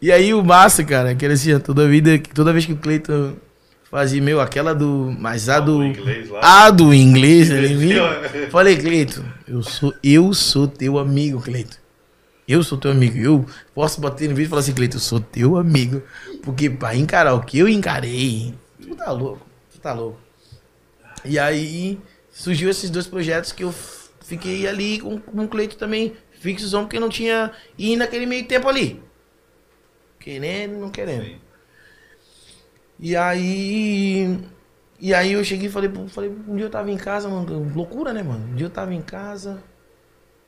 [0.00, 3.36] e aí o massa, cara, que era assim, toda vida, toda vez que o Cleito
[3.90, 5.14] Fazia, meu, aquela do.
[5.18, 5.82] Mas a do.
[5.84, 6.40] inglês lá.
[6.66, 8.02] A do inglês, ele viu?
[8.50, 11.78] Falei, Cleito, eu sou, eu sou teu amigo, Cleito.
[12.48, 13.18] Eu sou teu amigo.
[13.18, 16.02] Eu posso bater no vídeo e falar assim, Cleito, eu sou teu amigo.
[16.42, 20.18] Porque pra encarar o que eu encarei, tu tá louco, tu tá louco.
[21.24, 21.98] E aí
[22.30, 23.74] surgiu esses dois projetos que eu
[24.20, 27.50] fiquei ali com, com o Cleito também, fixozão, porque não tinha.
[27.76, 29.02] E naquele meio tempo ali.
[30.20, 31.24] Querendo, não querendo.
[31.24, 31.40] Sim.
[32.98, 34.38] E aí.
[34.98, 38.14] E aí eu cheguei e falei, falei, um dia eu tava em casa, mano, loucura,
[38.14, 38.46] né, mano?
[38.52, 39.62] Um dia eu tava em casa,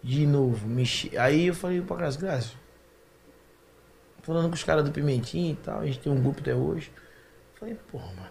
[0.03, 1.17] de novo, mexi.
[1.19, 2.53] Aí eu falei pra Graça, Graça,
[4.23, 6.91] falando com os caras do Pimentinho e tal, a gente tem um grupo até hoje.
[7.59, 8.29] Falei, porra, mano.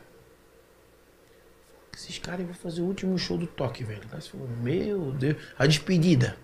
[1.94, 4.02] Esses caras vão fazer o último show do toque, velho.
[4.10, 5.36] Graça falou, meu Deus.
[5.58, 6.38] A despedida.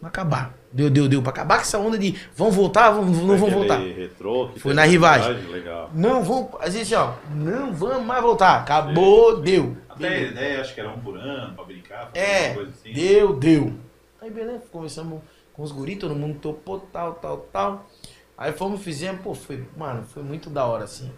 [0.00, 0.52] Vai acabar.
[0.72, 1.22] Deu, deu, deu.
[1.22, 3.78] Pra acabar com essa onda de vão voltar, vão, não vão voltar.
[3.78, 5.34] Retrô Foi na rivagem.
[5.48, 5.90] Legal.
[5.94, 6.50] Não vão.
[6.60, 8.62] Às vezes, ó, não vamos mais voltar.
[8.62, 9.76] Acabou, deu.
[9.88, 10.30] Até a Deu.
[10.32, 12.92] ideia, acho que era um por ano, pra brincar, fazer É, assim.
[12.92, 13.74] deu, deu.
[14.22, 15.20] Aí beleza, conversamos
[15.52, 17.90] com os guris, todo mundo topou, tal, tal, tal.
[18.38, 21.10] Aí fomos, fizemos, pô, foi, mano, foi muito da hora, assim.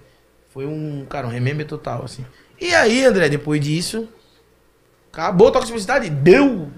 [0.49, 2.25] Foi um, cara, um remember total, assim.
[2.59, 4.09] E aí, André, depois disso,
[5.13, 6.71] acabou a toque de publicidade, deu,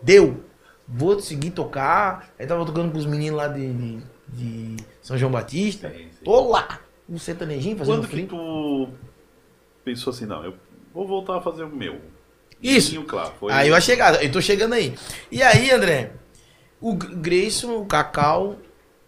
[0.00, 0.44] deu.
[0.86, 2.32] Vou seguir tocar.
[2.38, 5.90] Aí tava tocando com os meninos lá de, de, de São João Batista.
[5.90, 6.24] Sim, sim.
[6.24, 6.78] Tô lá,
[7.08, 8.28] um sertanejinho fazendo Quando que frio.
[8.28, 8.88] tu
[9.84, 10.54] pensou assim, não, eu
[10.94, 12.00] vou voltar a fazer o meu?
[12.62, 13.02] Isso.
[13.02, 13.32] Claro.
[13.50, 14.94] Aí eu ia chegar, eu tô chegando aí.
[15.30, 16.12] E aí, André,
[16.80, 18.56] o Grayson, o Cacau,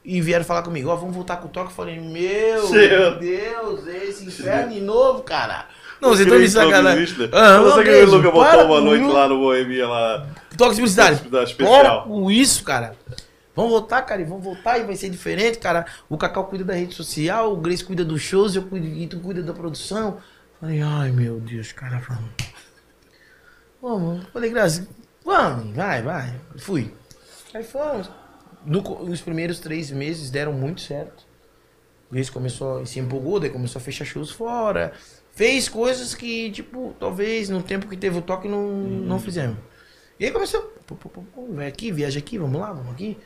[0.05, 1.71] e vieram falar comigo, ó, vamos voltar com o toque.
[1.71, 3.19] Eu falei, meu Seu.
[3.19, 5.67] Deus, esse inferno de novo, cara.
[6.01, 7.31] Não, vocês estão me Grayson sacanagem.
[7.33, 10.27] Ah, Você que o Luca botou uma noite lá no Boemia lá.
[10.59, 11.23] Toque de publicidade.
[11.57, 12.95] Para com isso, cara.
[13.57, 15.87] Vamos voltar, cara, e vamos voltar e vai ser diferente, cara.
[16.09, 19.21] O Cacau cuida da rede social, o Grace cuida dos shows, eu cuido, e tu
[19.21, 20.19] cuida da produção.
[20.61, 22.31] Falei, ai meu Deus, cara, vamos.
[23.85, 24.25] Vamos.
[24.33, 24.89] Falei, Graça,
[25.23, 26.35] vamos, vai, vai.
[26.57, 26.95] Fui.
[27.53, 28.11] Aí fomos.
[28.65, 31.27] No os primeiros três meses deram muito certo.
[32.09, 34.95] O Grace começou, se empolgou, daí começou a fechar shows fora.
[35.33, 39.59] Fez coisas que, tipo, talvez no tempo que teve o toque não, não fizemos.
[40.19, 43.19] E aí começou, pô, pô, pô, vai aqui, viaja aqui, vamos lá, vamos aqui.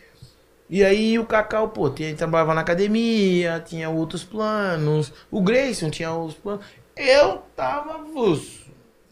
[0.69, 5.13] E aí o Cacau, pô, tinha, trabalhava na academia, tinha outros planos.
[5.31, 6.67] O Grayson tinha outros planos.
[6.97, 8.67] Eu tava avulso.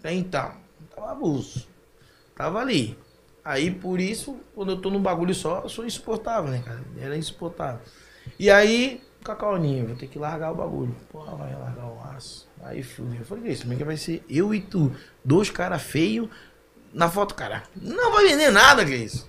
[0.04, 0.65] Então,
[1.04, 1.68] avulso.
[2.34, 2.96] Tava ali.
[3.44, 6.82] Aí por isso, quando eu tô num bagulho só, eu sou insuportável, né, cara?
[6.98, 7.80] Era insuportável.
[8.38, 10.94] E aí, Cacauninho, vou ter que largar o bagulho.
[11.10, 12.48] Pô, vai largar o aço.
[12.62, 13.20] Aí fudeu.
[13.20, 14.92] Eu falei, Grayson, como é que vai ser eu e tu?
[15.24, 16.28] Dois caras feios
[16.92, 17.62] na foto, cara.
[17.76, 19.28] Não vai vender nada, que é isso.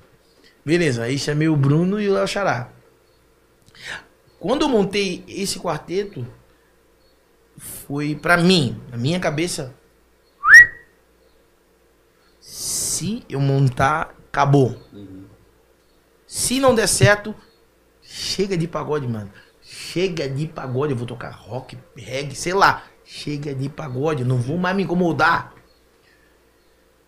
[0.66, 2.70] Beleza, aí chamei o Bruno e o Léo Xará.
[4.40, 6.28] Quando eu montei esse quarteto,
[7.58, 9.74] foi pra mim, na minha cabeça.
[12.98, 14.76] Se eu montar, acabou.
[16.26, 17.36] Se não der certo,
[18.02, 19.30] chega de pagode, mano.
[19.62, 22.86] Chega de pagode, eu vou tocar rock, reggae, sei lá.
[23.06, 25.54] Chega de pagode, não vou mais me incomodar.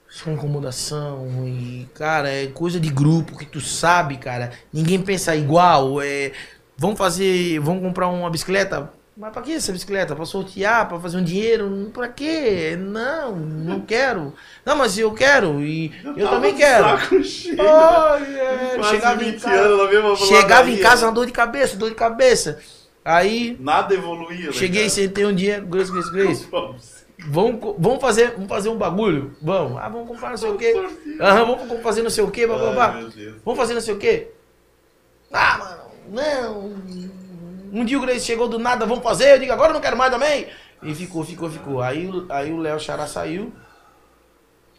[0.08, 4.52] Só incomodação e, cara, é coisa de grupo que tu sabe, cara.
[4.72, 6.00] Ninguém pensa igual.
[6.04, 6.34] É,
[6.78, 8.94] vamos fazer, vamos comprar uma bicicleta.
[9.20, 10.15] Mas pra que essa bicicleta?
[10.15, 11.91] Pra sortear, pra fazer um dinheiro?
[11.93, 12.78] Pra quê?
[12.80, 14.34] Não, não quero.
[14.65, 16.86] Não, mas eu quero e eu, tava também quero.
[16.86, 17.61] Saco cheio.
[17.61, 21.89] É, Quase chegava, em 20 casa, anos chegava em casa, uma dor de cabeça, dor
[21.89, 22.59] de cabeça.
[23.03, 24.89] Aí Nada evoluía, né, cheguei, cara?
[24.89, 26.47] sentei um dia, Grace, Grace, Grace.
[26.49, 26.99] Vamos.
[27.28, 29.35] Vamos, vamos, fazer, vamos fazer um bagulho?
[29.41, 29.77] Vamos.
[29.80, 30.73] Ah, vamos comprar não sei o quê.
[31.19, 32.88] Aham, vamos fazer não sei o quê, blá, blá, blá.
[32.91, 33.35] Ai, meu Deus.
[33.44, 34.31] Vamos fazer não sei o quê.
[35.30, 37.19] Ah, mano, não.
[37.72, 39.34] Um dia o Grace chegou do nada, vamos fazer.
[39.34, 40.48] Eu digo, agora eu não quero mais também.
[40.82, 41.82] E ficou, ficou, ficou.
[41.82, 43.52] Aí, aí o Léo Xará saiu.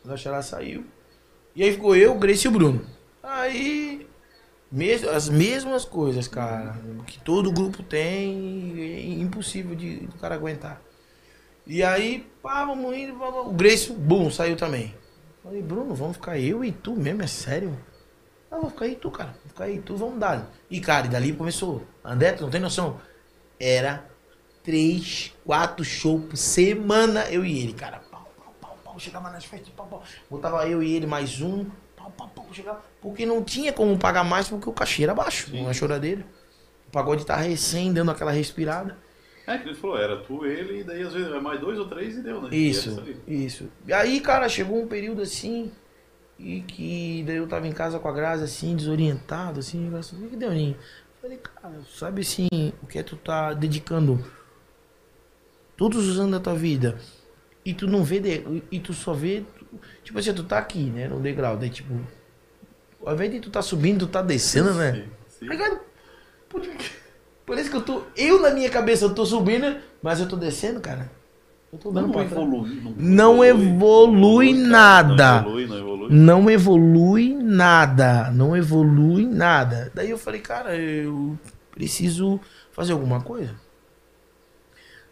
[0.05, 0.85] O Léo Xará saiu.
[1.55, 2.85] E aí ficou eu, o Grace e o Bruno.
[3.23, 4.07] Aí.
[4.73, 6.77] Mes, as mesmas coisas, cara.
[7.07, 8.75] Que todo grupo tem.
[8.79, 10.81] É impossível de o cara aguentar.
[11.67, 13.15] E aí, pá, vamos indo.
[13.23, 14.95] O Grace, bum, saiu também.
[15.43, 17.77] Falei, Bruno, vamos ficar eu e tu mesmo, é sério?
[18.51, 19.35] Ah, vou ficar aí tu, cara.
[19.61, 20.51] Ficar aí tu, vamos dar.
[20.71, 21.83] E, cara, e dali começou.
[22.03, 22.99] André, tu não tem noção?
[23.59, 24.07] Era
[24.63, 27.99] três, quatro shows por semana, eu e ele, cara.
[28.11, 28.99] Pau, pau, pau, pau.
[28.99, 30.03] Chegava nas festas, pau, pau.
[30.31, 31.67] Botava eu e ele mais um.
[31.95, 32.47] Pau, pau, pau.
[32.53, 32.83] Chegava.
[33.03, 36.25] Porque não tinha como pagar mais porque o cachê era baixo, uma choradeira.
[36.89, 38.97] O pagode tá recém dando aquela respirada.
[39.47, 41.87] É, que ele falou, era tu, ele, e daí às vezes é mais dois ou
[41.87, 42.49] três e deu, né?
[42.53, 43.45] E Isso, aí.
[43.45, 43.69] isso.
[43.87, 45.71] E aí, cara, chegou um período assim,
[46.43, 50.29] e que daí eu tava em casa com a Grazi, assim, desorientado, assim, o que
[50.29, 50.77] que deu, Ninho?
[51.21, 52.49] Falei, cara, sabe assim,
[52.83, 54.25] o que é tu tá dedicando
[55.77, 56.99] todos os anos da tua vida,
[57.65, 59.45] e tu não vê, de, e tu só vê,
[60.03, 61.95] tipo assim, tu tá aqui, né, no degrau, daí tipo,
[63.05, 64.93] ao invés de tu tá subindo, tu tá descendo, né?
[64.95, 65.11] Sim,
[65.41, 65.51] sim.
[65.51, 65.81] Aí, cara,
[66.49, 66.63] por-
[67.47, 70.81] Parece que eu tô, eu na minha cabeça eu tô subindo, mas eu tô descendo,
[70.81, 71.11] cara.
[71.73, 72.33] Não pra trás.
[72.33, 72.83] evolui.
[72.97, 74.69] Não evolui cara.
[74.69, 75.43] nada.
[75.43, 76.09] Não evolui, não evolui.
[76.11, 78.31] Não evolui nada.
[78.33, 79.93] Não evolui nada.
[79.95, 81.39] Daí eu falei, cara, eu
[81.71, 82.41] preciso
[82.73, 83.55] fazer alguma coisa.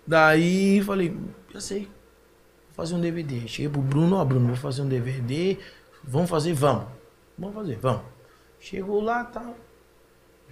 [0.05, 1.17] Daí falei,
[1.53, 1.83] já sei.
[1.83, 3.47] Vou fazer um DVD.
[3.47, 5.59] Cheguei pro Bruno, ó, Bruno, vou fazer um DVD.
[6.03, 6.87] Vamos fazer, vamos.
[7.39, 8.03] Vamos fazer, vamos.
[8.59, 9.57] Chegou lá, tal.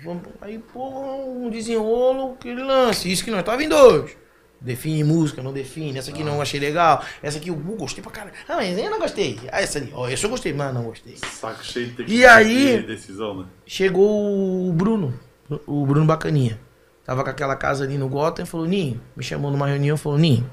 [0.04, 0.88] Vamos, aí, pô,
[1.24, 3.10] um desenrolo, aquele lance.
[3.10, 4.16] Isso que nós tava em dois.
[4.60, 5.98] Define música, não define.
[5.98, 7.04] Essa aqui não achei legal.
[7.22, 8.34] Essa aqui eu uh, gostei pra caralho.
[8.48, 9.38] Ah, mas eu não gostei.
[9.52, 9.90] Ah, essa ali.
[9.94, 11.16] Ó, essa eu gostei, mas não gostei.
[11.16, 13.46] Saco cheio de ter E aí- decisão, né?
[13.66, 15.18] Chegou o Bruno,
[15.66, 16.58] o Bruno Bacaninha.
[17.04, 19.98] Tava com aquela casa ali no Gotham e falou, Ninho, me chamou numa reunião e
[19.98, 20.50] falou, Ninho,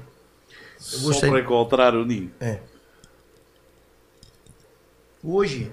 [0.78, 1.30] Só gostei.
[1.30, 2.30] pra encontrar o Ninho.
[2.38, 2.60] É.
[5.22, 5.72] Hoje,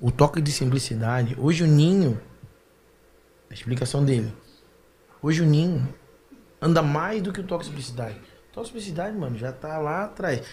[0.00, 2.20] o toque de simplicidade, hoje o Ninho,
[3.50, 4.32] a explicação dele,
[5.22, 5.88] hoje o Ninho
[6.60, 8.16] anda mais do que o toque de simplicidade.
[8.50, 10.46] O toque de simplicidade, mano, já tá lá atrás.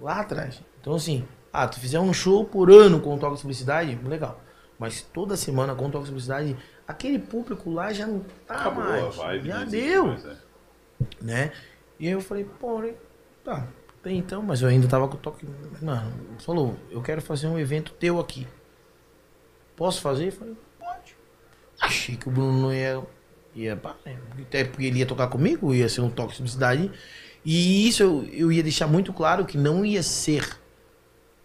[0.00, 0.62] Lá atrás.
[0.80, 4.40] Então assim, ah, tu fizer um show por ano com o toque de simplicidade, legal.
[4.78, 6.56] Mas toda semana com o toque de simplicidade,
[6.86, 9.44] aquele público lá já não tá Acabou a mais.
[9.44, 10.36] já deu mais, é.
[11.20, 11.52] né?
[11.98, 12.82] E aí eu falei, pô,
[13.44, 13.68] tá,
[14.02, 15.46] tem então, mas eu ainda tava com o toque.
[15.80, 18.46] Mano, falou, eu quero fazer um evento teu aqui.
[19.74, 20.26] Posso fazer?
[20.26, 21.16] Eu falei, pode.
[21.80, 23.02] Achei que o Bruno não ia.
[23.54, 23.96] Ia pá?
[24.40, 26.90] Até porque ele ia tocar comigo, ia ser um toque de simplicidade.
[27.44, 30.58] E isso eu, eu ia deixar muito claro que não ia ser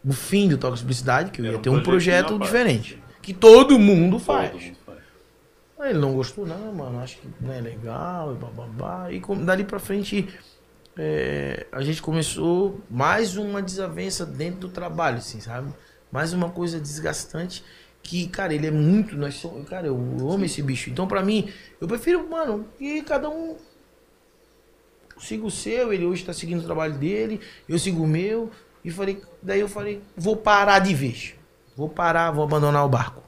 [0.04, 2.94] o fim do toque de simplicidade, que eu ia ter um projeto parte, diferente.
[2.94, 3.02] sim.
[3.22, 4.52] Que todo mundo faz.
[4.52, 5.00] Todo mundo faz.
[5.80, 7.00] Aí ele não gostou, não, mano.
[7.00, 9.12] Acho que não é legal, e bababá.
[9.12, 10.28] E dali pra frente,
[10.98, 15.72] é, a gente começou mais uma desavença dentro do trabalho, assim, sabe?
[16.12, 17.64] Mais uma coisa desgastante.
[18.02, 19.16] Que, cara, ele é muito.
[19.18, 20.90] Nós somos, cara, eu amo esse bicho.
[20.90, 23.58] Então, pra mim, eu prefiro, mano, que cada um
[25.20, 25.94] siga o seu.
[25.94, 28.50] Ele hoje tá seguindo o trabalho dele, eu sigo o meu.
[28.84, 31.36] E falei, daí eu falei, vou parar de vez.
[31.76, 33.24] Vou parar, vou abandonar o barco.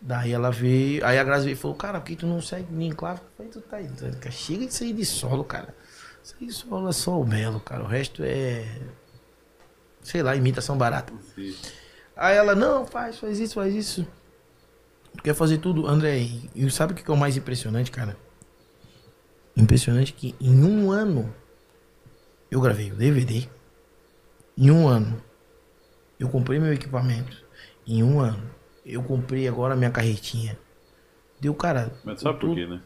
[0.00, 2.66] Daí ela veio, aí a Grazi veio e falou, cara, por que tu não segue
[2.70, 3.20] nem claro?
[3.20, 3.90] Eu falei, tu tá aí,
[4.30, 5.74] chega de sair de solo, cara.
[6.22, 7.82] Sair de solo é só o belo, cara.
[7.82, 8.64] O resto é.
[10.02, 11.12] Sei lá, imitação barata.
[11.34, 11.54] Sim.
[12.16, 14.06] Aí ela, não, faz, faz isso, faz isso.
[15.16, 16.26] Tu quer fazer tudo, André?
[16.54, 18.16] E sabe o que é o mais impressionante, cara?
[19.54, 21.32] Impressionante que em um ano
[22.50, 23.46] eu gravei o DVD.
[24.56, 25.22] Em um ano
[26.18, 27.44] eu comprei meu equipamento.
[27.86, 28.50] Em um ano
[28.84, 30.58] eu comprei agora minha carretinha.
[31.40, 31.92] Deu, cara.
[32.04, 32.80] Mas sabe por quê, né?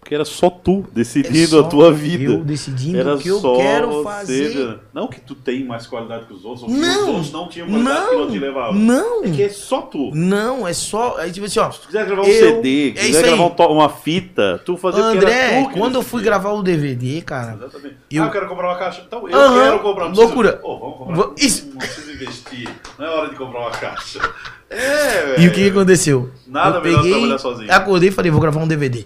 [0.00, 2.32] Porque era só tu é decidindo só a tua vida.
[2.32, 4.54] Eu decidindo Era o que eu quero fazer.
[4.56, 4.76] né?
[4.94, 7.48] Não que tu tem mais qualidade que os outros, ou que os Não, outros não
[7.48, 8.74] tinham qualidade que não, não te levavam.
[8.74, 9.24] não.
[9.24, 10.10] É que é só tu.
[10.14, 11.16] Não, é só.
[11.18, 11.70] Aí, tipo assim, ó.
[11.70, 15.62] Se quiser gravar um Eu- CD, é quiser gravar um uma fita, tu era André,
[15.64, 17.52] tu quando eu fui gravar o DVD, cara.
[17.60, 17.96] Exatamente.
[18.10, 19.02] Eu- Ah, eu quero comprar uma caixa.
[19.06, 20.04] Então eu Aham, quero comprar.
[20.06, 20.52] não precisa- loucura.
[20.54, 21.16] Pô, vamos comprar.
[21.16, 21.68] Va- isso.
[21.70, 22.68] Não precisa investir.
[22.98, 24.18] Não é hora de comprar uma caixa.
[24.72, 25.72] É, E o que, velho.
[25.72, 26.30] aconteceu?
[26.46, 27.72] Nada eu melhor peguei, trabalhar sozinho.
[27.72, 29.04] Acordei e falei, vou gravar um DVD.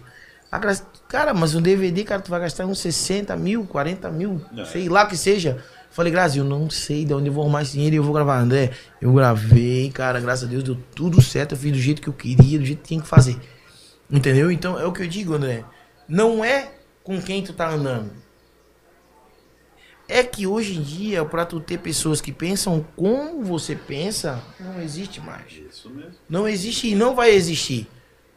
[1.08, 4.64] Cara, mas um DVD, cara, tu vai gastar uns 60 mil, 40 mil, É.
[4.64, 5.62] sei lá que seja.
[5.90, 8.12] Falei, Grazi, eu não sei de onde eu vou arrumar esse dinheiro e eu vou
[8.12, 8.38] gravar.
[8.40, 11.52] André, eu gravei, cara, graças a Deus deu tudo certo.
[11.52, 13.38] Eu fiz do jeito que eu queria, do jeito que tinha que fazer.
[14.10, 14.50] Entendeu?
[14.50, 15.64] Então é o que eu digo, André.
[16.08, 16.72] Não é
[17.04, 18.10] com quem tu tá andando.
[20.08, 24.80] É que hoje em dia, pra tu ter pessoas que pensam como você pensa, não
[24.82, 25.52] existe mais.
[25.52, 26.12] Isso mesmo.
[26.28, 27.86] Não existe e não vai existir,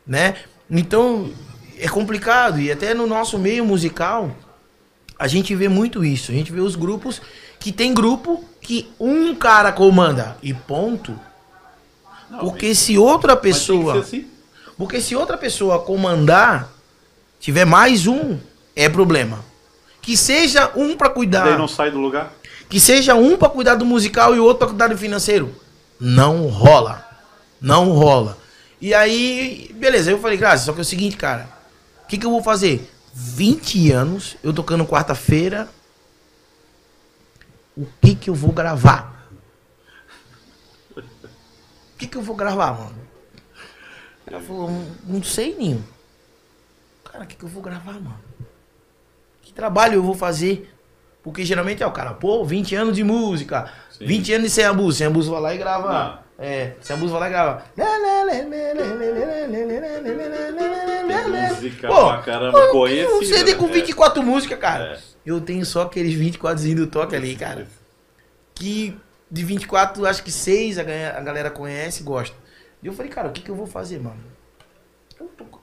[0.06, 0.36] né?
[0.70, 1.30] Então
[1.80, 4.32] é complicado e até no nosso meio musical
[5.20, 6.32] a gente vê muito isso.
[6.32, 7.22] A gente vê os grupos
[7.60, 11.18] que tem grupo que um cara comanda e ponto.
[12.30, 14.28] Não, Porque se outra mas tem que pessoa, assim.
[14.78, 16.70] porque se outra pessoa comandar,
[17.40, 18.38] tiver mais um,
[18.76, 19.44] é problema.
[20.02, 21.46] Que seja um pra cuidar.
[21.46, 22.32] Daí não sai do lugar.
[22.70, 25.54] Que seja um pra cuidar do musical e o outro pra cuidar do financeiro.
[26.00, 27.06] Não rola.
[27.60, 28.38] Não rola.
[28.80, 31.57] E aí, beleza, eu falei, Graça, só que é o seguinte, cara.
[32.08, 32.90] O que, que eu vou fazer?
[33.14, 35.68] 20 anos, eu tocando quarta-feira.
[37.76, 39.28] O que que eu vou gravar?
[40.96, 41.04] O
[41.98, 42.96] que que eu vou gravar, mano?
[44.26, 45.86] Ela falou, não, não sei, Ninho.
[47.12, 48.24] Cara, o que que eu vou gravar, mano?
[49.42, 50.74] Que trabalho eu vou fazer?
[51.22, 54.06] Porque geralmente é o cara, pô, 20 anos de música, Sim.
[54.06, 55.92] 20 anos de sem abuso, sem abuso vai lá e grava.
[55.92, 56.27] Não.
[56.40, 57.66] É, sem abuso vai lá e grava.
[61.08, 61.54] galera.
[61.56, 63.26] Música Pô, pra caramba, Um conhecido.
[63.26, 63.74] CD com né?
[63.74, 64.94] 24 músicas, cara.
[64.94, 65.00] É.
[65.26, 67.68] Eu tenho só aqueles 24 do toque ali, cara.
[68.54, 68.98] Que
[69.30, 72.36] de 24, acho que 6 a, galera conhece e gosta.
[72.82, 74.24] E eu falei, cara, o que, que eu vou fazer, mano?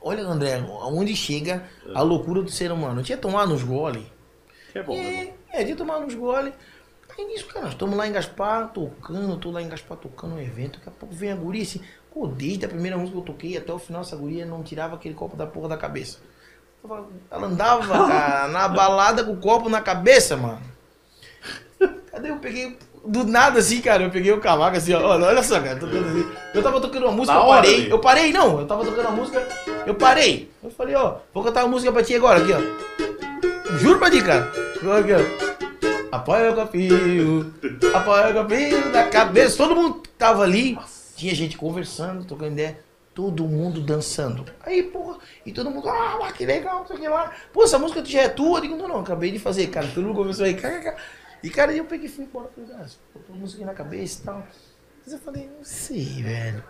[0.03, 1.65] Olha, André, aonde chega
[1.95, 3.01] a loucura do ser humano.
[3.01, 4.13] Eu tinha tomado uns gole.
[4.73, 5.33] Que é bom, né?
[5.53, 6.53] É, é, de tomar uns gole.
[7.17, 10.41] Aí nisso, cara, nós estamos lá em Gaspar tocando, tô lá em Gaspar tocando um
[10.41, 10.79] evento.
[10.79, 11.81] Daqui a pouco vem a guria assim.
[12.13, 14.97] Pô, desde a primeira música que eu toquei até o final, essa guria não tirava
[14.97, 16.19] aquele copo da porra da cabeça.
[17.31, 20.61] Ela andava, cara, na balada com o copo na cabeça, mano.
[22.11, 22.77] Cadê eu peguei.
[23.07, 25.01] Do nada assim, cara, eu peguei o cavaco assim, ó.
[25.19, 26.27] Olha, só, cara, assim.
[26.55, 27.75] Eu tava tocando uma música, eu parei.
[27.75, 27.91] ali.
[27.91, 29.47] Eu parei, não, eu tava tocando uma música,
[29.85, 30.51] eu parei.
[30.63, 33.77] Eu falei, ó, vou cantar uma música pra ti agora, aqui, ó.
[33.77, 34.45] Juro pra ti, cara.
[34.45, 35.64] Aqui, ó.
[36.15, 37.53] Apoia o copinho,
[37.93, 39.57] apoia o copinho na cabeça.
[39.57, 40.79] Todo mundo tava ali,
[41.17, 42.79] tinha gente conversando, trocando ideia.
[43.13, 44.45] Todo mundo dançando.
[44.65, 47.33] Aí, porra, e todo mundo, ah, que legal, sei lá.
[47.53, 48.59] Pô, essa música já é tua?
[48.59, 49.89] Eu digo, não, não, acabei de fazer, cara.
[49.89, 50.97] Todo mundo começou aí, cara, cara.
[51.43, 52.49] E, cara, eu peguei e fui embora.
[52.55, 54.47] Falei, ah, botou a música na cabeça e tal.
[55.05, 56.63] Mas eu falei, não sei, velho.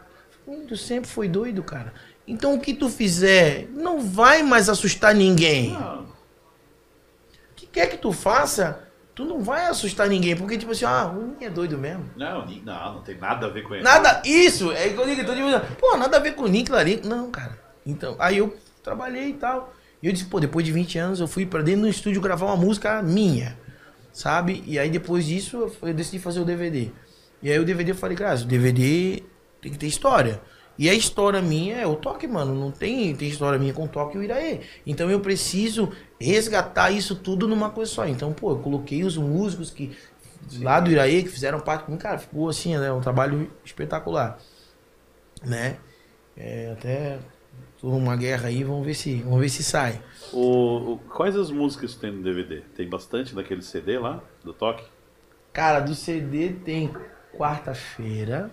[0.69, 1.93] Tu sempre foi doido, cara.
[2.27, 5.73] Então o que tu fizer não vai mais assustar ninguém.
[5.73, 8.85] Não, O que quer que tu faça,
[9.15, 10.37] tu não vai assustar ninguém.
[10.37, 12.05] Porque, tipo assim, ah, o Ninho é doido mesmo.
[12.17, 13.85] não, não, não tem nada a ver com ele.
[13.85, 16.71] Nada, isso, é que eu digo, todo mundo, pô, nada a ver com o Nick
[16.71, 17.07] Larico.
[17.07, 17.59] Não, cara.
[17.87, 19.73] Então, aí eu trabalhei e tal.
[20.03, 22.47] E eu disse, pô, depois de 20 anos eu fui pra dentro do estúdio gravar
[22.47, 23.59] uma música minha,
[24.13, 24.63] sabe?
[24.67, 26.91] E aí depois disso eu decidi fazer o DVD.
[27.43, 29.23] E aí o DVD eu falei, cara, o DVD
[29.63, 30.43] tem que ter história.
[30.79, 32.55] E a história minha é o toque, mano.
[32.55, 34.61] Não tem, tem história minha com o toque e o Iraê.
[34.87, 35.91] Então eu preciso
[36.25, 38.07] resgatar isso tudo numa coisa só.
[38.07, 39.97] Então, pô, eu coloquei os músicos que
[40.61, 42.03] lá do Iraê que fizeram parte comigo.
[42.03, 42.93] Cara, ficou assim, né?
[42.93, 44.39] Um trabalho espetacular.
[45.45, 45.77] Né?
[46.37, 47.19] É, até
[47.81, 50.01] tô numa guerra aí, vamos ver se, vamos ver se sai.
[50.33, 52.63] O, o- quais as músicas tem no DVD?
[52.77, 54.85] Tem bastante daquele CD lá, do toque?
[55.53, 56.93] Cara, do CD tem
[57.37, 58.51] quarta-feira.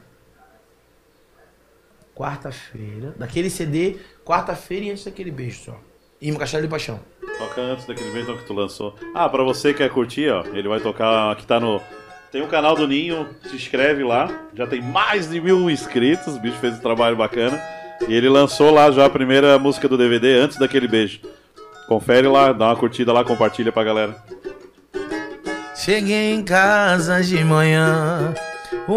[2.15, 3.15] Quarta-feira.
[3.17, 5.79] Daquele CD, quarta-feira e antes daquele beijo só.
[6.19, 6.99] E Castelo de Paixão.
[7.37, 8.95] Toca antes daquele vídeo que tu lançou.
[9.13, 11.81] Ah, pra você que quer curtir, ó, ele vai tocar aqui tá no.
[12.31, 14.29] Tem o canal do Ninho, se inscreve lá.
[14.53, 17.61] Já tem mais de mil inscritos, o bicho fez um trabalho bacana.
[18.07, 21.19] E ele lançou lá já a primeira música do DVD antes daquele beijo.
[21.87, 24.15] Confere lá, dá uma curtida lá, compartilha pra galera.
[25.75, 28.33] Cheguei em casa de manhã,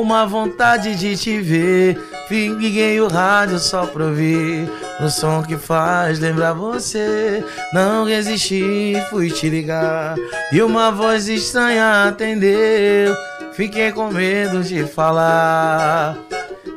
[0.01, 1.99] uma vontade de te ver.
[2.31, 4.69] Liguei o rádio só pra ouvir
[5.01, 7.45] o som que faz lembrar você.
[7.73, 10.17] Não resisti, fui te ligar
[10.53, 13.15] e uma voz estranha atendeu.
[13.53, 16.19] Fiquei com medo de falar.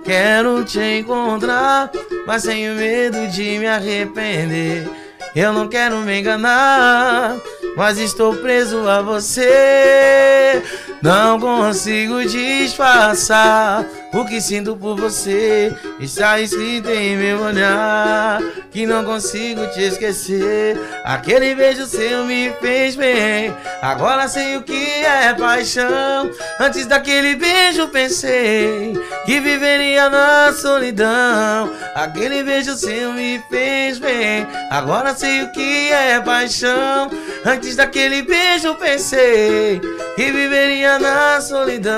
[0.04, 1.92] Quero te encontrar,
[2.26, 4.88] mas tenho medo de me arrepender.
[5.36, 7.36] Eu não quero me enganar,
[7.76, 10.64] mas estou preso a você.
[11.02, 15.76] Não consigo disfarçar o que sinto por você.
[16.00, 18.42] Está escrito em meu olhar
[18.72, 20.80] que não consigo te esquecer.
[21.04, 23.56] Aquele beijo seu me fez bem.
[23.82, 26.32] Agora sei o que é paixão.
[26.60, 28.94] Antes daquele beijo pensei
[29.26, 31.72] que viveria na solidão.
[31.94, 34.48] Aquele beijo seu me fez bem.
[34.72, 37.12] Agora sei o que é paixão.
[37.46, 39.80] Antes daquele beijo pensei
[40.16, 41.94] que viveria na solidão.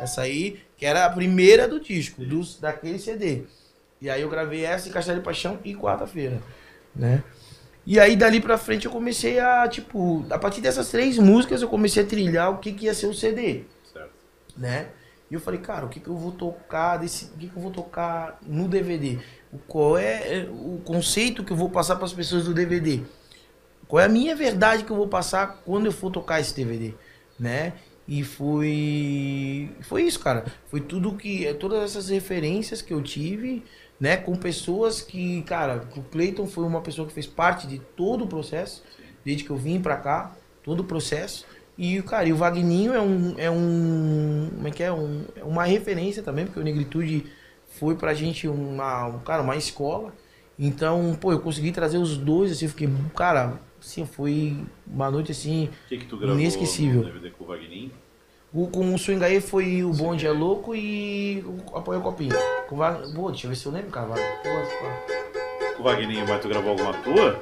[0.00, 3.42] Essa aí, que era a primeira do disco, dos, daquele CD.
[4.00, 6.40] E aí eu gravei essa em Castelo de Paixão e quarta-feira,
[6.94, 7.22] né?
[7.84, 11.68] E aí dali pra frente eu comecei a, tipo, a partir dessas três músicas eu
[11.68, 14.10] comecei a trilhar o que, que ia ser o CD, Certo.
[14.56, 14.88] né?
[15.30, 17.62] E eu falei, cara, o que, que eu vou tocar desse, o que, que eu
[17.62, 19.18] vou tocar no DVD?
[19.52, 23.00] O, qual é é, o conceito que eu vou passar para as pessoas do DVD?
[23.92, 26.94] Qual é a minha verdade que eu vou passar quando eu for tocar esse DVD,
[27.38, 27.74] né?
[28.08, 30.46] E foi foi isso, cara.
[30.68, 33.62] Foi tudo que todas essas referências que eu tive,
[34.00, 38.24] né, com pessoas que, cara, o Clayton foi uma pessoa que fez parte de todo
[38.24, 38.82] o processo,
[39.22, 41.44] desde que eu vim pra cá, todo o processo.
[41.76, 45.44] E, cara, e o Vagninho é um é um como é que é um, é
[45.44, 47.26] uma referência também, porque o Negritude
[47.78, 50.14] foi pra gente uma, um, cara, uma escola.
[50.58, 54.56] Então, pô, eu consegui trazer os dois, assim, fiquei, cara, assim, foi
[54.86, 57.04] uma noite assim, O que, que tu gravou Inesquecível.
[57.36, 57.90] com o Vagninho?
[58.54, 61.42] o, com o Swingaí foi o Bonde é Louco e
[61.72, 62.34] o Apoio o Copinho.
[62.68, 64.08] Com o Vag- Pô, deixa eu ver se eu lembro, cara.
[64.08, 67.40] Vag- Pô, Com o Vagninho, mas tu gravou alguma tua?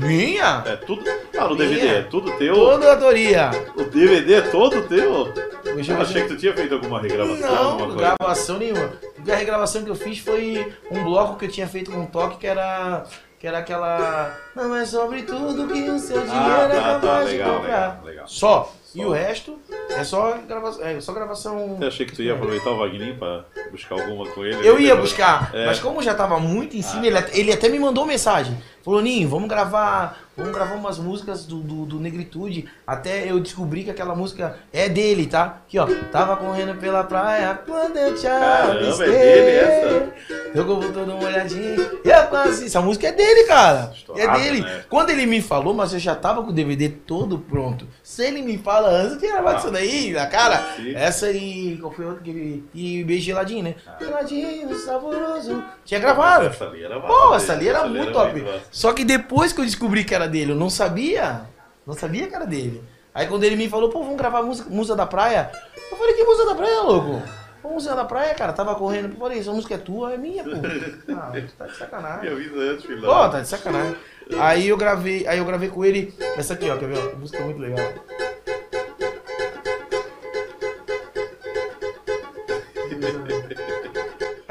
[0.00, 0.62] Minha?
[0.66, 1.02] É tudo.
[1.38, 1.68] Ah, no Minha?
[1.68, 2.54] DVD é tudo teu?
[2.54, 3.50] Toda a autoria.
[3.76, 5.32] O DVD é todo teu?
[5.74, 8.92] Deixa Eu achei que tu tinha feito alguma regravação, Não, gravação nenhuma.
[9.28, 12.38] a regravação que eu fiz foi um bloco que eu tinha feito com um toque
[12.38, 13.04] que era.
[13.44, 14.34] Que era aquela.
[14.56, 17.56] Não é sobre tudo que o seu dinheiro Ah, é tá, tá, capaz de legal,
[17.56, 17.88] comprar.
[17.90, 18.26] legal, legal.
[18.26, 18.72] Só.
[18.94, 19.06] E Só.
[19.06, 19.58] o resto
[19.90, 20.74] é só, grava...
[20.82, 21.76] é só gravação.
[21.76, 24.66] Você achei que tu ia aproveitar o Wagner pra buscar alguma com ele?
[24.66, 25.66] Eu ia Depois- buscar, É.
[25.66, 27.06] mas como já tava muito em cima, Ah.
[27.06, 28.56] ele, até- ele até me mandou mensagem.
[28.84, 32.68] Falou, Ninho, vamos gravar, vamos gravar umas músicas do, do, do Negritude.
[32.86, 35.62] Até eu descobri que aquela música é dele, tá?
[35.66, 35.86] Aqui, ó.
[36.12, 40.44] Tava correndo pela praia quando eu te Caramba, é dele essa?
[40.54, 41.76] Eu vou uma olhadinha.
[42.04, 42.66] Eu quase.
[42.66, 43.90] Essa música é dele, cara.
[43.92, 44.60] Estourada, é dele.
[44.60, 44.84] né?
[44.88, 47.88] Quando ele me falou, mas eu já tava com o DVD todo pronto.
[48.02, 49.58] Se ele me fala antes, eu tinha gravado Ah.
[49.60, 50.64] isso daí, na cara.
[50.76, 50.94] Sim.
[50.94, 51.76] Essa e.
[51.78, 52.64] Qual foi outra que ele.
[52.72, 53.74] E beijo geladinho, né?
[53.86, 53.96] Ah.
[53.98, 55.64] Geladinho, saboroso.
[55.84, 56.46] Tinha gravado.
[56.46, 58.44] Essa ali era Pô, massa, essa ali era muito top.
[58.74, 61.42] Só que depois que eu descobri que era dele, eu não sabia.
[61.86, 62.82] Não sabia que era dele.
[63.14, 65.48] Aí quando ele me falou, pô, vamos gravar música, Musa da Praia.
[65.92, 67.22] Eu falei, que Musa da Praia, louco?
[67.62, 69.12] Pô, Musa da Praia, cara, tava correndo.
[69.12, 70.50] Eu falei, essa música é tua, é minha, pô.
[71.14, 72.32] Ah, tu tá de sacanagem.
[72.32, 73.02] avisa antes, filho.
[73.02, 73.96] Pô, tá de sacanagem.
[74.40, 76.98] Aí eu gravei, aí eu gravei com ele essa aqui, ó, quer ver?
[76.98, 77.16] ó?
[77.16, 77.78] Música muito legal.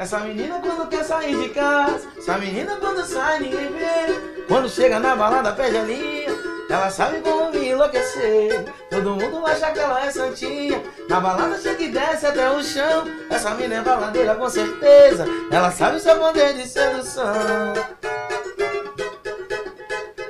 [0.04, 4.44] Essa menina quando quer sair de casa, essa menina quando sai ninguém vê.
[4.46, 6.28] Quando chega na balada pede a linha,
[6.68, 8.66] ela sabe como me enlouquecer.
[8.90, 13.04] Todo mundo acha que ela é santinha, na balada chega e desce até o chão.
[13.30, 17.72] Essa menina é baladeira com certeza, ela sabe o seu poder de sedução.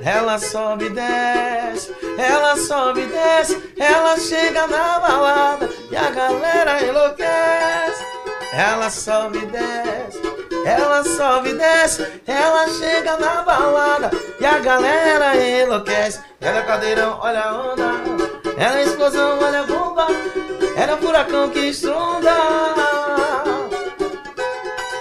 [0.01, 6.81] Ela sobe e desce, ela sobe e desce, ela chega na balada e a galera
[6.81, 7.84] enlouquece.
[8.57, 10.21] Ela sobe e desce,
[10.65, 14.09] ela sobe e desce, ela chega na balada
[14.39, 16.21] e a galera enlouquece.
[16.39, 17.83] Ela é cadeirão, olha a onda,
[18.57, 20.07] ela é explosão, olha a bomba,
[20.77, 22.31] ela é furacão que estronda.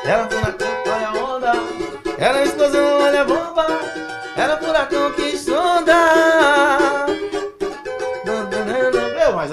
[0.04, 1.52] Ela é furacão, olha a onda,
[2.18, 3.66] ela é explosão, olha a bomba,
[4.36, 6.33] ela é furacão que estronda.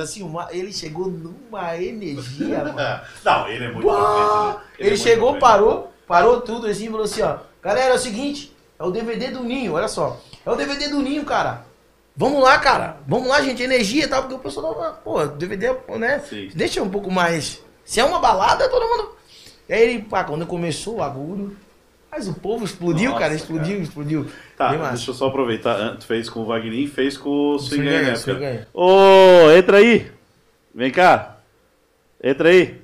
[0.01, 3.01] Assim, uma- ele chegou numa energia, mano.
[3.23, 4.61] Não, ele é muito Pô, diferente, né?
[4.79, 7.37] ele é chegou, parou, parou tudo assim e falou assim, ó.
[7.61, 10.19] Galera, é o seguinte, é o DVD do Ninho, olha só.
[10.45, 11.63] É o DVD do Ninho, cara.
[12.15, 12.97] Vamos lá, cara.
[13.07, 16.19] Vamos lá, gente, energia e tal, porque o pessoal tava, pô, DVD, né?
[16.27, 16.49] Sim.
[16.53, 17.61] Deixa um pouco mais.
[17.85, 19.15] Se é uma balada, todo mundo.
[19.69, 21.55] E aí ele, pá, quando começou o bagulho.
[22.11, 23.83] Mas o povo explodiu, Nossa, cara, explodiu, cara.
[23.83, 24.27] explodiu.
[24.57, 25.95] Tá, deixa eu só aproveitar.
[25.95, 28.65] Tu fez com o Wagner e fez com o Swing né.
[28.73, 30.11] Ô, entra aí.
[30.75, 31.37] Vem cá.
[32.21, 32.81] Entra aí.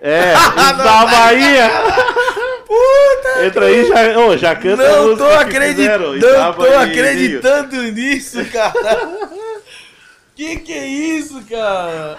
[0.00, 1.68] É, da Bahia.
[2.66, 3.46] Puta!
[3.46, 5.76] Entra aí, já, ô, já canta Não tô, que acredit...
[5.76, 8.72] fizeram, não tô e acreditando nisso, cara.
[10.34, 12.18] que que é isso, cara?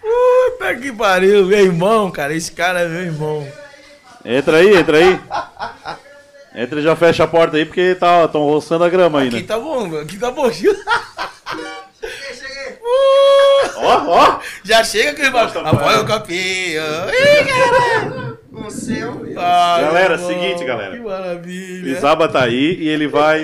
[0.00, 2.34] Puta que pariu, meu irmão, cara.
[2.34, 3.65] Esse cara é meu irmão.
[4.28, 5.20] Entra aí, entra aí.
[6.54, 9.36] Entra e já fecha a porta aí, porque tá, tão roçando a grama aí, Aqui
[9.36, 9.42] né?
[9.46, 10.50] tá bom, aqui tá bom.
[10.50, 10.74] cheguei,
[12.34, 12.78] cheguei.
[13.76, 14.40] Ó, ó.
[14.64, 17.08] Já chega que Gosta, Apoia o campeão.
[17.10, 18.38] Ih, caralho.
[18.52, 19.22] O seu.
[19.36, 20.96] Ai, Galera, seguinte, galera.
[20.96, 21.90] Que maravilha.
[21.90, 23.38] Isaba tá aí e ele vai.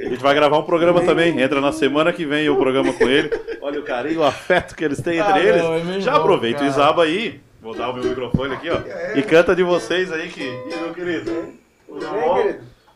[0.00, 1.38] A gente vai gravar um programa também.
[1.40, 3.30] Entra na semana que vem o programa com ele.
[3.60, 5.62] Olha o carinho, o afeto que eles têm entre Ah, eles.
[5.62, 6.66] não, é Já aproveita o.
[6.66, 7.40] Isaba aí.
[7.68, 8.78] Vou dar o meu microfone aqui, ó.
[9.14, 10.40] E canta de vocês aí que.
[10.42, 11.52] E meu querido?
[11.86, 12.42] Tudo bom?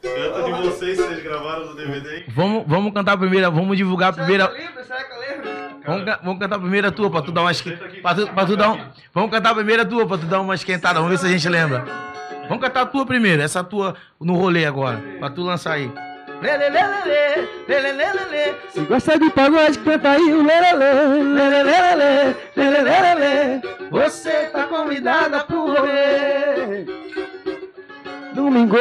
[0.01, 2.25] Canta de vocês que vocês gravaram no DVD aí.
[2.29, 4.49] Vamos, vamos cantar a primeira, vamos divulgar a primeira.
[4.49, 4.83] Lembra?
[4.83, 5.51] Será que eu lembro?
[5.87, 7.71] Vamos, ca- vamos cantar a primeira tua pra tu dar uma esque...
[8.01, 8.81] pra tu, pra tu dar um...
[9.13, 10.95] Vamos cantar a primeira tua pra tu dar uma esquentada.
[11.01, 11.85] Vamos ver se a gente lembra.
[12.49, 15.93] Vamos cantar a tua primeiro, essa tua no rolê agora, pra tu lançar aí.
[18.71, 22.35] Se gosta de pagode, canta aí o lelelê,
[23.91, 26.85] Você tá convidada pro rolê.
[28.35, 28.77] Domingo,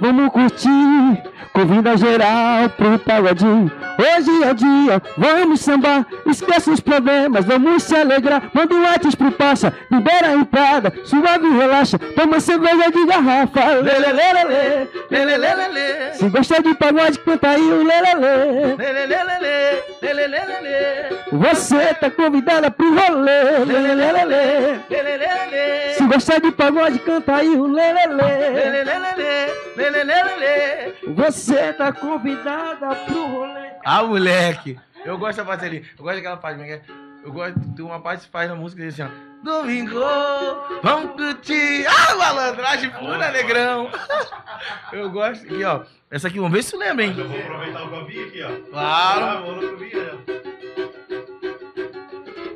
[0.00, 1.22] vamos curtir,
[1.52, 3.70] convida geral pro pagodinho.
[3.98, 8.42] Hoje é dia, vamos sambar, esquece os problemas, vamos se alegrar.
[8.52, 13.64] Manda um WhatsApp pro passa, libera a entrada, suave e relaxa, toma cerveja de garrafa.
[13.74, 16.14] Lelelelele, lelelelele.
[16.14, 18.74] Se gosta de pagode, canta aí o lelelê.
[18.76, 21.20] Lelelelele, lelelelele.
[21.32, 23.64] Você tá convidada pro rolê.
[23.64, 25.94] Lelelelele, lelelelele.
[25.94, 28.79] Se gostar de pagode, canta aí o lelelê.
[31.14, 33.70] Você tá convidada pro rolê.
[33.84, 34.78] Ah, moleque.
[35.04, 35.84] Eu gosto da parte ali.
[35.98, 36.82] Eu gosto daquela parte, é que é?
[37.24, 39.08] Eu gosto de uma parte que faz na música assim, ó.
[39.42, 40.00] Domingo,
[40.82, 41.86] vamos curtir.
[41.86, 43.90] Ah, malandragem pura, negrão.
[44.92, 45.44] Eu gosto.
[45.44, 45.82] Aqui, ó.
[46.10, 47.14] Essa aqui, vamos ver se tu lembra, hein?
[47.16, 48.70] Eu vou aproveitar o copinho aqui, ó.
[48.70, 49.24] Claro.
[49.24, 50.59] Ah, vou no.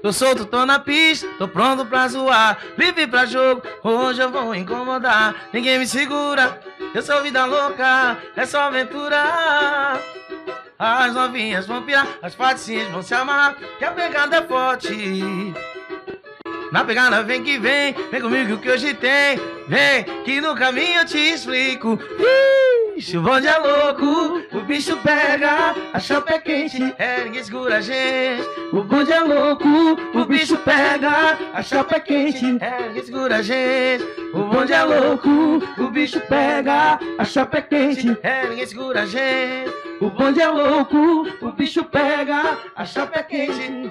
[0.04, 2.58] Tô solto, tô na pista, tô pronto pra zoar.
[2.76, 5.34] Vive pra jogo, hoje eu vou incomodar.
[5.50, 6.60] Ninguém me segura,
[6.94, 9.98] eu sou vida louca, é só aventura.
[10.78, 15.54] As novinhas vão pirar, as patricinhas vão se amarrar, que a pegada é forte.
[16.70, 19.40] Na pegada vem que vem, vem comigo que hoje tem.
[19.66, 21.98] Vem, que no caminho eu te explico.
[22.18, 22.63] Ixi,
[22.96, 27.80] o bonde é louco, o bicho pega, a chope é quente, é, ninguém segura a
[27.80, 28.48] gente.
[28.72, 29.66] O bonde é louco,
[30.14, 32.56] o bicho pega, a chapa é quente.
[32.60, 34.04] É, ninguém segura a gente.
[34.32, 35.28] O bonde é louco,
[35.76, 38.16] o bicho pega, a chapa é quente.
[38.22, 39.72] É, ninguém segura a gente.
[40.00, 43.90] O bonde é louco, o bicho pega, a chapa é quente.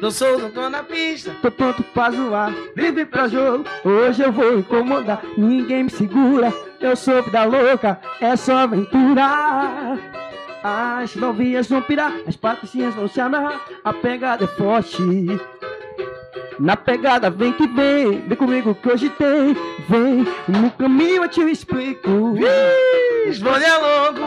[0.00, 1.34] Tô solto, tô na pista.
[1.40, 3.64] Tô pronto pra zoar, livre pra jogo.
[3.84, 6.52] Hoje eu vou incomodar, ninguém me segura.
[6.82, 9.98] Eu sou vida louca, é só aventura.
[10.64, 13.60] As novinhas vão pirar, as patricinhas vão se amarrar.
[13.84, 15.00] A pegada é forte.
[16.58, 19.54] Na pegada vem que vem, vem comigo que hoje tem.
[19.88, 22.34] Vem, no caminho eu te explico.
[23.28, 24.22] Os bonde é louco,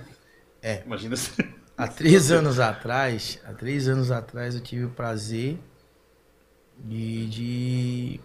[0.62, 0.82] É.
[0.86, 1.32] Imagina se.
[1.76, 5.58] Há três anos atrás, há três anos atrás eu tive o prazer
[6.84, 8.20] de, de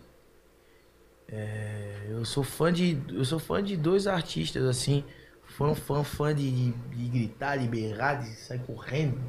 [1.28, 5.04] é, eu sou fã de eu sou fã de dois artistas assim,
[5.44, 9.20] fã fã fã de, de, de gritar, de berrar, de sair correndo,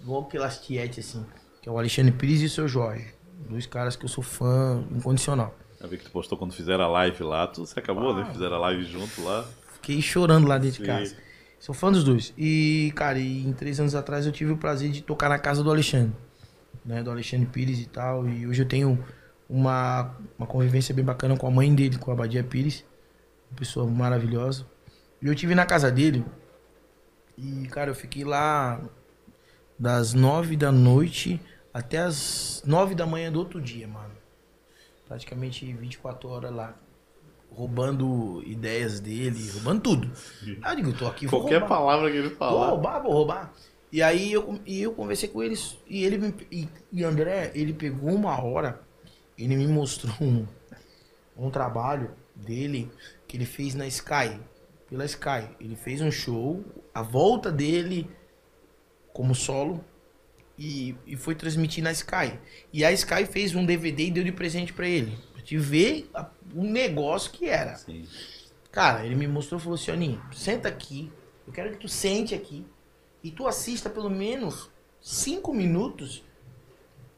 [0.00, 1.26] igual aquelas tietes assim,
[1.60, 3.06] que é o Alexandre Pires e o seu Jorge,
[3.48, 5.54] dois caras que eu sou fã incondicional.
[5.78, 8.26] Eu vi que tu postou quando fizeram a live lá, tu se acabou, né?
[8.32, 9.46] Fizeram a live junto lá.
[9.74, 10.98] Fiquei chorando lá dentro de Sim.
[10.98, 11.16] casa.
[11.58, 12.32] Sou fã dos dois.
[12.36, 15.62] E, cara, e em três anos atrás eu tive o prazer de tocar na casa
[15.62, 16.14] do Alexandre.
[16.84, 18.28] Né, do Alexandre Pires e tal.
[18.28, 19.02] E hoje eu tenho
[19.48, 22.84] uma, uma convivência bem bacana com a mãe dele, com a Badia Pires.
[23.50, 24.66] Uma pessoa maravilhosa.
[25.22, 26.24] E eu tive na casa dele.
[27.38, 28.80] E, cara, eu fiquei lá
[29.78, 31.40] das nove da noite
[31.72, 34.12] até as nove da manhã do outro dia, mano.
[35.06, 36.74] Praticamente 24 horas lá.
[37.54, 40.10] Roubando ideias dele, roubando tudo.
[40.62, 41.68] Aí eu digo, tô aqui, vou Qualquer roubar.
[41.78, 42.68] palavra que ele Vou falar.
[42.70, 43.52] roubar, vou roubar.
[43.92, 48.10] E aí eu, e eu conversei com eles e ele e, e André, ele pegou
[48.10, 48.80] uma hora,
[49.38, 50.46] ele me mostrou um,
[51.36, 52.90] um trabalho dele
[53.26, 54.40] que ele fez na Sky,
[54.88, 55.48] pela Sky.
[55.60, 56.64] Ele fez um show,
[56.94, 58.10] a volta dele
[59.12, 59.84] como solo
[60.58, 62.38] e, e foi transmitir na Sky.
[62.72, 65.16] E a Sky fez um DVD e deu de presente pra ele.
[65.32, 67.76] Pra te ver a- o negócio que era.
[67.76, 68.06] Sim.
[68.70, 71.10] Cara, ele me mostrou e falou assim, Aninho, senta aqui,
[71.46, 72.64] eu quero que tu sente aqui
[73.22, 76.22] e tu assista pelo menos cinco minutos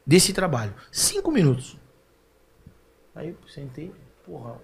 [0.05, 0.73] desse trabalho.
[0.91, 1.77] Cinco minutos.
[3.15, 4.59] Aí eu sentei, porra,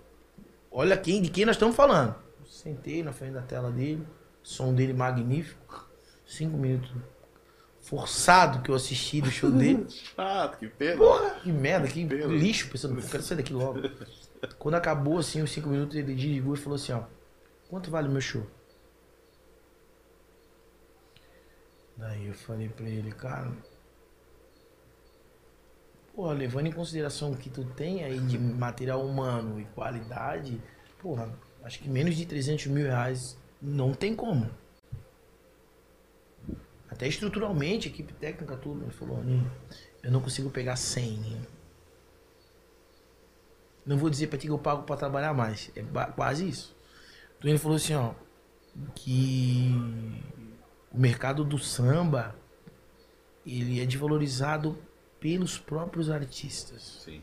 [0.72, 2.15] olha quem, de quem nós estamos falando.
[2.45, 4.05] Sentei na frente da tela dele,
[4.43, 5.89] som dele magnífico,
[6.26, 6.91] cinco minutos.
[7.81, 9.85] Forçado que eu assisti do show dele.
[9.89, 10.97] Chato, que pena.
[10.97, 12.35] Porra, que merda, que Pelo.
[12.35, 13.80] lixo, pensando, eu quero sair daqui logo.
[14.57, 17.03] Quando acabou, assim, os cinco minutos, ele desligou e falou assim, ó,
[17.69, 18.45] quanto vale o meu show?
[21.97, 23.51] Daí eu falei pra ele, cara,
[26.16, 30.62] porra, levando em consideração o que tu tem aí de material humano e qualidade,
[31.00, 34.50] porra, acho que menos de 300 mil reais não tem como.
[36.90, 38.84] Até estruturalmente, equipe técnica, tudo.
[38.84, 39.52] Ele falou, Ninho,
[40.02, 41.48] eu não consigo pegar 100, Ninho.
[43.86, 45.70] Não vou dizer pra ti que eu pago pra trabalhar mais.
[45.76, 45.84] É
[46.16, 46.76] quase isso.
[47.38, 48.14] Então ele falou assim, ó,
[48.96, 49.72] que
[50.92, 52.36] o mercado do samba,
[53.46, 54.78] ele é desvalorizado
[55.20, 57.02] pelos próprios artistas.
[57.04, 57.22] Sim.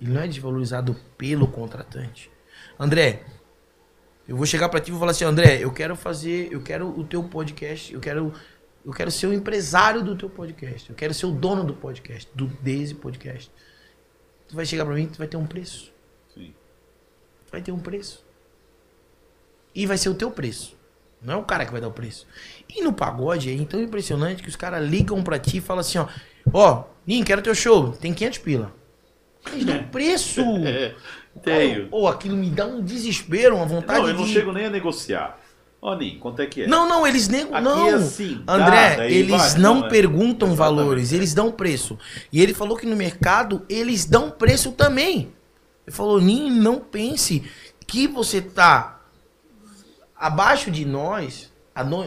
[0.00, 2.30] Ele não é desvalorizado pelo contratante.
[2.78, 3.24] André,
[4.26, 6.88] eu vou chegar pra ti e vou falar assim, André, eu quero fazer, eu quero
[6.88, 8.32] o teu podcast, eu quero,
[8.84, 12.30] eu quero ser o empresário do teu podcast, eu quero ser o dono do podcast,
[12.34, 13.50] do Daisy Podcast.
[14.48, 15.92] Tu vai chegar pra mim, tu vai ter um preço,
[16.32, 16.54] Sim.
[17.46, 18.24] tu vai ter um preço.
[19.74, 20.76] E vai ser o teu preço.
[21.22, 22.26] Não é o cara que vai dar o preço.
[22.68, 25.98] E no pagode é tão impressionante que os caras ligam pra ti e falam assim,
[25.98, 26.08] ó,
[26.52, 28.72] ó, Ninho, quero teu show, tem 500 pila.
[29.52, 30.42] Eles dão preço.
[30.66, 30.94] É,
[31.42, 31.88] tenho.
[31.92, 34.32] Ou aquilo me dá um desespero, uma vontade Não, eu não de.
[34.32, 35.38] chego nem a negociar.
[35.80, 36.66] Ó, Nin, quanto é que é?
[36.66, 37.58] Não, não, eles negam.
[37.62, 39.88] Não, é assim, dá, André, daí eles vai, não, não é.
[39.88, 41.16] perguntam Exatamente, valores, é.
[41.16, 41.96] eles dão preço.
[42.32, 45.32] E ele falou que no mercado eles dão preço também.
[45.86, 47.44] Ele falou, Nin, não pense
[47.86, 49.00] que você tá
[50.14, 51.50] abaixo de nós,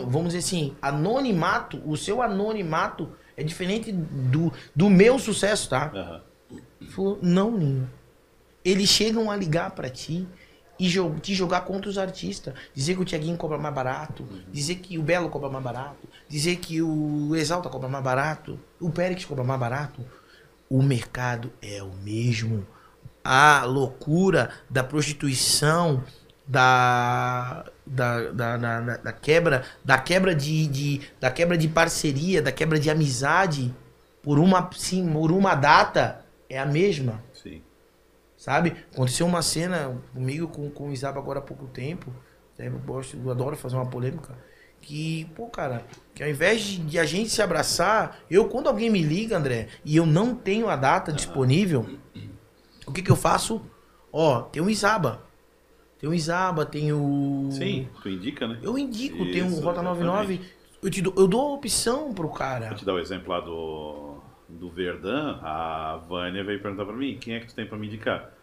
[0.07, 5.91] vamos dizer assim, anonimato, o seu anonimato é diferente do, do meu sucesso, tá?
[6.81, 7.89] Ele falou, não, Ninho.
[8.63, 10.27] Eles chegam a ligar pra ti
[10.79, 12.53] e jo- te jogar contra os artistas.
[12.73, 14.25] Dizer que o Tiaguinho cobra mais barato.
[14.51, 16.07] Dizer que o Belo cobra mais barato.
[16.29, 18.59] Dizer que o Exalta cobra mais barato.
[18.79, 20.05] O Périx cobra mais barato.
[20.69, 22.65] O mercado é o mesmo.
[23.23, 26.03] A loucura da prostituição,
[26.47, 32.79] da, da, da, da, quebra, da quebra de, de, da quebra de parceria, da quebra
[32.79, 33.73] de amizade
[34.21, 37.21] por uma, sim, por uma data é a mesma.
[37.33, 37.61] Sim.
[38.37, 38.75] Sabe?
[38.93, 42.11] Aconteceu uma cena comigo com, com o Isaba agora há pouco tempo.
[42.57, 42.67] né?
[42.67, 44.37] Eu, gosto, eu adoro fazer uma polêmica.
[44.81, 48.89] Que, pô, cara, que ao invés de, de a gente se abraçar, eu, quando alguém
[48.89, 51.87] me liga, André, e eu não tenho a data disponível,
[52.85, 53.61] o que que eu faço?
[54.11, 55.21] Ó, tem um Isaba.
[56.03, 57.47] Tem um Isaba, tem o.
[57.49, 58.57] Sim, tu indica, né?
[58.61, 60.41] Eu indico, tem um Isso, Rota 99.
[60.81, 62.67] Eu, te dou, eu dou a opção pro cara.
[62.67, 64.17] Vou te dar o exemplo lá do,
[64.49, 65.39] do Verdun.
[65.41, 68.33] A Vânia veio perguntar pra mim, quem é que tu tem pra me indicar?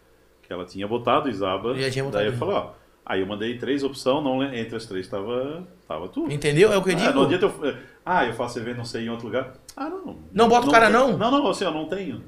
[0.41, 1.69] Que ela tinha botado o Isaba.
[1.69, 2.71] Eu já tinha botado daí eu falei, ó.
[3.05, 6.31] Aí eu mandei três opções, não, entre as três tava, tava tu.
[6.31, 6.73] Entendeu?
[6.73, 7.13] É o que eu Ah, digo.
[7.13, 7.77] não adianta eu.
[8.03, 9.53] Ah, eu faço evento, não sei, em outro lugar.
[9.77, 10.17] Ah, não.
[10.33, 11.15] Não bota o cara, tem- não?
[11.15, 12.23] Não, não, assim, eu não tenho.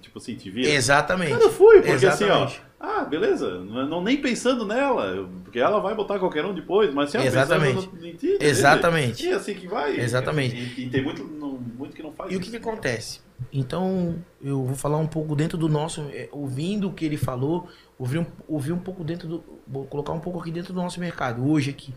[0.00, 0.68] Tipo assim, te vira.
[0.68, 1.32] Exatamente.
[1.32, 2.44] Cara, eu fui, porque Exatamente.
[2.44, 2.65] assim, ó.
[2.78, 3.58] Ah, beleza.
[3.60, 7.22] Não, não- nem pensando nela, porque ela vai botar qualquer um depois, mas assim, ó,
[7.22, 7.74] Exatamente.
[7.86, 8.38] pensando no- em ti.
[8.40, 9.26] Exatamente.
[9.26, 9.98] E assim que vai.
[9.98, 10.54] Exatamente.
[10.56, 12.30] E, e tem muito, não- muito que não faz.
[12.30, 13.20] E o que, que acontece?
[13.52, 16.02] Então, eu vou falar um pouco dentro do nosso.
[16.12, 17.66] é, ouvindo o que ele falou,
[17.98, 19.44] ouvir um, ouvir um pouco dentro do.
[19.66, 21.94] Vou colocar um pouco aqui dentro do nosso mercado, hoje aqui.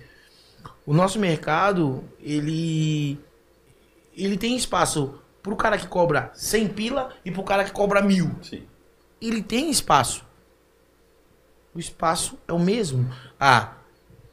[0.85, 3.19] O nosso mercado, ele.
[4.15, 8.31] Ele tem espaço pro cara que cobra 100 pila e pro cara que cobra mil.
[8.41, 8.63] Sim.
[9.21, 10.25] Ele tem espaço.
[11.73, 13.09] O espaço é o mesmo.
[13.39, 13.73] Ah,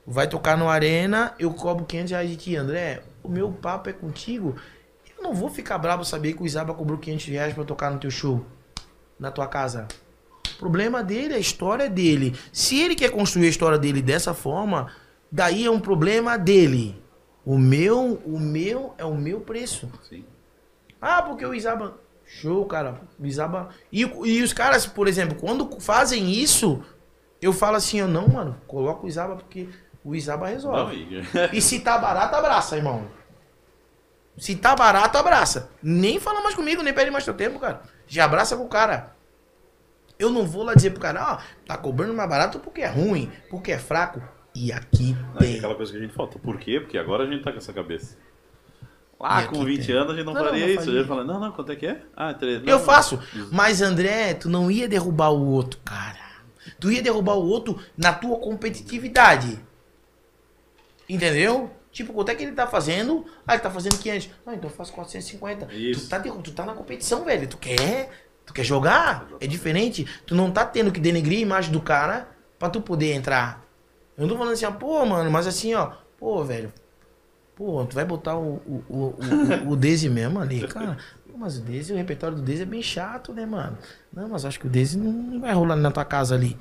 [0.07, 3.03] vai tocar no Arena, eu cobro 500 reais de ti, André.
[3.23, 4.57] O meu papo é contigo.
[5.17, 7.99] Eu não vou ficar bravo saber que o Isaba cobrou 500 reais pra tocar no
[7.99, 8.45] teu show,
[9.19, 9.89] na tua casa.
[10.55, 12.35] O problema dele, a história dele.
[12.53, 14.91] Se ele quer construir a história dele dessa forma,
[15.31, 17.03] daí é um problema dele.
[17.45, 19.91] O meu, o meu é o meu preço.
[20.09, 20.25] Sim.
[21.01, 21.99] Ah, porque o Isaba.
[22.25, 23.03] Show, cara.
[23.21, 23.69] O Isaba.
[23.93, 26.83] E, e os caras, por exemplo, quando fazem isso,
[27.41, 29.69] eu falo assim, ó, não, mano, coloca o Isaba porque
[30.05, 30.97] o Isaba Não, resolve.
[31.53, 33.07] e- E se tá barato, abraça, irmão.
[34.37, 35.71] Se tá barato, abraça.
[35.83, 37.81] Nem fala mais comigo, nem perde mais teu tempo, cara.
[38.07, 39.15] Já abraça com o cara.
[40.19, 43.31] Eu não vou lá dizer pro cara, ó, tá cobrando mais barato porque é ruim,
[43.51, 44.23] porque é fraco.
[44.55, 45.57] E aqui Não, é tem.
[45.59, 46.39] aquela coisa que a gente falta.
[46.39, 46.81] Por quê?
[46.81, 48.17] Porque agora a gente tá com essa cabeça.
[49.21, 49.95] Lá E com aqui 20 tem.
[49.97, 50.79] anos a gente não, Não, não, faria não isso.
[50.85, 50.93] faria.
[50.95, 52.03] A gente fala, não, não, quanto é que é?
[52.17, 52.63] Ah, três.
[52.63, 52.85] não, Eu não.
[52.85, 53.19] faço.
[53.53, 56.26] Mas, André, tu não ia derrubar o outro, cara.
[56.81, 59.59] Tu ia derrubar o outro na tua competitividade.
[61.09, 61.71] Entendeu?
[61.93, 63.25] Tipo, quanto é que ele tá fazendo?
[63.47, 64.31] Ah, ele tá fazendo 500.
[64.47, 65.73] Ah, então eu faço 450.
[65.73, 66.03] Isso.
[66.03, 67.47] Tu tá, derru- tu tá na competição, velho.
[67.49, 68.11] Tu quer?
[68.45, 69.29] Tu quer jogar?
[69.41, 70.05] É diferente.
[70.27, 72.29] Tu não tá tendo que denegrir a imagem do cara
[72.59, 73.65] pra tu poder entrar.
[74.17, 76.73] Eu não tô falando assim, ó, pô, mano, mas assim, ó, pô, velho.
[77.55, 79.15] Pô, tu vai botar o, o, o,
[79.69, 80.99] o, o Daisy mesmo ali, cara.
[81.37, 83.77] Mas o Daisy, o repertório do Daisy é bem chato, né, mano?
[84.13, 86.57] Não, mas acho que o Daisy não, vai rolar na tua casa ali.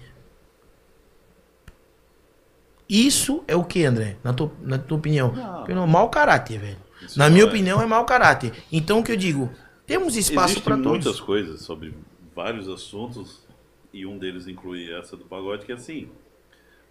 [2.88, 4.18] Isso é o que, André?
[4.23, 5.31] Na tua, na tua opinião?
[5.34, 5.64] Não.
[5.64, 6.77] Pelo mau caráter, velho.
[7.02, 7.47] Isso Na minha é.
[7.47, 8.53] opinião, é mau caráter.
[8.72, 9.49] Então, o que eu digo?
[9.88, 11.19] Temos espaço para muitas todos.
[11.22, 11.93] coisas sobre
[12.35, 13.43] vários assuntos
[13.93, 16.10] e um deles inclui essa do pagode que é assim,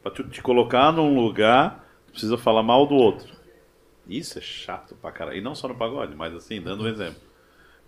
[0.02, 3.35] para tu te colocar num lugar, tu precisa falar mal do outro.
[4.09, 5.39] Isso é chato pra caralho.
[5.39, 7.20] E não só no pagode, mas assim, dando um exemplo.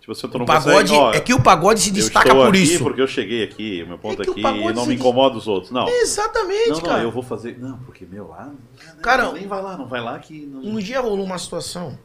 [0.07, 2.55] Tipo, se eu tô no O pagode, ó, é que o pagode se destaca por
[2.55, 2.81] isso.
[2.81, 5.69] porque eu cheguei aqui, o meu ponto É aqui, e não me incomoda os outros.
[5.69, 5.85] Não.
[5.89, 7.03] Exatamente, Não, não, cara.
[7.03, 7.59] eu vou fazer.
[7.59, 8.45] Não, porque meu lá.
[8.45, 10.45] não- Cara, nem vai lá, não vai lá que.
[10.45, 10.61] Não...
[10.61, 11.99] Um dia rolou uma situação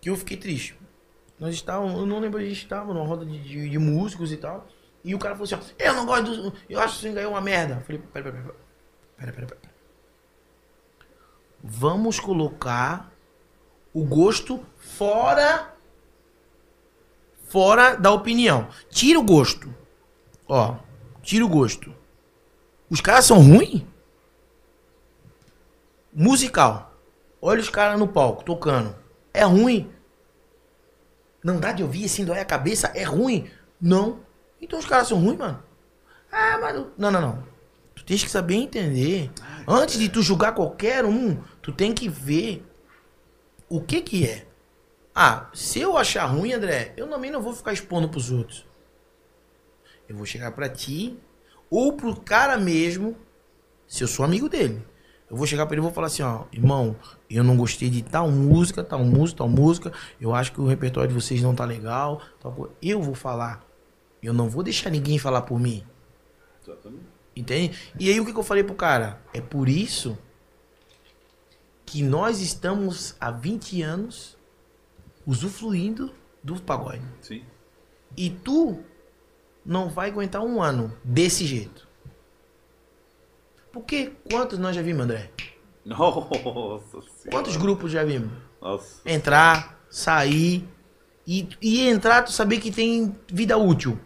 [0.00, 0.78] que eu fiquei triste.
[1.40, 4.36] Nós estávamos, eu não lembro, a gente estava numa roda de, de- de músicos e
[4.36, 4.64] tal.
[5.04, 6.52] E o cara falou assim: ó, Eu não gosto do.
[6.70, 7.74] Eu acho que swing aí é uma merda.
[7.74, 8.54] Eu falei: Pera, pera, pera.
[9.18, 9.74] Pera, pera, pera.
[11.60, 13.12] Vamos colocar
[13.92, 15.73] o gosto fora.
[17.54, 18.66] Fora da opinião.
[18.90, 19.72] Tira o gosto.
[20.48, 20.74] Ó,
[21.22, 21.94] tira o gosto.
[22.90, 23.84] Os caras são ruins?
[26.12, 26.92] Musical.
[27.40, 28.92] Olha os caras no palco, tocando.
[29.32, 29.88] É ruim.
[31.44, 32.90] Não dá de ouvir assim, dói a cabeça?
[32.92, 33.48] É ruim?
[33.80, 34.18] Não.
[34.60, 35.62] Então os caras são ruins, mano.
[36.32, 36.74] Ah, mas.
[36.74, 37.44] não- Não, não.
[37.94, 39.30] Tu tens que saber entender.
[39.64, 42.66] Antes de tu julgar qualquer um, tu tem que ver
[43.68, 44.44] o que que é.
[45.14, 48.66] Ah, se eu achar ruim, André, eu também não vou ficar expondo pros outros.
[50.08, 51.16] Eu vou chegar pra ti
[51.70, 53.16] ou pro cara mesmo,
[53.86, 54.84] se eu sou amigo dele.
[55.30, 56.96] Eu vou chegar pra ele e vou falar assim, ó, irmão,
[57.30, 59.92] eu não gostei de tal música, tal música, tal música.
[60.20, 62.20] Eu acho que o repertório de vocês não tá legal.
[62.82, 63.64] Eu vou falar.
[64.22, 65.84] Eu não vou deixar ninguém falar por mim.
[66.62, 67.04] Exatamente.
[67.36, 67.92] Entende?
[67.98, 69.20] E aí o que, que eu falei pro cara?
[69.32, 70.16] É por isso
[71.86, 74.33] que nós estamos há 20 anos
[75.26, 77.02] usufruindo do pagode.
[77.20, 77.42] Sim.
[78.16, 78.78] E tu
[79.64, 81.88] não vai aguentar um ano desse jeito.
[83.72, 85.30] Porque quantos nós já vimos, André?
[85.84, 87.30] Nossa senhora.
[87.30, 88.30] Quantos grupos já vimos?
[88.60, 89.00] Nossa.
[89.04, 90.66] Entrar, sair
[91.26, 93.98] e, e entrar, tu saber que tem vida útil.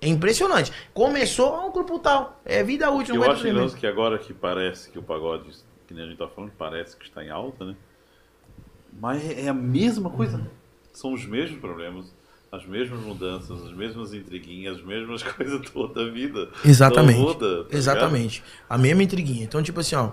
[0.00, 0.72] É impressionante.
[0.92, 2.40] Começou ah, um grupo tal.
[2.44, 5.48] É vida útil, Eu acho que agora que parece que o pagode,
[5.86, 7.76] que nem a gente tá falando, parece que está em alta, né?
[9.00, 10.40] Mas é a mesma coisa.
[10.92, 12.14] São os mesmos problemas,
[12.52, 16.48] as mesmas mudanças, as mesmas intriguinhas, as mesmas coisas toda a vida.
[16.64, 17.18] Exatamente.
[17.18, 17.74] Não muda, tá ligado?
[17.74, 18.44] Exatamente.
[18.68, 19.44] A mesma intriguinha.
[19.44, 20.12] Então, tipo assim, ó.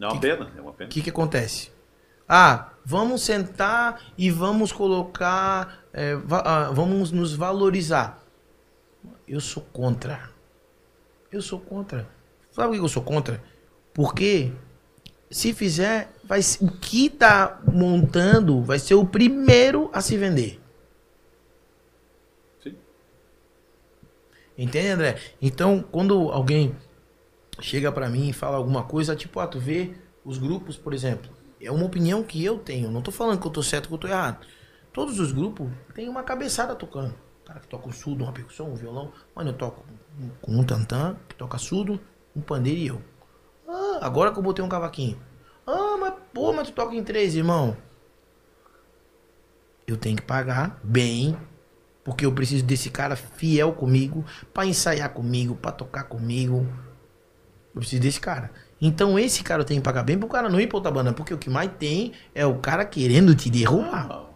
[0.00, 0.88] É uma pena, é uma pena.
[0.88, 1.70] O que que acontece?
[2.28, 8.22] Ah, vamos sentar e vamos colocar, é, va- ah, vamos nos valorizar.
[9.26, 10.30] Eu sou contra.
[11.30, 12.08] Eu sou contra.
[12.52, 13.42] Sabe por que eu sou contra?
[13.92, 14.52] Porque
[15.30, 20.60] se fizer, vai ser- o que tá montando vai ser o primeiro a se vender.
[22.62, 22.76] Sim.
[24.56, 25.18] Entende, André?
[25.40, 26.76] Então, quando alguém
[27.60, 29.92] chega pra mim e fala alguma coisa, tipo, ah, tu vê
[30.24, 31.30] os grupos, por exemplo.
[31.60, 32.90] É uma opinião que eu tenho.
[32.90, 34.46] Não tô falando que eu tô certo ou que eu tô errado.
[34.92, 37.14] Todos os grupos têm uma cabeçada tocando.
[37.42, 39.12] O cara que toca um surdo, uma percussão, um violão.
[39.34, 39.84] Mano, eu toco
[40.40, 42.00] com um tantã, que toca surdo,
[42.34, 43.02] um pandeiro e eu.
[44.00, 45.18] Agora que eu botei um cavaquinho.
[45.66, 47.76] Ah, mas pô, mas tu toca em três, irmão.
[49.86, 51.36] Eu tenho que pagar bem
[52.02, 54.24] porque eu preciso desse cara fiel comigo,
[54.54, 56.66] pra ensaiar comigo, pra tocar comigo.
[57.74, 58.50] Eu preciso desse cara.
[58.80, 61.12] Então esse cara eu tenho que pagar bem pro cara não ir pra outra banda,
[61.12, 64.29] porque o que mais tem é o cara querendo te derrubar.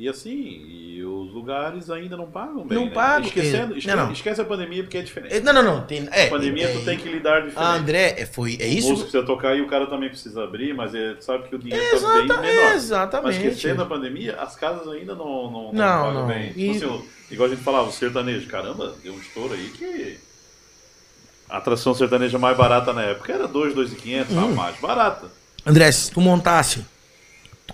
[0.00, 0.30] E assim,
[0.68, 2.78] e os lugares ainda não pagam bem.
[2.78, 2.92] Não né?
[2.92, 4.12] pagam, Esquecendo, esque- não, não.
[4.12, 5.34] Esquece a pandemia porque é diferente.
[5.34, 5.80] É, Não, não, não.
[5.84, 7.56] Tem, é, a pandemia é, tu tem que lidar diferente.
[7.58, 8.88] Ah, André, é, foi, é O isso?
[8.90, 10.92] músico precisa tocar e o cara também precisa abrir, mas
[11.24, 12.72] sabe que o dinheiro tá Exata- bem menor.
[12.74, 13.26] exatamente.
[13.26, 16.26] Mas esquecendo a pandemia, as casas ainda não, não, Não, pagam não.
[16.28, 16.52] bem.
[16.54, 19.68] E- Tipo assim, o- igual a gente falava, o sertanejo, caramba, deu um estouro aí
[19.70, 20.16] que.
[21.50, 24.44] A atração sertaneja mais barata na época era 2, 2,500, Hum.
[24.44, 25.26] a mais barata.
[25.66, 26.84] André, se tu montasse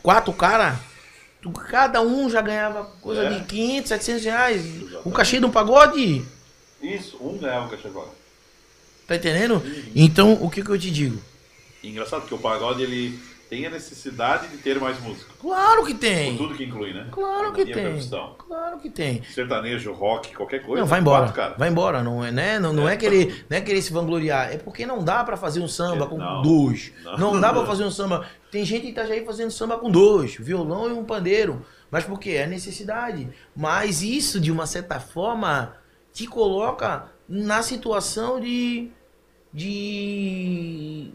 [0.03, 0.79] quatro caras,
[1.45, 3.39] tu- cada um já ganhava coisa É.
[3.39, 4.63] de 500, 700 reais.
[4.65, 5.13] O Exatamente.
[5.17, 6.25] cachê de um pagode,
[6.83, 8.09] Isso, um ganhava o cachê agora.
[9.07, 9.63] tá entendendo?
[9.95, 11.21] Então, o que que eu te digo?
[11.83, 13.19] Engraçado que o pagode ele
[13.55, 15.33] tem a necessidade de ter mais música.
[15.41, 16.37] Claro que Com tem.
[16.37, 17.07] tudo que inclui, né?
[17.13, 18.01] Claro que tem.
[18.37, 19.23] Claro que tem.
[19.23, 20.81] Sertanejo, rock, qualquer coisa.
[20.81, 21.27] Não, vai embora.
[21.27, 21.55] quatro, cara.
[21.57, 22.59] Vai embora, não é, né?
[22.59, 22.95] Não, não é.
[22.95, 22.97] É.
[22.97, 26.19] querer, não é querer se vangloriar, é porque não dá pra fazer um samba com
[26.19, 26.43] Não.
[26.43, 26.93] dois.
[27.05, 27.17] Não.
[27.17, 28.27] Não, dá pra fazer um samba.
[28.51, 31.65] Tem gente em Itajaí fazendo samba com dois, violão e um pandeiro.
[31.93, 32.31] Mas por quê?
[32.31, 33.29] É necessidade.
[33.55, 35.77] Mas isso, de uma certa forma,
[36.13, 38.91] te coloca na situação de.
[39.53, 41.13] de.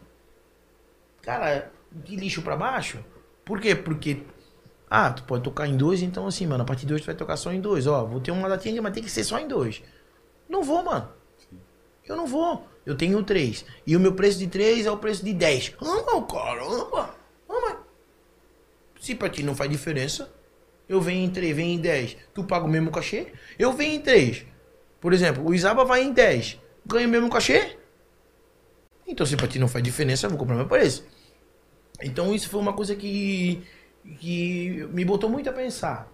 [1.21, 3.03] Cara, de lixo pra baixo.
[3.45, 3.75] Por quê?
[3.75, 4.23] Porque
[4.89, 7.15] ah, tu pode tocar em dois, então assim, mano, a partir de hoje tu vai
[7.15, 7.85] tocar só em dois.
[7.85, 9.83] Ó, vou ter uma datinha, mas tem que ser só em dois.
[10.47, 11.09] Não vou, mano.
[12.07, 12.67] Eu não vou.
[12.85, 13.63] Eu tenho três.
[13.85, 15.75] E o meu preço de três é o preço de dez.
[15.79, 17.15] Ah, caramba.
[17.47, 17.77] Ah, mas...
[18.99, 20.31] Se pra ti não faz diferença,
[20.87, 22.17] eu venho em três, venho em dez.
[22.33, 23.27] Tu paga o mesmo cachê?
[23.59, 24.43] Eu venho em três.
[24.99, 26.59] Por exemplo, o Isaba vai em dez.
[26.83, 27.77] Ganha o mesmo cachê?
[29.05, 31.05] Então se pra ti não faz diferença, eu vou comprar meu preço.
[32.01, 33.63] Então isso foi uma coisa que
[34.19, 36.11] que me botou muito a pensar.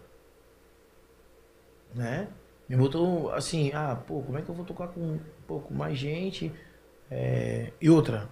[1.93, 2.27] Né?
[2.67, 5.97] Me botou assim, ah, pô, como é que eu vou tocar com um pouco mais
[5.97, 6.51] gente?
[7.09, 8.27] É, e outra,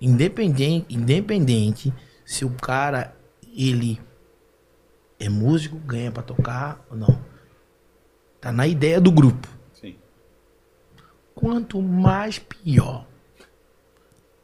[0.00, 1.94] independente, independente
[2.24, 3.14] se o cara,
[3.56, 4.00] ele
[5.18, 7.24] é músico, ganha pra tocar ou não.
[8.40, 9.48] Tá na ideia do grupo.
[9.72, 9.96] Sim.
[11.34, 13.06] Quanto mais pior.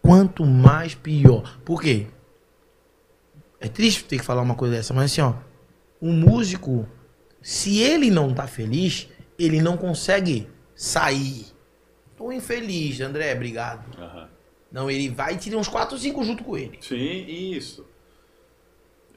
[0.02, 1.58] Quanto mais pior.
[1.64, 2.06] Por quê?
[3.60, 5.34] É triste ter que falar uma coisa dessa, mas assim, ó.
[6.00, 6.86] Um músico,
[7.40, 9.08] se ele não tá feliz,
[9.38, 11.46] ele não consegue sair.
[12.16, 13.84] Tô infeliz, André, obrigado.
[13.96, 14.28] Aham.
[14.72, 16.78] Não, ele vai e tira uns 4 ou 5 junto com ele.
[16.80, 17.86] Sim, isso.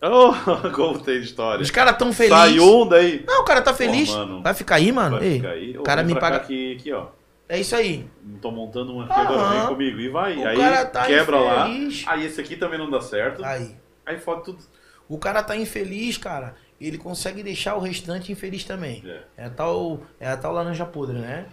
[0.02, 0.34] Oh,
[0.76, 1.64] como tem história.
[1.64, 2.38] Os caras tão felizes.
[2.38, 3.24] Sai um daí.
[3.26, 4.10] Não, o cara tá feliz.
[4.10, 4.44] mano.
[4.44, 5.18] vai ficar aí, mano?
[5.18, 5.78] Vai Ei, ficar aí.
[5.78, 6.36] o cara me paga.
[6.38, 7.07] Aqui, aqui, ó.
[7.48, 8.10] É isso aí.
[8.42, 9.22] Tô montando um aqui Aham.
[9.22, 10.00] agora, vem comigo.
[10.00, 10.36] E vai.
[10.38, 11.70] O aí cara tá quebra lá.
[11.70, 12.04] infeliz.
[12.08, 13.44] Aí esse aqui também não dá certo.
[13.44, 13.76] Aí.
[14.06, 14.60] Aí fode tudo.
[15.08, 16.56] O cara tá infeliz, cara.
[16.82, 19.04] Ele consegue deixar o restante infeliz também.
[19.06, 19.24] É.
[19.38, 21.46] É a tal, é a tal laranja podre, né?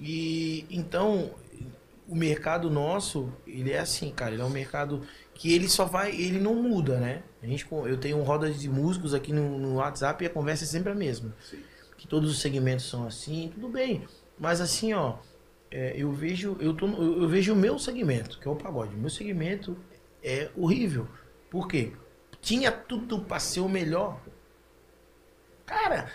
[0.00, 1.30] E então
[2.08, 5.02] o mercado nosso, ele é assim, cara, ele é um mercado
[5.34, 7.22] que ele só vai, ele não muda, né?
[7.42, 10.66] A gente, eu tenho rodas de músicos aqui no, no WhatsApp e a conversa é
[10.66, 11.34] sempre a mesma.
[11.40, 11.58] Sim.
[11.98, 14.04] Que todos os segmentos são assim, tudo bem.
[14.38, 15.16] Mas assim, ó,
[15.70, 18.94] é, eu vejo, eu, tô, eu, eu vejo o meu segmento, que é o pagode.
[18.96, 19.76] Meu segmento
[20.22, 21.06] é horrível.
[21.50, 21.92] Por quê?
[22.40, 24.20] Tinha tudo pra ser o melhor.
[25.66, 26.10] Cara,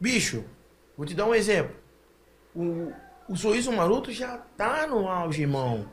[0.00, 0.44] bicho,
[0.96, 1.76] vou te dar um exemplo.
[2.54, 2.92] O,
[3.28, 5.88] o Sorriso Maroto já tá no auge, irmão.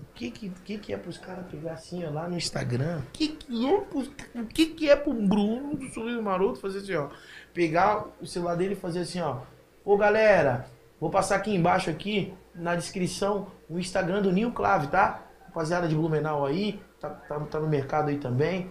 [0.00, 3.02] O que que, que que é pros caras pegar assim, ó, lá no Instagram?
[3.12, 6.94] Que que é pros, o que que é pro Bruno do Sorriso Maroto fazer assim,
[6.94, 7.10] ó?
[7.52, 9.42] Pegar o celular dele e fazer assim, ó.
[9.84, 10.68] Ô, galera,
[11.00, 15.26] vou passar aqui embaixo aqui, na descrição, o Instagram do Ninho Clave, tá?
[15.46, 18.70] Rapaziada de Blumenau aí, tá, tá, tá no mercado aí também.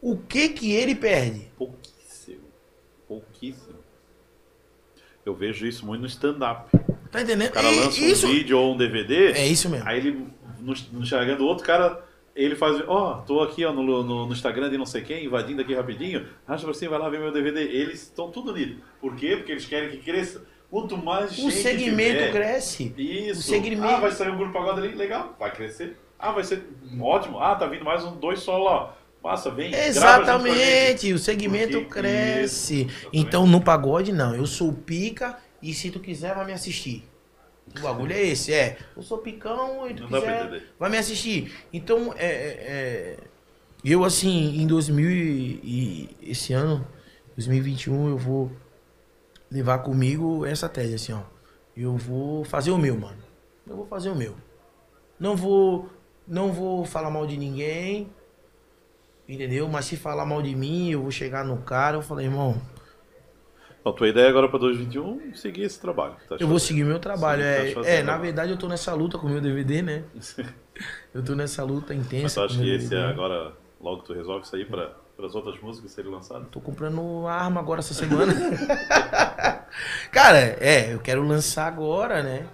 [0.00, 1.50] O que que ele perde?
[1.56, 2.44] Pouquíssimo.
[3.08, 3.78] Pouquíssimo.
[5.24, 6.68] Eu vejo isso muito no stand-up.
[7.10, 7.48] Tá entendendo?
[7.48, 9.32] O cara lança isso um vídeo ou um DVD.
[9.32, 9.88] é isso mesmo.
[9.88, 10.28] Aí ele,
[10.60, 12.04] no, no Instagram do outro cara,
[12.34, 15.62] ele faz, ó, tô aqui ó, no, no, no Instagram de não sei quem, invadindo
[15.62, 17.62] aqui rapidinho, acha pra cima, vai lá ver meu DVD.
[17.62, 18.76] Eles estão tudo unidos.
[19.00, 19.36] Por quê?
[19.36, 20.44] Porque eles querem que cresça.
[20.74, 22.92] Quanto mais O gente segmento tiver, cresce.
[22.98, 23.38] Isso.
[23.38, 25.96] o segmento- Ah, vai sair um grupo pagode ali, legal, vai crescer.
[26.18, 26.64] Ah, vai ser
[27.00, 27.38] ótimo.
[27.38, 28.96] Ah, tá vindo mais um, dois solo lá.
[29.22, 29.72] Massa, vem.
[29.72, 32.86] Exatamente, o segmento Porque- cresce.
[32.86, 37.04] Isso, então no pagode não, eu sou pica e se tu quiser vai me assistir.
[37.78, 38.76] O bagulho é esse, é.
[38.96, 41.52] Eu sou picão e tu Não quiser vai me assistir.
[41.72, 43.16] Então é, é- é,
[43.84, 46.84] eu assim em 2000 e, e esse ano
[47.36, 48.50] 2021 eu vou
[49.54, 51.22] levar comigo essa tese assim, ó.
[51.76, 53.18] Eu vou fazer o meu, mano.
[53.66, 54.34] Eu vou fazer o meu.
[55.18, 55.88] Não vou
[56.26, 58.12] não vou falar mal de ninguém.
[59.28, 59.68] Entendeu?
[59.68, 62.60] Mas se falar mal de mim, eu vou chegar no cara, eu falei, irmão,
[63.80, 66.16] Então, tua ideia agora pra 2021 seguir esse trabalho.
[66.28, 67.42] tá eu vou seguir meu trabalho.
[67.42, 70.04] Sim, tá É, é, na verdade eu tô nessa luta com o meu DVD, né?
[71.14, 72.40] Eu tô nessa luta Mas intensa.
[72.40, 76.10] tu acha que esse é agora, logo tu resolve sair para as outras músicas serem
[76.10, 76.48] lançadas?
[76.50, 78.34] Tô comprando arma agora essa semana.
[80.10, 82.46] Cara, é, eu quero lançar agora, né?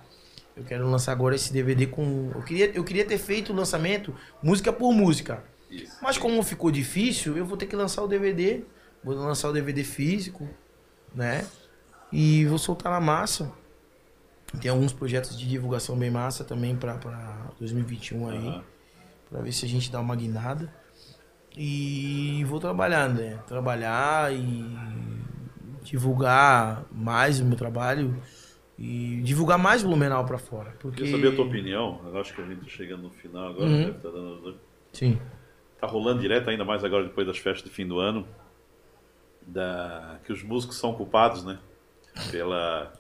[0.57, 2.31] Eu quero lançar agora esse DVD com.
[2.35, 5.43] Eu queria, eu queria ter feito o lançamento música por música.
[5.71, 5.97] Isso.
[6.03, 8.63] Mas como ficou difícil, eu vou ter que lançar o DVD.
[9.03, 10.49] Vou lançar o DVD físico,
[11.15, 11.47] né?
[12.13, 13.51] E vou soltar na massa.
[14.61, 18.49] Tem alguns projetos de divulgação bem massa também pra, pra 2021 aí.
[18.49, 18.65] Aham.
[19.31, 20.75] Pra ver se a gente dá uma guinada.
[21.57, 23.39] E vou trabalhar, né?
[23.47, 24.65] Trabalhar e
[25.83, 28.17] divulgar mais o meu trabalho.
[28.79, 30.75] E divulgar mais Blumenau pra fora.
[30.79, 31.03] Porque...
[31.03, 32.01] Queria saber a tua opinião.
[32.05, 33.67] Eu acho que a gente chegando no final agora.
[33.67, 33.85] Uhum.
[33.85, 34.59] Deve tá, dando...
[34.93, 35.21] Sim.
[35.79, 38.27] tá rolando direto, ainda mais agora depois das festas de fim do ano.
[39.47, 40.19] Da...
[40.25, 41.59] Que os músicos são culpados, né?
[42.31, 42.93] Pela...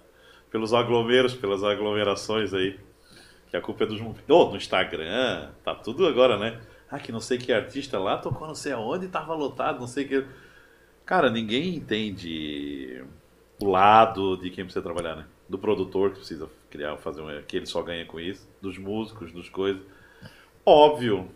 [0.50, 2.78] Pelos aglomeros, pelas aglomerações aí.
[3.48, 4.00] Que a culpa é dos.
[4.28, 6.60] Oh, no Instagram, tá tudo agora, né?
[6.90, 9.86] Ah, que não sei que artista lá tocou não sei aonde e tava lotado, não
[9.86, 10.24] sei que.
[11.06, 13.04] Cara, ninguém entende
[13.60, 15.24] o lado de quem precisa trabalhar, né?
[15.48, 17.42] Do produtor que precisa criar, fazer um.
[17.42, 19.82] que ele só ganha com isso, dos músicos, dos coisas.
[20.64, 21.28] Óbvio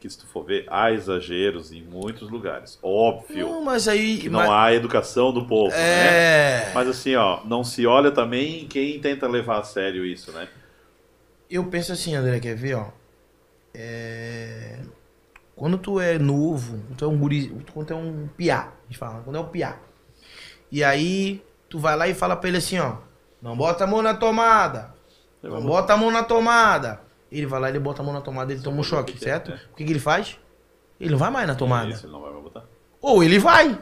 [0.00, 2.76] que se tu for ver, há exageros em muitos lugares.
[2.82, 4.18] Óbvio Não, mas aí.
[4.18, 6.68] que não mas- há educação do povo, né?
[6.68, 6.72] É.
[6.74, 10.48] Mas assim, ó, não se olha também quem tenta levar a sério isso, né?
[11.48, 12.88] Eu penso assim, André, quer ver, ó?
[13.72, 14.80] É...
[15.62, 18.98] Quando tu é novo, tu é um guri, quando tu é um piá, a gente
[18.98, 19.78] fala, quando é um piá.
[20.72, 22.96] E aí, tu vai lá e fala pra ele assim, ó,
[23.40, 24.92] não bota a mão na tomada,
[25.40, 27.00] não bota a mão na tomada.
[27.30, 29.52] Ele vai lá, ele bota a mão na tomada, ele toma um o choque, certo?
[29.52, 29.60] é.
[29.72, 30.36] O que, que ele faz?
[30.98, 31.90] Ele não vai mais na tomada.
[31.90, 32.64] Isso, ele não vai botar.
[33.00, 33.78] Ou ele vai.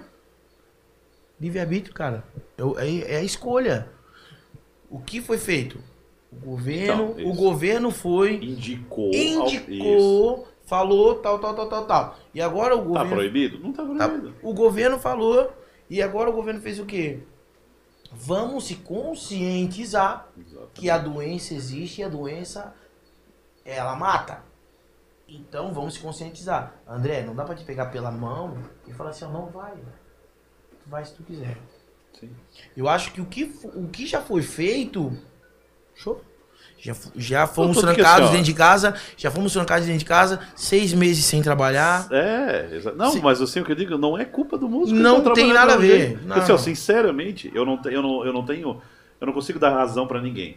[1.40, 2.22] Livre-arbítrio, cara.
[2.58, 3.88] É, é- é a escolha.
[4.90, 5.82] O que foi feito?
[6.30, 9.10] O governo, Então, o governo foi, Indicou.
[9.14, 12.16] indicou, falou tal, tal, tal, tal, tal.
[12.32, 13.10] E agora o Tá governo.
[13.10, 13.58] proibido?
[13.58, 14.34] Não tá tá- proibido.
[14.40, 15.52] o governo falou.
[15.90, 17.18] E agora o governo fez o quê?
[18.12, 20.68] Vamos se conscientizar Exato.
[20.72, 22.72] que a doença existe e a doença
[23.64, 24.44] ela mata.
[25.28, 26.74] Então vamos se conscientizar.
[26.86, 28.56] André, não dá pra te pegar pela mão
[28.86, 29.72] e falar assim, ó, não vai.
[29.74, 31.58] Tu vai se tu quiser.
[32.18, 32.30] Sim.
[32.76, 33.44] Eu acho que o que,
[33.74, 35.12] o que já foi feito.
[35.96, 36.20] Show.
[36.80, 38.94] Já, já fomos que trancados assim, dentro de casa.
[39.16, 40.40] Já fomos trancados dentro de casa.
[40.56, 42.06] Seis meses sem trabalhar.
[42.10, 43.20] É, exa- não, Sim.
[43.22, 44.98] mas assim o que eu digo, não é culpa do músico.
[44.98, 46.18] Não tá tem nada a ver.
[46.24, 48.80] Não, Assim, ó, sinceramente, eu não, te- eu, não, eu não tenho.
[49.20, 50.56] Eu não consigo dar razão pra ninguém.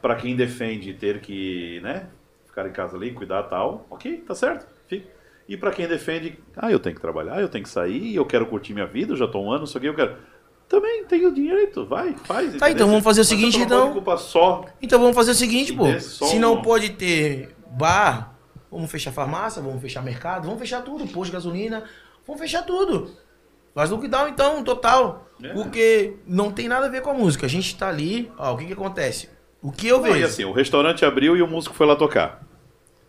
[0.00, 2.06] Pra quem defende ter que, né,
[2.46, 5.06] ficar em casa ali, cuidar tal, ok, tá certo, fica.
[5.48, 8.46] E pra quem defende, ah, eu tenho que trabalhar, eu tenho que sair, eu quero
[8.46, 10.16] curtir minha vida, eu já tô um ano, isso aqui, eu quero.
[10.68, 12.56] Também tenho direito, vai, faz.
[12.56, 13.82] Tá, então vamos fazer o seguinte, então.
[13.82, 14.64] pode culpar só.
[14.82, 15.84] Então vamos fazer o seguinte, pô.
[16.00, 18.36] Se não pode ter bar,
[18.70, 21.84] vamos fechar farmácia, vamos fechar mercado, vamos fechar tudo, posto de gasolina,
[22.26, 23.10] vamos fechar tudo.
[23.74, 25.28] Faz lockdown então, total.
[25.42, 25.52] É.
[25.52, 27.44] Porque não tem nada a ver com a música.
[27.46, 29.28] A gente tá ali, ó, o que que acontece?
[29.62, 30.24] O que eu Não, vejo?
[30.24, 32.42] assim, o restaurante abriu e o músico foi lá tocar.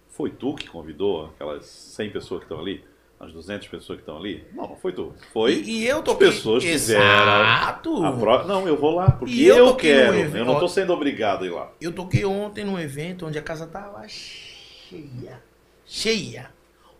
[0.09, 2.83] Foi tu que convidou aquelas 100 pessoas que estão ali?
[3.19, 4.45] As 200 pessoas que estão ali?
[4.53, 5.11] Não, não foi tu.
[5.33, 6.27] Foi E, e eu as toquei...
[6.27, 8.03] pessoas fizeram Exato.
[8.05, 8.47] a pro...
[8.47, 10.13] Não, eu vou lá, porque E eu eu, quero.
[10.15, 11.71] evento- Eu não tô sendo obrigado a ir lá.
[11.81, 15.41] Eu toquei ontem num evento onde a casa tava cheia.
[15.85, 16.49] Cheia.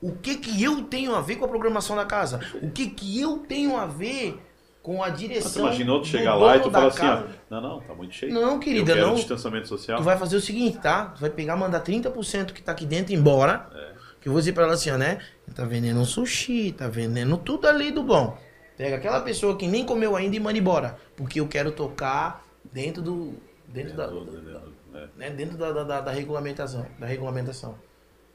[0.01, 2.39] O que que eu tenho a ver com a programação da casa?
[2.61, 4.39] O que que eu tenho a ver
[4.81, 7.33] com a Mas direção tu imaginou tu chegar lá e tu da falar assim, ó,
[7.49, 8.33] não, não, tá muito cheio.
[8.33, 9.15] Não, querida, eu quero não.
[9.15, 9.97] distanciamento social.
[9.97, 11.07] Tu vai fazer o seguinte, tá?
[11.15, 13.67] Tu vai pegar, mandar 30% que tá aqui dentro embora.
[13.75, 13.96] É.
[14.21, 15.19] Que eu vou dizer pra ela assim, ó, né?
[15.55, 18.37] Tá vendendo um sushi, tá vendendo tudo ali do bom.
[18.75, 20.97] Pega aquela pessoa que nem comeu ainda e manda embora.
[21.15, 23.33] Porque eu quero tocar dentro do.
[23.67, 24.07] Dentro da.
[24.07, 25.07] Tô dizendo, é.
[25.17, 26.85] né, dentro da, da, da- da regulamentação.
[26.99, 27.77] Da regulamentação.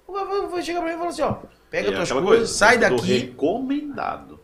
[0.08, 1.36] Vai, chegar pra mim e falar assim, ó.
[1.70, 3.18] Pega E é tuas coisas, coisa, sai daqui.
[3.18, 4.40] recomendado.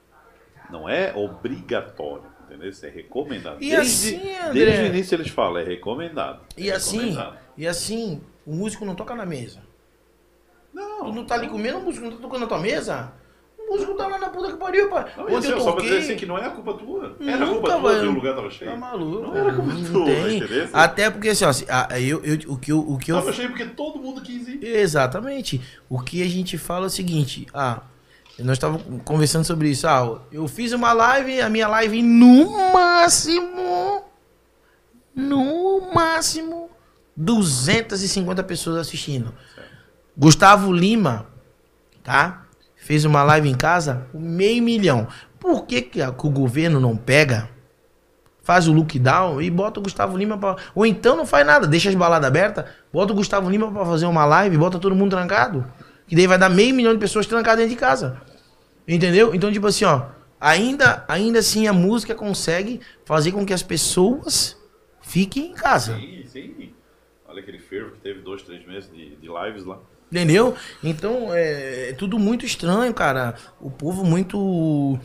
[0.70, 2.69] Não é obrigatório, entendeu?
[2.70, 3.56] Isso é recomendado.
[3.62, 4.52] E desde, assim, André?
[4.52, 6.40] desde o início eles falam, é recomendado.
[6.56, 7.39] E É assim, recomendado.
[7.56, 9.60] e assim, o músico não toca na mesa.
[10.98, 13.12] Não, Tu não tá ali comendo, o músico não tá tocando na tua mesa?
[13.58, 15.04] O músico tá lá na puta que pariu, pai.
[15.16, 16.08] Não, Onde assim, eu só pra dizer toquei.
[16.12, 17.16] assim que não é a culpa tua.
[17.20, 18.70] Era Nunca culpa tua que o lugar tava cheio.
[18.70, 19.22] Tá maluco?
[19.26, 20.42] Não era culpa Não tua, tem.
[20.72, 23.32] Até porque assim, ó, se- a- eu, eu, o que eu, o que eu Tava
[23.32, 24.64] cheio porque todo mundo quis ir.
[24.64, 25.60] Exatamente.
[25.88, 27.82] O que a gente fala é o seguinte, ah,
[28.38, 29.86] nós estávamos conversando sobre isso.
[29.86, 34.02] Ah, eu fiz uma live, a minha live no máximo,
[35.14, 36.70] no máximo,
[37.16, 39.34] 250 pessoas assistindo.
[40.18, 41.26] Gustavo Lima,
[42.02, 42.44] tá?
[42.74, 45.06] Fez uma live em casa, meio milhão.
[45.38, 47.48] Por que, que, que o governo não pega,
[48.42, 50.56] faz o lookdown e bota o Gustavo Lima pra...
[50.74, 54.06] Ou então não faz nada, deixa as baladas abertas, bota o Gustavo Lima pra fazer
[54.06, 55.64] uma live, bota todo mundo trancado.
[56.08, 58.20] Que daí vai dar meio milhão de pessoas trancadas dentro de casa.
[58.88, 59.34] Entendeu?
[59.34, 60.06] Então, tipo assim, ó,
[60.40, 64.56] ainda, ainda assim a música consegue fazer com que as pessoas
[65.00, 65.94] fiquem em casa.
[65.94, 66.74] Sim, sim.
[67.28, 69.78] Olha aquele fervo que teve dois, três meses de, de lives lá.
[70.10, 70.55] Entendeu?
[70.82, 73.35] Então é, é tudo muito estranho, cara.
[73.60, 74.98] O povo muito.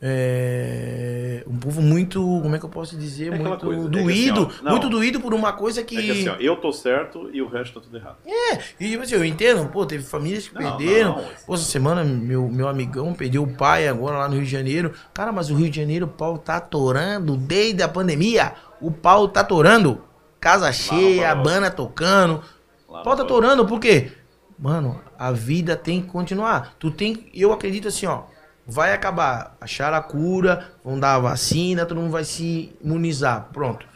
[0.00, 2.20] É, um povo muito.
[2.20, 3.32] Como é que eu posso dizer?
[3.32, 4.42] É muito coisa, é que doído.
[4.46, 4.70] assim, ó, não.
[4.72, 5.96] muito doído por uma coisa que.
[5.96, 8.16] É que assim, ó, eu tô certo e o resto tá tudo errado.
[8.24, 11.16] É, e tipo assim, eu entendo, pô, teve famílias que Não, perderam.
[11.16, 14.50] não, Pô, essa semana meu, meu amigão perdeu o pai agora lá no Rio de
[14.50, 14.92] Janeiro.
[15.12, 18.52] Cara, mas o Rio de Janeiro, o pau tá atorando desde a pandemia.
[18.80, 20.02] O pau tá atorando.
[20.40, 21.42] Casa cheia, Paulo.
[21.42, 22.40] banda tocando.
[22.88, 24.12] Lá O pau tá atorando, por quê?
[24.58, 26.74] Mano, a vida tem que continuar.
[26.78, 28.24] Tu tem, eu acredito assim, ó.
[28.66, 33.86] Vai acabar, achar a cura, vão dar a vacina, todo mundo vai se imunizar, pronto.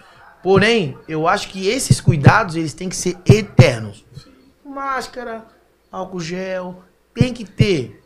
[0.43, 4.05] Porém, eu acho que esses cuidados, eles têm que ser eternos.
[4.65, 5.45] Máscara,
[5.91, 6.83] álcool gel,
[7.13, 8.03] tem que ter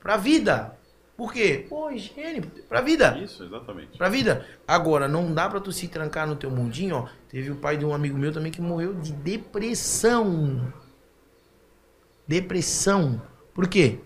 [0.00, 0.76] pra vida.
[1.16, 1.66] Por quê?
[1.68, 3.18] Pô, higiene, pra vida.
[3.18, 3.96] Isso, exatamente.
[3.96, 4.46] Pra vida.
[4.68, 7.08] Agora, não dá pra tu se trancar no teu mundinho, ó.
[7.28, 10.72] Teve o pai de um amigo meu também que morreu de depressão.
[12.26, 13.20] Depressão.
[13.54, 13.98] Por quê?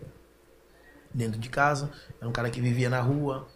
[1.13, 1.91] Dentro de casa,
[2.21, 3.47] era um cara que vivia na rua.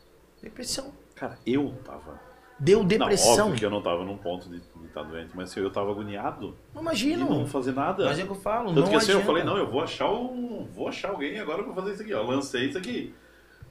[0.43, 0.93] Depressão.
[1.15, 2.20] Cara, eu tava.
[2.59, 3.47] Deu Não, depressão.
[3.47, 6.57] óbvio que eu não tava num ponto de estar doente, mas assim, eu tava agoniado
[6.73, 7.28] Não imagino.
[7.28, 8.05] não fazer nada.
[8.07, 9.81] Mas é o que eu falo, Tanto não que assim, eu falei, não, eu vou
[9.82, 10.66] achar um.
[10.73, 12.23] Vou achar alguém agora pra fazer isso aqui, ó.
[12.23, 13.12] Lancei isso aqui.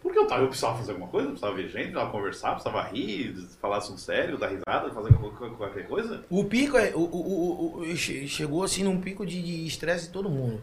[0.02, 3.36] Porque eu, tava, eu precisava fazer alguma coisa, precisava ver gente, precisava conversar, precisava rir,
[3.62, 5.14] falar assunto sério, dar risada, fazer
[5.58, 6.26] qualquer, coisa.
[6.30, 6.94] O pico é.
[6.94, 10.62] O, o, o, o- che- chegou assim num pico de de estresse de todo mundo.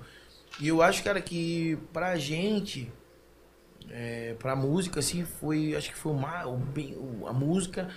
[0.59, 2.90] E eu acho, cara, que pra gente,
[3.90, 5.74] é, pra música, assim, foi.
[5.77, 7.89] Acho que foi uma, o, a música.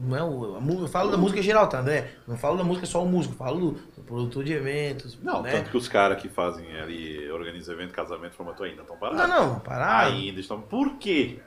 [0.00, 2.12] Não a eu falo da música geral, tá, André?
[2.26, 5.18] Não falo da música só o músico, falo do, produtor de eventos.
[5.20, 5.50] Não, né?
[5.50, 9.28] tanto que os caras que fazem ali, organizam evento, casamento, formatura ainda estão parados.
[9.28, 10.06] Não, não, parar.
[10.06, 10.60] Ainda estão.
[10.60, 11.40] Por quê?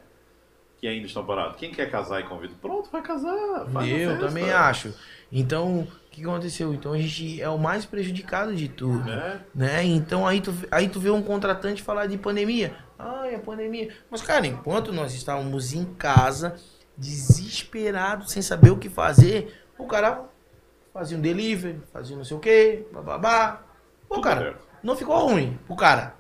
[0.80, 1.56] Que ainda estão parados?
[1.58, 2.54] Quem quer casar e convida?
[2.62, 3.68] Pronto, vai casar.
[3.88, 4.94] Eu também acho.
[5.32, 6.74] Então, o que aconteceu?
[6.74, 9.10] Então a gente é o mais prejudicado de tudo.
[9.10, 9.40] É.
[9.56, 9.84] Né?
[9.86, 12.76] Então aí tu, aí tu vê um contratante falar de pandemia.
[13.00, 13.90] Ai, a pandemia.
[14.12, 16.56] Mas, cara, enquanto nós estávamos em casa,
[16.98, 20.26] desesperados, sem saber o que fazer, o cara
[20.94, 23.64] fazia um delivery, fazia não sei o quê, bababá.
[24.08, 24.68] Pô, Tudo cara, certo.
[24.84, 26.14] não ficou ruim pro cara.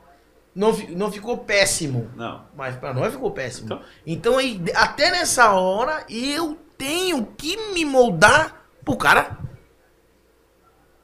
[0.55, 2.09] Não, não ficou péssimo.
[2.15, 2.45] Não.
[2.55, 3.67] Mas pra nós ficou péssimo.
[3.67, 3.81] Então?
[4.05, 9.37] Então, aí, até nessa hora, eu tenho que me moldar pro cara.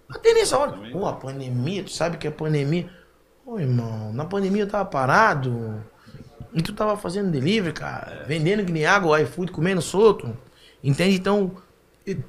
[0.10, 0.74] Até nessa hora.
[0.92, 2.90] Pô, a pandemia, tu sabe que a pandemia.
[3.46, 5.84] Ô, irmão, na pandemia eu tava parado.
[6.54, 8.24] E tu tava fazendo delivery, cara.
[8.28, 10.36] Vendendo que nem água, iFood, comendo solto.
[10.84, 11.16] Entende?
[11.18, 11.52] Então,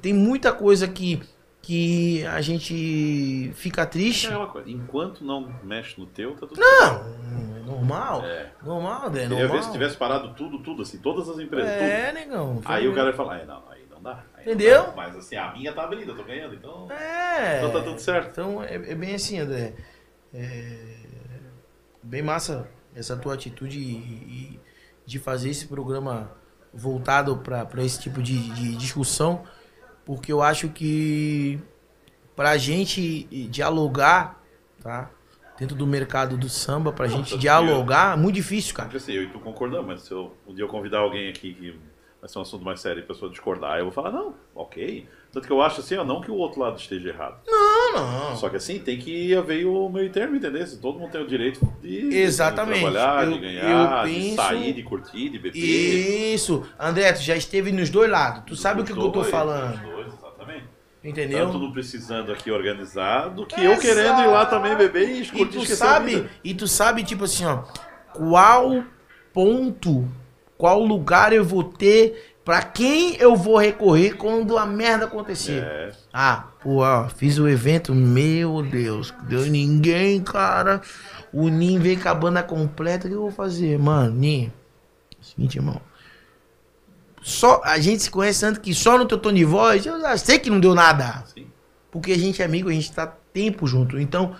[0.01, 1.21] tem muita coisa que,
[1.61, 4.27] que a gente fica É triste.
[4.27, 4.69] aquela coisa.
[4.69, 8.23] Enquanto não mexe no teu, tá tudo Não, é normal.
[8.25, 8.51] É.
[8.63, 9.57] Normal, André, Queria normal.
[9.57, 11.83] ver se tivesse parado tudo, tudo, assim, todas as empresas, tudo.
[11.83, 12.61] É, negão.
[12.65, 14.23] Aí o cara vai falar, é, não, aí não dá.
[14.41, 14.93] Entendeu?
[14.95, 16.91] Mas assim, a minha tá abrindo, eu tô ganhando, então.
[16.91, 17.57] É.
[17.57, 18.29] Então tá tudo certo.
[18.31, 19.73] Então é, é bem assim, André.
[20.33, 20.99] É
[22.03, 24.59] bem massa essa tua atitude e, e
[25.05, 26.31] de fazer esse programa
[26.73, 29.43] voltado para esse tipo de, de discussão,
[30.05, 31.59] porque eu acho que
[32.35, 34.41] pra gente dialogar,
[34.81, 35.09] tá?
[35.57, 38.95] Dentro do mercado do samba, pra Não, gente dialogar, é muito difícil, cara.
[38.95, 41.79] Assim, eu e tu concordamos, mas se eu, um dia eu convidar alguém aqui que
[42.21, 45.07] vai ser um assunto mais sério e a pessoa discordar, eu vou falar, não, ok.
[45.31, 47.37] Tanto que eu acho assim, ó, não que o outro lado esteja errado.
[47.47, 48.35] Não, não.
[48.35, 50.65] Só que assim, tem que haver o meio termo, entendeu?
[50.67, 52.79] Se todo mundo tem o direito de, Exatamente.
[52.85, 55.59] de trabalhar, Eu- de ganhar, eu de penso- sair, de curtir, de beber.
[55.59, 56.65] Isso.
[56.79, 58.43] André, tu já esteve nos dois lados.
[58.47, 59.79] Tu sabe o que, que eu tô falando.
[59.81, 60.65] dois, exatamente.
[61.03, 61.45] Entendeu?
[61.45, 65.59] Tanto não precisando aqui organizado, que eu querendo ir lá também beber e E curtir
[65.59, 67.63] tu sabe, e tu sabe, tipo assim, ó,
[68.13, 68.83] qual
[69.33, 70.05] ponto,
[70.59, 75.63] qual lugar eu vou ter, pra quem eu vou recorrer quando a merda acontecer.
[75.63, 80.81] É, Ah, pô, ó, fiz o evento, meu Deus, deu ninguém, cara.
[81.31, 83.79] O Nin veio com a banda completa, o que eu vou fazer?
[83.79, 84.51] Mano, Nin,
[85.21, 85.79] seguinte, irmão.
[87.21, 90.17] Só, a gente se conhece tanto que só no teu tom de voz, eu já
[90.17, 91.23] sei que não deu nada.
[91.33, 91.47] sim.
[91.89, 93.97] Porque a gente é amigo, a gente tá tempo junto.
[93.97, 94.35] Então,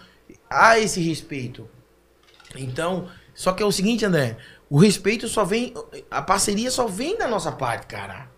[0.50, 1.68] há esse respeito.
[2.56, 4.38] Então, só que é o seguinte, André.
[4.70, 5.74] O respeito só vem.
[6.12, 8.30] A parceria só vem da nossa parte, cara.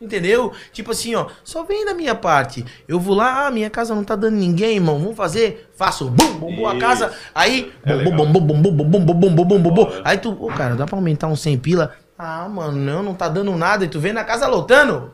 [0.00, 0.52] Entendeu?
[0.72, 2.64] Tipo assim, ó, só vem da minha parte.
[2.86, 4.98] Eu vou lá, ah, minha casa não tá dando ninguém, irmão.
[4.98, 5.70] Vamos fazer?
[5.76, 7.14] Faço, bum, bum, a casa.
[7.34, 10.02] Aí, É bum, bum, bum, bum, bum, bum, bum, bum, bum, bum, bum, bum.
[10.04, 11.94] Aí tu, ô, cara, dá pra aumentar uns 100 pila?
[12.18, 13.84] Ah, mano, não, não tá dando nada.
[13.84, 15.12] E tu vem na casa lotando.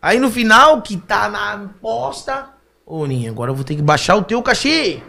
[0.00, 2.48] Aí no final, que tá na posta.
[2.86, 5.02] Ô, Ninha, agora eu vou ter que baixar o teu cachê.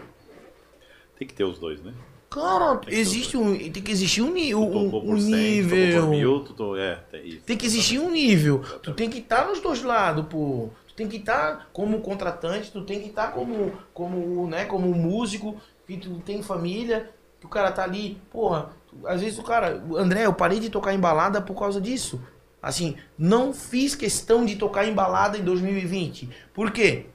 [1.17, 1.93] Tem que ter os dois, né?
[2.35, 6.09] Cara, ter existe um, tem que existir um, um, um por 100, tu tocou nível.
[6.09, 7.41] mil, to- é, tem isso.
[7.45, 8.61] Tem que existir um nível.
[8.83, 10.69] Tu tem que estar nos dois lados, pô.
[10.89, 15.55] Tu tem que estar como contratante, tu tem que estar como, como, né, como músico,
[15.87, 17.09] que tu tem família,
[17.39, 18.69] que o cara tá ali, porra.
[19.05, 22.21] às vezes o cara, André, eu parei de tocar em balada por causa disso.
[22.61, 26.29] Assim, não fiz questão de tocar em balada em 2020.
[26.53, 27.05] Por quê?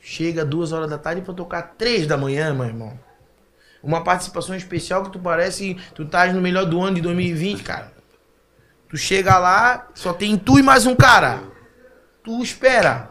[0.00, 2.98] Chega duas horas da tarde pra tocar três da manhã, meu irmão.
[3.82, 7.92] Uma participação especial que tu parece, tu estás no melhor do ano de 2020, cara.
[8.88, 11.42] Tu chega lá, só tem tu e mais um cara.
[12.24, 13.10] Tu espera.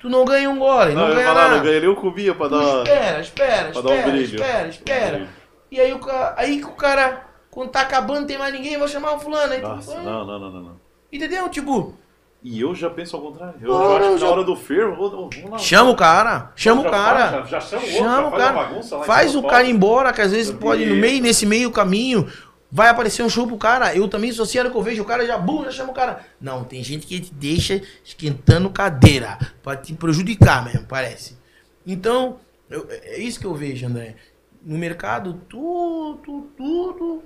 [0.00, 1.56] Tu não ganha um gole, Não, não, ganha falar, nada.
[1.56, 4.24] não ganhei nem o cubia pra Tu dar espera, espera, pra dar um espera, brilho.
[4.36, 5.28] espera, espera.
[5.70, 8.86] E aí o cara, aí que o cara, quando tá acabando, tem mais ninguém, vou
[8.86, 9.52] chamar o fulano.
[9.52, 10.80] Aí tu- Nossa, ah, não, não, não, não, não.
[11.12, 11.48] Entendeu?
[11.48, 11.94] Tipo,
[12.42, 13.54] E eu já penso ao contrário.
[13.60, 15.58] Eu, eu acho que já- na hora do fervo, vou- vamos lá.
[15.58, 17.30] chama o cara, chama o cara.
[17.42, 18.52] faz, já- já chama o outro, Chama o cara.
[18.52, 21.70] bagunça lá Faz o cara ir embora, que às vezes pode, no meio, nesse meio
[21.72, 22.30] caminho,
[22.70, 23.92] vai aparecer um show pro cara.
[23.96, 25.90] Eu também sou assim, a hora que eu vejo o cara, já, bum, já chama
[25.90, 26.20] o cara.
[26.40, 31.36] Não, tem gente que te deixa esquentando cadeira, pra te prejudicar mesmo, parece.
[31.84, 32.36] Então,
[32.70, 34.14] eu- é isso que eu vejo, André.
[34.62, 37.22] No mercado, tudo, tudo.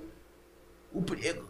[0.91, 1.43] O eu-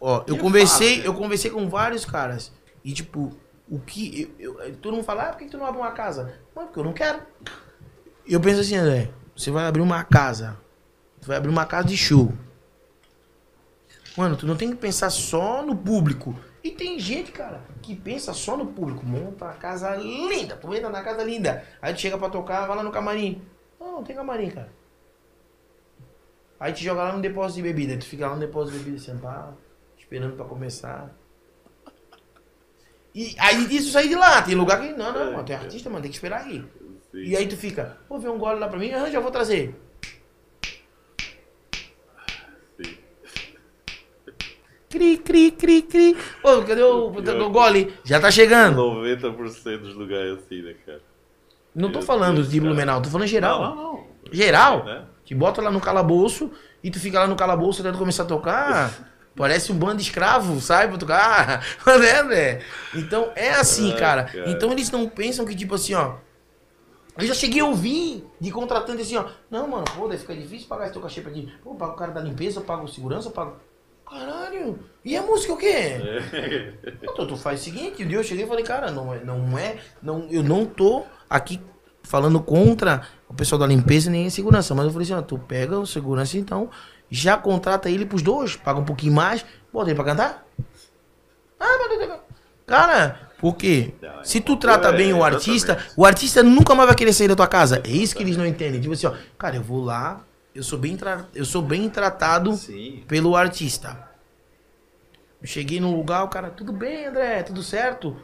[0.00, 1.04] ó, eu é conversei, fácil.
[1.04, 2.52] eu conversei com vários caras.
[2.84, 3.32] E tipo,
[3.68, 4.34] o que.
[4.38, 6.38] Eu, eu- todo mundo fala, ah, por que tu não abre uma casa?
[6.54, 7.20] Mano, porque eu não quero.
[8.26, 10.56] Eu penso assim, André, você vai abrir uma casa.
[11.20, 12.32] Tu vai abrir uma casa de show.
[14.16, 16.34] Mano, tu não tem que pensar só no público.
[16.62, 19.04] E tem gente, cara, que pensa só no público.
[19.06, 20.56] Monta uma casa linda.
[20.56, 21.64] Tu entra na casa linda.
[21.80, 23.40] Aí tu chega pra tocar, vai lá no camarim.
[23.78, 24.72] Não, não tem camarim, cara.
[26.58, 27.96] Aí te joga lá no depósito de bebida.
[27.96, 29.56] Tu fica lá no depósito de bebida sentado,
[29.96, 31.14] esperando pra começar.
[33.18, 34.40] E aí disso sair de lá.
[34.40, 34.92] Tem lugar que.
[34.92, 36.64] Não, não, mano, tu é artista, mano, tem que esperar aí.
[37.10, 37.18] Sim.
[37.18, 39.74] E aí tu fica, pô, vê um gole lá pra mim, ah, já vou trazer.
[42.80, 42.96] Sim.
[44.88, 46.16] Cri, cri, cri, cri.
[46.40, 47.92] Pô, cadê o, o gole?
[48.04, 48.80] Já tá chegando.
[48.80, 51.02] 90% dos lugares assim, né, cara?
[51.74, 52.60] Não tô falando de.
[52.60, 53.60] Blumenau, tô falando geral.
[53.60, 54.06] Não, não, não.
[54.30, 54.84] Geral?
[54.84, 55.04] Né?
[55.24, 56.52] Te bota lá no calabouço
[56.84, 58.94] e tu fica lá no calabouço tentando começar a tocar.
[59.38, 60.98] Parece um bando de escravo, sabe?
[60.98, 61.64] Tocar.
[61.86, 62.62] né, né?
[62.94, 64.24] Então é assim, Ah, cara.
[64.24, 64.50] cara.
[64.50, 66.16] Então eles não pensam que, tipo assim, ó.
[67.16, 69.24] Eu já cheguei a ouvir de contratante assim, ó.
[69.50, 71.52] Não, mano, pô, daí fica difícil pagar esse teu cachê pra ti.
[71.64, 73.52] Pô, paga o cara da limpeza, paga o segurança, paga.
[74.08, 74.78] Caralho!
[75.04, 75.66] E a música o quê?
[75.66, 76.72] É.
[77.02, 79.58] Então, tu faz o seguinte, um dia eu cheguei e falei, cara, não é, não
[79.58, 81.60] é, não, eu não tô aqui
[82.02, 85.38] falando contra o pessoal da limpeza nem a segurança, mas eu falei assim, ó, tu
[85.38, 86.70] pega o segurança então,
[87.10, 90.46] já contrata ele pros dois, paga um pouquinho mais, bota ele pra cantar.
[91.58, 92.20] Ah, mas...
[92.66, 93.94] Cara, por quê?
[94.22, 97.46] Se tu trata bem o artista, o artista nunca mais vai querer sair da tua
[97.46, 97.80] casa.
[97.84, 98.80] É isso que eles não entendem.
[98.80, 100.24] Tipo assim, ó, cara, eu vou lá,
[100.54, 101.26] eu sou bem, tra...
[101.34, 103.04] eu sou bem tratado Sim.
[103.08, 104.08] pelo artista.
[105.40, 108.16] Eu cheguei num lugar, o cara, tudo bem, André, tudo certo?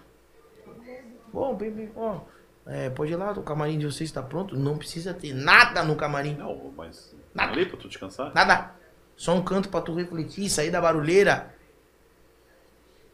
[1.33, 2.21] Bom, bem, bem, ó.
[2.67, 4.57] É, pode ir lá, o camarim de vocês está pronto.
[4.57, 6.35] Não precisa ter nada no camarim.
[6.35, 7.14] Não, mas.
[7.35, 7.53] Nada.
[7.53, 8.33] Ali pra tu descansar?
[8.35, 8.73] Nada.
[9.17, 11.55] Só um canto pra tu refletir, sair da barulheira.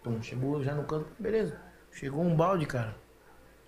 [0.03, 1.59] Pum, chegou já no canto, beleza.
[1.93, 2.97] Chegou um balde, cara.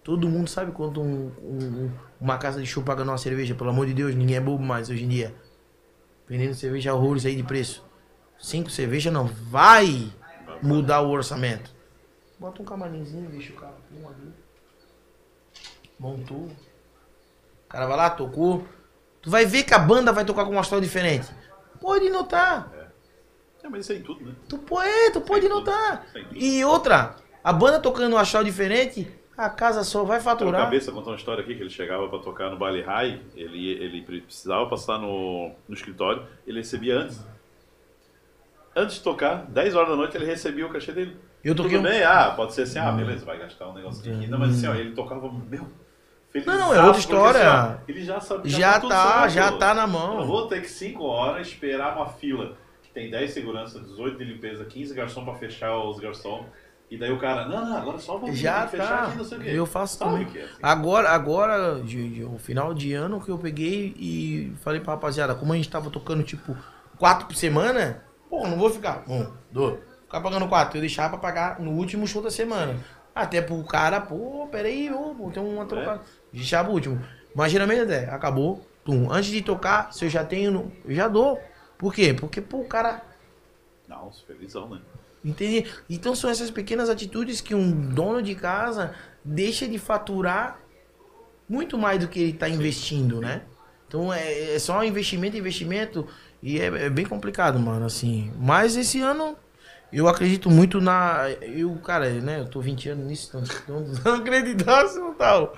[0.02, 3.70] Todo mundo sabe quanto um- um- um- uma casa de show paga numa cerveja, pelo
[3.70, 5.34] amor de Deus, ninguém é bobo mais hoje em dia.
[6.28, 7.84] Vendendo cerveja horrores aí de preço.
[8.38, 10.10] Cinco cervejas não vai
[10.62, 11.70] mudar o orçamento.
[12.38, 14.32] Bota um camarimzinho, deixa o cara um ali.
[15.98, 16.46] Montou.
[16.46, 18.66] O cara vai lá, tocou.
[19.22, 21.28] Tu vai ver que a banda vai tocar com um astral diferente.
[21.80, 22.70] Pode notar.
[23.64, 24.32] É, mas isso aí tudo, né?
[24.48, 25.54] Tu pode, tu pode tudo.
[25.60, 26.04] notar.
[26.12, 26.26] Tudo.
[26.36, 30.62] E outra, a banda tocando um astral diferente, a casa só vai faturar.
[30.62, 34.02] Cabeça contou uma história aqui que ele chegava pra tocar no baile high, ele, ele
[34.02, 37.20] precisava passar no, no escritório, ele recebia antes.
[38.74, 41.16] Antes de tocar, 10 horas da noite, ele recebia o cachê dele.
[41.44, 42.02] Eu toquei Tudo um- bem?
[42.02, 44.26] Ah, pode ser assim, ah, beleza, vai gastar um negócio aqui.
[44.26, 45.66] Não, mas assim, ó, ele tocava, meu,
[46.32, 46.46] feliz.
[46.46, 47.80] Não, não, é outra história.
[47.86, 48.48] ele já sabe.
[48.48, 49.34] Já tudo tá, certo.
[49.34, 50.26] já tá na Eu mão.
[50.26, 54.64] vou ter que 5 horas esperar uma fila que tem 10 segurança, 18 de limpeza,
[54.64, 56.46] 15 garçom pra fechar os garçom.
[56.90, 59.04] E daí o cara, não, não, agora só pouquinho, Já que fechar tá.
[59.04, 59.50] aqui, não sei o quê.
[59.54, 60.28] Eu faço também.
[60.34, 60.52] é assim.
[60.62, 65.54] Agora, agora, de, um final de ano que eu peguei e falei pra rapaziada, como
[65.54, 66.54] a gente tava tocando tipo
[66.98, 70.76] quatro por semana, pô, não vou ficar um, dois, ficar pagando quatro.
[70.76, 72.76] Eu deixava pra pagar no último show da semana.
[73.14, 76.02] Até pro cara, pô, peraí, ô, tem uma trocada.
[76.32, 77.00] Deixava o último.
[77.34, 78.66] Mas geralmente, André, acabou.
[78.84, 79.12] Tum.
[79.12, 81.40] Antes de tocar, se eu já tenho, eu já dou.
[81.78, 82.12] Por quê?
[82.12, 83.02] Porque, pô, o cara
[83.88, 84.80] Não, felizão, né?
[85.24, 85.70] Entende?
[85.88, 88.94] Então são essas pequenas atitudes que um dono de casa
[89.24, 90.60] deixa de faturar
[91.48, 93.42] muito mais do que ele está investindo, né?
[93.86, 96.08] Então é, é só investimento, investimento
[96.42, 98.32] e é, é bem complicado, mano, assim.
[98.36, 99.36] Mas esse ano
[99.92, 101.30] eu acredito muito na.
[101.42, 102.40] Eu, cara, né?
[102.40, 105.54] Eu tô 20 anos nisso, então não, acreditasse não tal.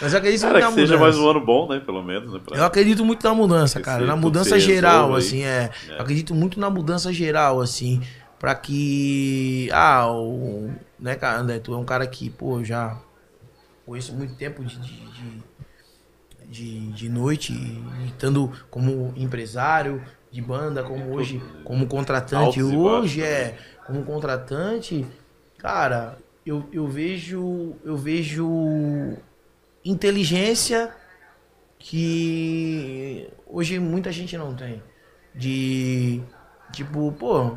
[0.00, 1.00] Mas eu acredito Cara, muito que na seja mudança.
[1.00, 1.80] mais um ano bom, né?
[1.80, 2.40] Pelo menos, né?
[2.44, 2.56] Pra...
[2.56, 4.04] Eu acredito muito na mudança, Que cara.
[4.04, 5.70] Na mudança geral, assim, é.
[5.88, 5.92] É.
[5.94, 8.02] Eu acredito muito na mudança geral, assim.
[8.38, 9.68] Pra que.
[9.72, 10.70] Ah, o.
[10.98, 12.96] Né, cara, André, tu é um cara que, pô, já
[13.86, 14.78] conheço muito tempo de.
[14.78, 15.42] de, de,
[16.48, 17.54] de, de noite,
[18.06, 22.60] estando como empresário de banda, como hoje, como contratante.
[22.60, 23.56] Altos Hoje é.
[23.86, 25.06] Como contratante,
[25.58, 27.74] cara, eu, eu vejo.
[27.84, 29.16] Eu vejo
[29.84, 30.94] inteligência
[31.78, 34.82] que hoje muita gente não tem.
[35.34, 36.22] De
[36.72, 37.56] tipo, pô,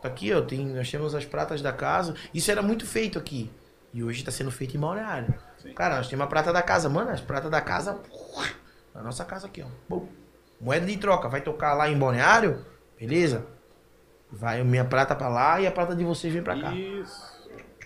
[0.00, 2.14] tá aqui, ó, tem, nós temos as pratas da casa.
[2.32, 3.50] Isso era muito feito aqui.
[3.92, 5.34] E hoje tá sendo feito em Balneário.
[5.58, 5.72] Sim.
[5.72, 7.98] Cara, nós temos a prata da casa, mano, as pratas da casa,
[8.94, 9.66] na nossa casa aqui, ó.
[9.88, 10.06] Bum.
[10.60, 12.64] Moeda de troca, vai tocar lá em Balneário?
[12.98, 13.46] Beleza?
[14.30, 16.74] Vai a minha prata pra lá e a prata de vocês vem pra cá.
[16.74, 17.36] Isso.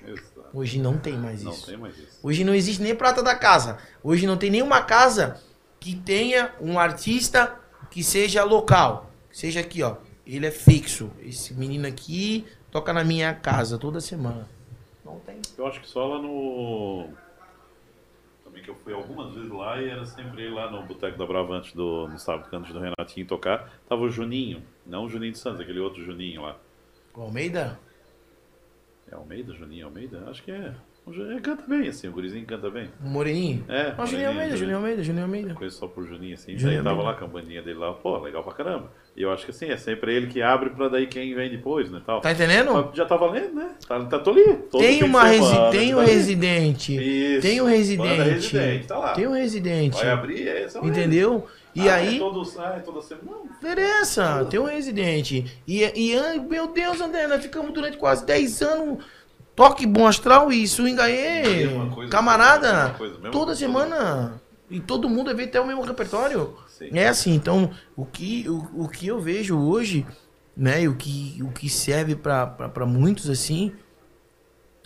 [0.05, 0.30] Exato.
[0.53, 1.67] Hoje não tem mais Não isso.
[1.67, 2.19] tem mais isso.
[2.23, 3.79] Hoje não existe nem prata da casa.
[4.03, 5.41] Hoje não tem nenhuma casa
[5.79, 7.59] que tenha um artista
[7.91, 9.11] que seja local.
[9.31, 9.97] Que seja aqui, ó.
[10.27, 11.11] Ele é fixo.
[11.21, 14.49] Esse menino aqui toca na minha casa toda semana.
[15.05, 15.41] Não tem.
[15.57, 17.09] Eu acho que só lá no.
[18.45, 21.55] Também que eu fui algumas vezes lá e era sempre lá no Boteco da Brava
[21.55, 22.09] antes do.
[22.09, 23.71] No sábado, antes do Renatinho tocar.
[23.89, 24.63] Tava o Juninho.
[24.87, 26.57] Não o Juninho de Santos, aquele outro Juninho lá.
[27.15, 27.79] O Almeida?
[29.11, 30.23] É Almeida, Juninho Almeida?
[30.29, 30.73] Acho que é.
[31.09, 32.89] Ele canta bem, assim, o gurizinho canta bem.
[33.05, 33.65] O Moreninho?
[33.69, 35.55] É, Não, Juninho Almeida, Juninho Almeida, Juninho Almeida.
[35.55, 36.57] Conheço só por Juninho, assim.
[36.57, 38.93] Juninho daí tava lá com a bandinha dele lá, pô, legal pra caramba.
[39.17, 41.91] E eu acho que assim, é sempre ele que abre pra daí quem vem depois,
[41.91, 42.21] né, tal.
[42.21, 42.91] Tá entendendo?
[42.95, 43.71] Já tá valendo, né?
[43.89, 44.55] Tá, tá tô ali.
[44.71, 46.97] todo Tem uma resi semana, tem um residente.
[46.97, 47.43] Isso.
[47.43, 48.31] Tem um Banda residente.
[48.31, 49.13] residente, tá lá.
[49.15, 49.97] Tem um residente.
[49.97, 51.47] Vai abrir, é esse é Entendeu?
[51.75, 52.17] E Ah, aí.
[52.17, 53.31] É todo, ah, é toda semana.
[53.31, 55.61] Não, Interessa, tem um residente.
[55.67, 59.05] E, e meu Deus, André, nós ficamos durante quase 10 anos.
[59.55, 61.67] Toque bom astral e swing aí.
[61.67, 64.41] Mesma coisa, Camarada, coisa, toda semana.
[64.71, 66.57] E todo mundo vê até o mesmo repertório.
[66.93, 70.07] É assim, então, o que, o, o que eu vejo hoje,
[70.57, 73.73] né, e o que, o que serve pra muitos assim,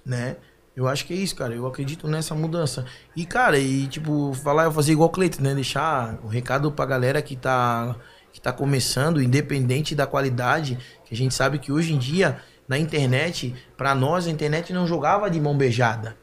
[0.04, 0.36] né,
[0.76, 1.54] eu acho que é isso, cara.
[1.54, 2.84] Eu acredito nessa mudança.
[3.14, 5.54] E, cara, e tipo, falar, eu fazer igual o Cleiton, né?
[5.54, 7.94] Deixar o recado pra galera que tá,
[8.32, 12.76] que tá começando, independente da qualidade, que a gente sabe que hoje em dia, na
[12.76, 16.16] internet, pra nós, a internet não jogava de mão beijada.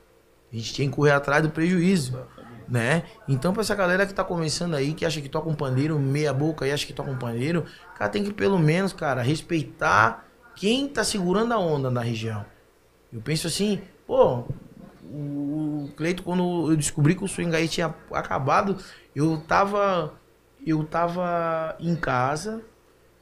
[0.52, 2.19] A gente tinha que correr atrás do prejuízo,
[2.68, 3.03] né?
[3.30, 6.34] Então, pra essa galera que tá começando aí, que acha que toca um pandeiro meia
[6.34, 7.65] boca e acha que toca um pandeiro,
[7.98, 10.26] cara, tem que pelo menos, cara, respeitar
[10.57, 12.45] quem tá segurando a onda na região.
[13.14, 13.82] Eu penso assim,
[14.12, 14.44] pô,
[15.06, 18.78] o Cleito, quando eu descobri que o swing aí tinha acabado,
[19.16, 20.14] eu tava.
[20.68, 22.62] Eu tava em casa.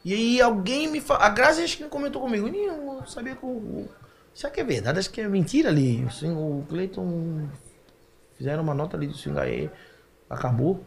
[0.03, 1.23] E aí alguém me falou.
[1.23, 2.47] A Grazi acho que comentou comigo.
[2.47, 3.87] "Ninho, Eu sabia que o.
[4.33, 4.97] Será que é verdade?
[4.99, 6.03] Acho que é mentira ali.
[6.03, 7.47] O, swing- o Cleiton.
[8.35, 9.69] Fizeram uma nota ali do swing aí.
[10.29, 10.83] Acabou.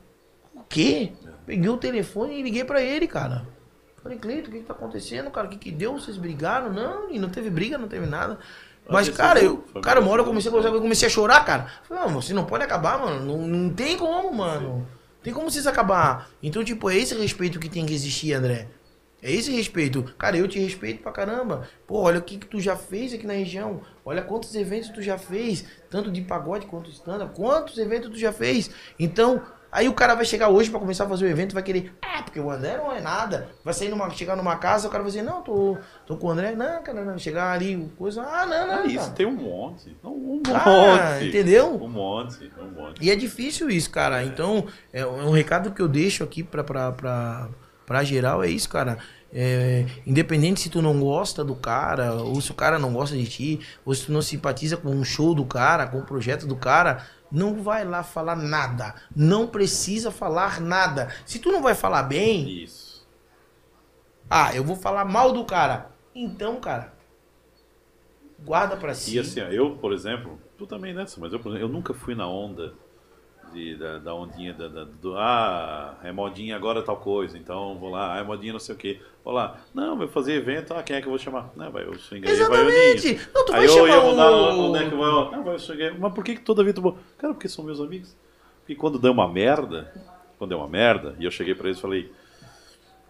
[0.55, 1.13] O quê?
[1.47, 3.47] Peguei o telefone e liguei pra ele, cara.
[4.03, 5.47] Falei, Cleiton, o que, que tá acontecendo, cara?
[5.47, 5.93] O que, que deu?
[5.95, 6.73] Vocês brigaram?
[6.73, 8.39] Não, e não teve briga, não teve nada.
[8.89, 11.11] Mas, cara, eu, cara, uma hora eu comecei a conversar, com ele, eu comecei a
[11.11, 11.67] chorar, cara.
[11.85, 13.25] Falei, não, você não pode acabar, mano.
[13.25, 14.87] Não, não tem como, mano.
[15.23, 16.29] Tem como vocês acabar.
[16.43, 18.69] Então, tipo, é esse respeito que tem que existir, André.
[19.23, 20.03] É esse respeito.
[20.19, 21.69] Cara, eu te respeito pra caramba.
[21.87, 23.81] Pô, olha o que, que tu já fez aqui na região.
[24.05, 25.65] Olha quantos eventos tu já fez.
[25.89, 27.33] Tanto de pagode quanto stand-up.
[27.37, 28.69] Quantos eventos tu já fez.
[28.99, 29.41] Então,
[29.73, 31.93] aí o cara vai chegar hoje pra começar a fazer o evento vai querer.
[32.03, 33.49] Ah, porque o André não é nada.
[33.65, 36.31] Vai sair numa, chegar numa casa, o cara vai dizer, não, tô, tô com o
[36.31, 36.55] André.
[36.55, 37.19] Não, cara, não.
[37.19, 38.23] Chegar ali, coisa.
[38.23, 38.75] Ah, não, não.
[38.83, 39.97] Ah, isso tem um monte.
[40.05, 41.29] Não, um Cara, monte.
[41.29, 41.75] entendeu?
[41.83, 43.03] Um monte, um monte.
[43.05, 44.23] E é difícil isso, cara.
[44.23, 47.49] Então, é um recado que eu deixo aqui pra, pra, pra,
[47.87, 48.99] pra geral, é isso, cara.
[49.35, 53.25] É, independente se tu não gosta do cara, ou se o cara não gosta de
[53.27, 56.55] ti, ou se tu não simpatiza com um show do cara, com o projeto do
[56.55, 58.95] cara, não vai lá falar nada.
[59.17, 61.09] Não precisa falar nada.
[61.25, 63.09] Se tu não vai falar bem, Isso.
[64.29, 65.91] ah, eu vou falar mal do cara.
[66.15, 66.93] Então, cara,
[68.45, 69.17] guarda pra si.
[69.17, 72.15] E assim, eu, por exemplo, tu também nessa, mas eu, por exemplo, eu nunca fui
[72.15, 72.75] na onda
[73.53, 77.91] de, da, da ondinha da, da- do, ah, é modinha agora tal coisa, então vou
[77.91, 79.59] lá, ah, é modinha não sei o que, vou lá.
[79.75, 81.51] Não, eu fazer evento, ah, quem é que eu vou chamar?
[81.57, 83.07] Não, vai o swing aí, vai o Exatamente.
[83.15, 83.21] Ninho.
[83.35, 85.55] Não, tu vai Aí eu chamar ia mudar o- onde é que vai, não, vai
[85.55, 85.99] o swing aí.
[85.99, 86.99] Mas por que, que toda vida tu vou?
[87.19, 88.17] Cara, porque são meus amigos.
[88.61, 89.93] Porque quando deu uma merda,
[90.39, 92.13] quando deu uma merda, e eu cheguei pra eles e falei,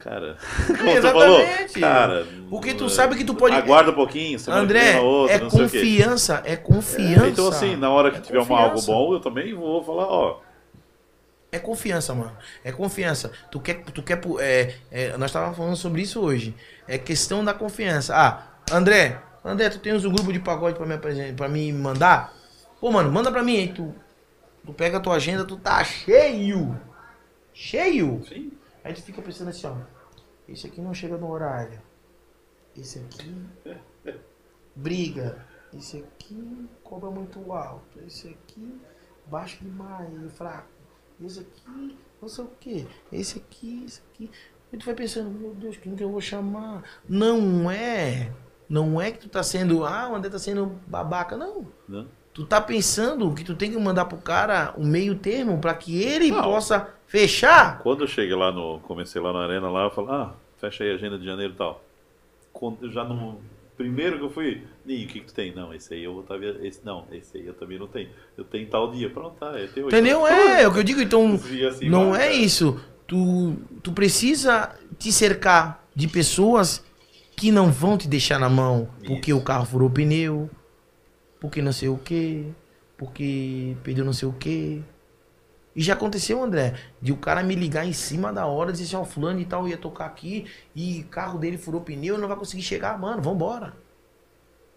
[0.02, 1.80] cara, como falou, Exatamente.
[1.80, 6.42] cara, Porque tu sabe que tu pode- aguarda um pouquinho, que André, outra, é confiança,
[6.44, 7.28] é confiança.
[7.28, 10.40] Então, assim, na hora que É tiver uma, algo bom, eu também vou falar, ó.
[11.52, 12.32] É confiança, mano.
[12.64, 13.30] É confiança.
[13.50, 16.54] Tu quer, tu quer, é, é, nós estávamos falando sobre isso hoje.
[16.88, 18.14] É questão da confiança.
[18.16, 22.32] Ah, André, André, tu tens um grupo de pagode pra me para me mandar?
[22.80, 23.68] Pô, mano, manda pra mim aí.
[23.68, 23.94] Tu,
[24.64, 26.74] tu pega a tua agenda, tu tá cheio,
[27.52, 28.22] cheio.
[28.26, 28.50] Sim.
[28.84, 29.76] Aí tu fica pensando assim, ó.
[30.48, 31.80] Esse aqui não chega no horário.
[32.76, 33.46] Esse aqui
[34.74, 35.46] briga.
[35.72, 37.98] Esse aqui cobra muito alto.
[38.06, 38.80] Esse aqui
[39.26, 40.68] baixo demais, fraco.
[41.20, 42.88] Esse aqui não sei o que.
[43.12, 44.30] Esse aqui, esse aqui.
[44.72, 46.82] Aí tu vai pensando, meu Deus, quem que eu vou chamar?
[47.08, 48.32] Não é.
[48.68, 51.36] Não é que tu tá sendo, ah, o André tá sendo babaca.
[51.36, 51.66] Não.
[51.88, 52.06] Né?
[52.32, 56.02] Tu tá pensando que tu tem que mandar pro cara um meio termo pra que
[56.02, 56.42] ele Não.
[56.42, 57.80] possa fechar.
[57.80, 58.80] Quando eu cheguei lá no.
[58.80, 61.56] Comecei lá na arena lá, eu falei, ah, fecha aí a agenda de janeiro e
[61.56, 61.84] tal.
[62.52, 63.38] Quando, eu já no.
[63.76, 65.54] Primeiro que eu fui, Ninho, o que, que tu tem?
[65.54, 68.08] Não, esse aí eu vou estar esse Não, esse aí eu também não tenho.
[68.36, 69.10] Eu tenho tal dia.
[69.10, 69.58] Pronto, tá.
[69.58, 70.26] É teu Entendeu?
[70.26, 71.00] É, é o que eu digo.
[71.00, 71.34] Então,
[71.68, 72.34] assim não vai, é cara.
[72.34, 72.80] isso.
[73.06, 76.84] Tu, tu precisa te cercar de pessoas
[77.36, 79.40] que não vão te deixar na mão porque Isso.
[79.40, 80.48] o carro furou o pneu,
[81.40, 82.46] porque não sei o que,
[82.96, 84.82] porque perdeu não sei o que.
[85.74, 88.96] E já aconteceu, André, de o cara me ligar em cima da hora dizer assim,
[88.96, 92.28] ó, fulano e tal ia tocar aqui e o carro dele furou pneu e não
[92.28, 93.74] vai conseguir chegar, mano, vambora.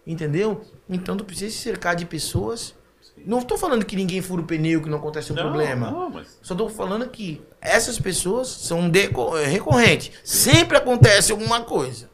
[0.06, 0.62] Entendeu?
[0.88, 2.74] Então tu precisa se cercar de pessoas.
[3.02, 3.22] Sim.
[3.26, 5.90] Não tô falando que ninguém fura o pneu, que não acontece um Não, problema.
[5.90, 6.38] Não, mas.
[6.40, 8.90] Só tô falando que essas pessoas são
[9.38, 10.12] é, recorrentes.
[10.24, 12.08] Sempre acontece alguma coisa.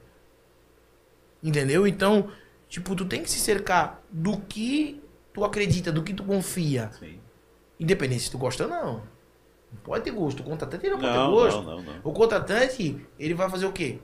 [1.42, 1.86] Entendeu?
[1.86, 2.28] Então,
[2.72, 4.98] Tipo, tu tem que se cercar do que
[5.30, 6.90] tu acredita, do que tu confia.
[6.98, 7.20] Sim.
[7.82, 8.92] Independente se tu gosta ou não.
[9.72, 10.40] Não pode ter gosto.
[10.40, 11.62] O contratante ele não pode ter Não, gosto.
[11.62, 12.00] não, não, não.
[12.04, 13.98] O contratante, ele vai fazer o quê?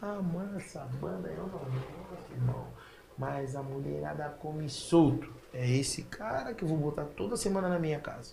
[0.00, 2.66] Ah, mano, essa banda eu não gosto, irmão.
[3.18, 5.30] Mas a mulherada come solto.
[5.52, 8.32] É esse cara que eu vou botar toda semana na minha casa.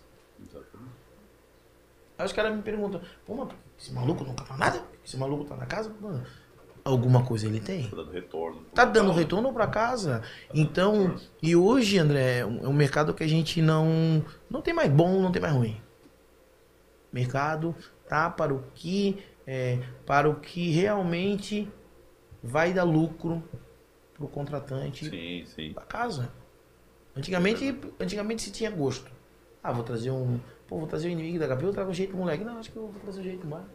[2.17, 4.81] Aí os caras me perguntam, pô, mas esse maluco não canta nada?
[5.05, 5.93] Esse maluco tá na casa?
[5.99, 6.25] Mano,
[6.87, 7.87] alguma coisa ele tem?
[7.89, 8.61] Tá dando retorno.
[8.73, 10.21] Tá dando retorno pra casa.
[10.53, 14.23] Então, e hoje, André, é um é um mercado que a gente não.
[14.49, 15.81] Não tem mais bom, não tem mais ruim.
[17.11, 17.75] Mercado
[18.07, 19.23] tá para o que.
[19.45, 21.69] é, para o que realmente
[22.43, 23.43] vai dar lucro
[24.13, 25.73] pro contratante Sim, sim.
[25.73, 26.31] da casa.
[27.15, 29.09] Antigamente, antigamente se tinha gosto.
[29.63, 30.39] Ah, vou trazer um.
[30.67, 32.43] Pô, vou trazer o inimigo da HP, eu trago o jeito moleque.
[32.43, 33.65] Não, acho que eu vou trazer o jeito mais.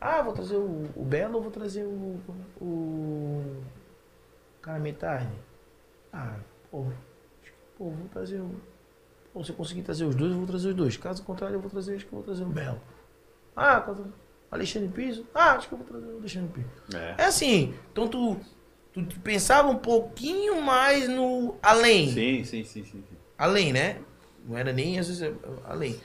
[0.00, 2.18] Ah, vou trazer o, o Belo ou vou trazer o.
[2.60, 3.62] O.
[4.62, 5.28] Cara metade.
[6.12, 6.36] Ah,
[6.70, 6.86] pô.
[7.42, 8.50] acho que, Pô, vou trazer o.
[9.32, 10.96] Pô, se eu conseguir trazer os dois, eu vou trazer os dois.
[10.96, 12.80] Caso contrário, eu vou trazer, acho que eu vou trazer o Belo.
[13.54, 13.84] Ah.
[14.50, 15.26] Alexandre Piso?
[15.34, 16.96] Ah, acho que eu vou trazer o Alexandre Piso.
[16.96, 17.22] É.
[17.22, 18.36] É assim, então tu,
[18.92, 22.08] tu, tu pensava um pouquinho mais no além.
[22.08, 23.04] Sim, sim, sim, sim.
[23.08, 23.16] sim.
[23.38, 24.00] Além, né?
[24.44, 26.00] Não era nem às vezes, além.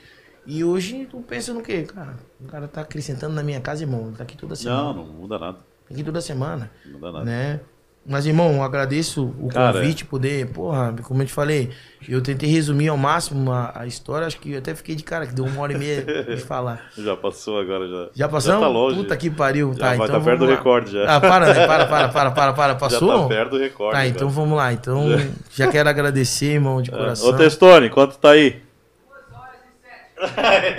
[0.46, 1.82] E hoje tu pensa no quê?
[1.82, 4.12] Cara, o cara tá acrescentando na minha casa, irmão.
[4.16, 4.82] Tá aqui toda semana.
[4.82, 5.58] Não, não muda nada.
[5.88, 7.24] Tá aqui toda semana, Não muda nada.
[7.24, 7.60] né?
[8.08, 11.70] Mas, irmão, agradeço o Cara, convite, poder, porra, como eu te falei,
[12.08, 15.26] eu tentei resumir ao máximo a, a história, acho que eu até fiquei de cara,
[15.26, 16.88] que deu uma hora e meia de falar.
[16.96, 18.08] Já passou agora, já.
[18.14, 18.60] Já passamos?
[18.60, 18.96] Já tá longe.
[18.98, 19.72] Puta que pariu.
[19.72, 20.50] Já tá, vai então tá perto do lá.
[20.54, 21.16] recorde já.
[21.16, 21.66] Ah, para, né?
[21.66, 22.74] Para, para, para, para, para.
[22.76, 23.08] Passou?
[23.10, 23.90] Já tá perto do recorde.
[23.90, 24.08] Tá, cara.
[24.08, 24.72] então vamos lá.
[24.72, 25.06] Então,
[25.50, 26.96] já quero agradecer, irmão, de É.
[26.96, 27.28] coração.
[27.30, 28.62] Ô, Testone, quanto tá aí?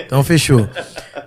[0.05, 0.67] Então, fechou.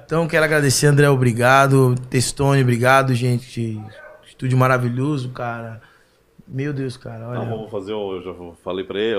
[0.05, 1.95] Então, quero agradecer, André, obrigado.
[2.09, 3.81] Testone, obrigado, gente.
[4.27, 5.81] Estúdio maravilhoso, cara.
[6.49, 7.39] Meu Deus, cara, olha.
[7.41, 8.35] Não, vamos fazer, eu já
[8.65, 9.17] falei pra ele,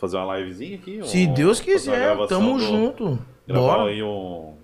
[0.00, 1.00] fazer uma livezinha aqui.
[1.04, 3.18] Se um- Deus quiser, tamo do- junto.
[3.46, 3.84] Bora.
[3.90, 4.54] aí um...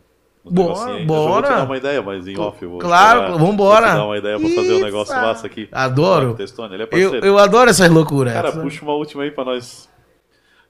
[0.45, 1.01] Bora, aí.
[1.03, 1.31] Eu bora.
[1.31, 2.79] vou te dar uma ideia, mas em off eu vou...
[2.81, 3.81] Claro, esperar- vambora.
[3.87, 5.69] Vou te dar uma ideia pra fazer um negócio massa aqui.
[5.71, 6.35] Adoro.
[6.35, 7.27] Testone, ele é Eu, parceiro.
[7.27, 8.33] eu adoro essas loucuras.
[8.33, 9.89] Cara, puxa uma última aí pra nós.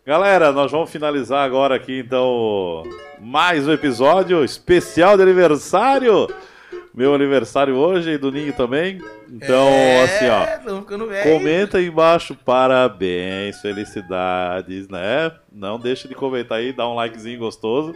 [0.09, 2.83] Galera, nós vamos finalizar agora aqui, então,
[3.21, 6.27] mais um episódio especial de aniversário.
[6.95, 9.03] Meu aniversário hoje e do Ninho também.
[9.31, 11.25] Então, É, assim, ó.
[11.25, 15.31] Comenta aí embaixo, parabéns, felicidades, né?
[15.53, 17.95] Não deixe de comentar aí, dá um likezinho gostoso.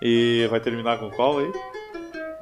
[0.00, 1.52] E vai terminar com qual aí?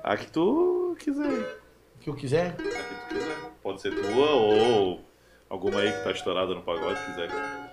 [0.05, 1.59] A que tu quiser.
[2.01, 2.51] que eu quiser.
[2.51, 3.37] A que tu quiser.
[3.65, 5.01] Pode ser tua ou
[5.51, 7.68] alguma aí que tá estourada no pagode, quiser.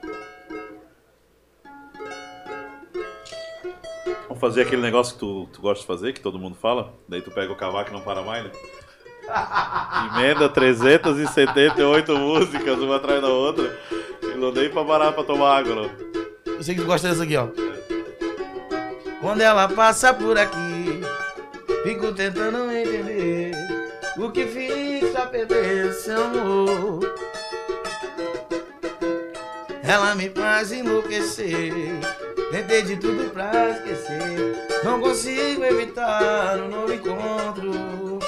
[4.36, 6.94] Vamos fazer aquele negócio que tu, tu gosta de fazer, que todo mundo fala.
[7.08, 8.52] Daí tu pega o cavaco e não para mais, né?
[10.14, 13.80] Emenda 378 músicas, uma atrás da outra.
[14.24, 15.90] E não dei pra parar pra tomar água, não.
[16.54, 17.48] Eu sei que tu gosta dessa aqui, ó.
[19.22, 21.02] Quando ela passa por aqui,
[21.84, 23.54] fico tentando entender
[24.18, 27.16] o que fiz a perder seu amor.
[29.82, 31.72] Ela me faz enlouquecer,
[32.52, 34.68] tentei de tudo pra esquecer.
[34.84, 38.20] Não consigo evitar um novo encontro.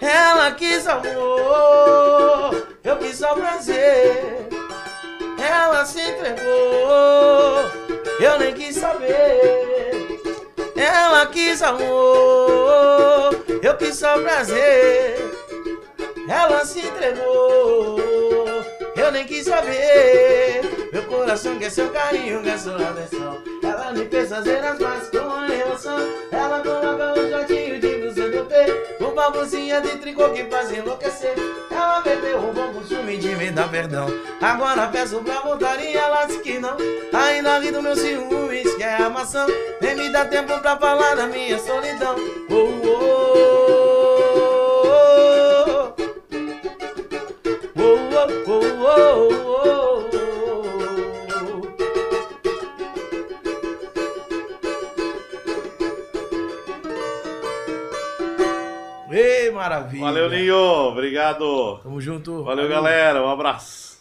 [0.00, 4.48] Ela quis amor, eu quis só prazer.
[5.38, 7.70] Ela se entregou,
[8.20, 10.20] eu nem quis saber.
[10.76, 15.18] Ela quis amor, eu quis só prazer.
[16.28, 17.96] Ela se entregou,
[19.02, 20.62] eu nem quis saber.
[20.92, 23.42] Meu coração quer seu carinho, quer sua atenção.
[23.62, 25.98] Ela me fez fazer as mais com a emoção.
[26.30, 29.04] Ela coloca um jatinho de blusa no peito.
[29.04, 31.34] Uma blusinha de tricô que faz enlouquecer.
[31.70, 34.06] Ela bebeu um bom costume de me dar perdão.
[34.40, 36.76] Agora peço pra voltar e ela diz que não.
[37.12, 39.46] Ainda ri do meu ciúmes, que é a maçã.
[39.80, 42.16] Nem me dá tempo pra falar da minha solidão.
[42.50, 43.81] Oh, oh,
[59.10, 60.04] Ei, maravilha.
[60.04, 60.56] Valeu, Ninho.
[60.56, 61.80] Obrigado.
[61.82, 62.42] Tamo junto.
[62.44, 63.22] Valeu, galera.
[63.22, 63.91] Um abraço.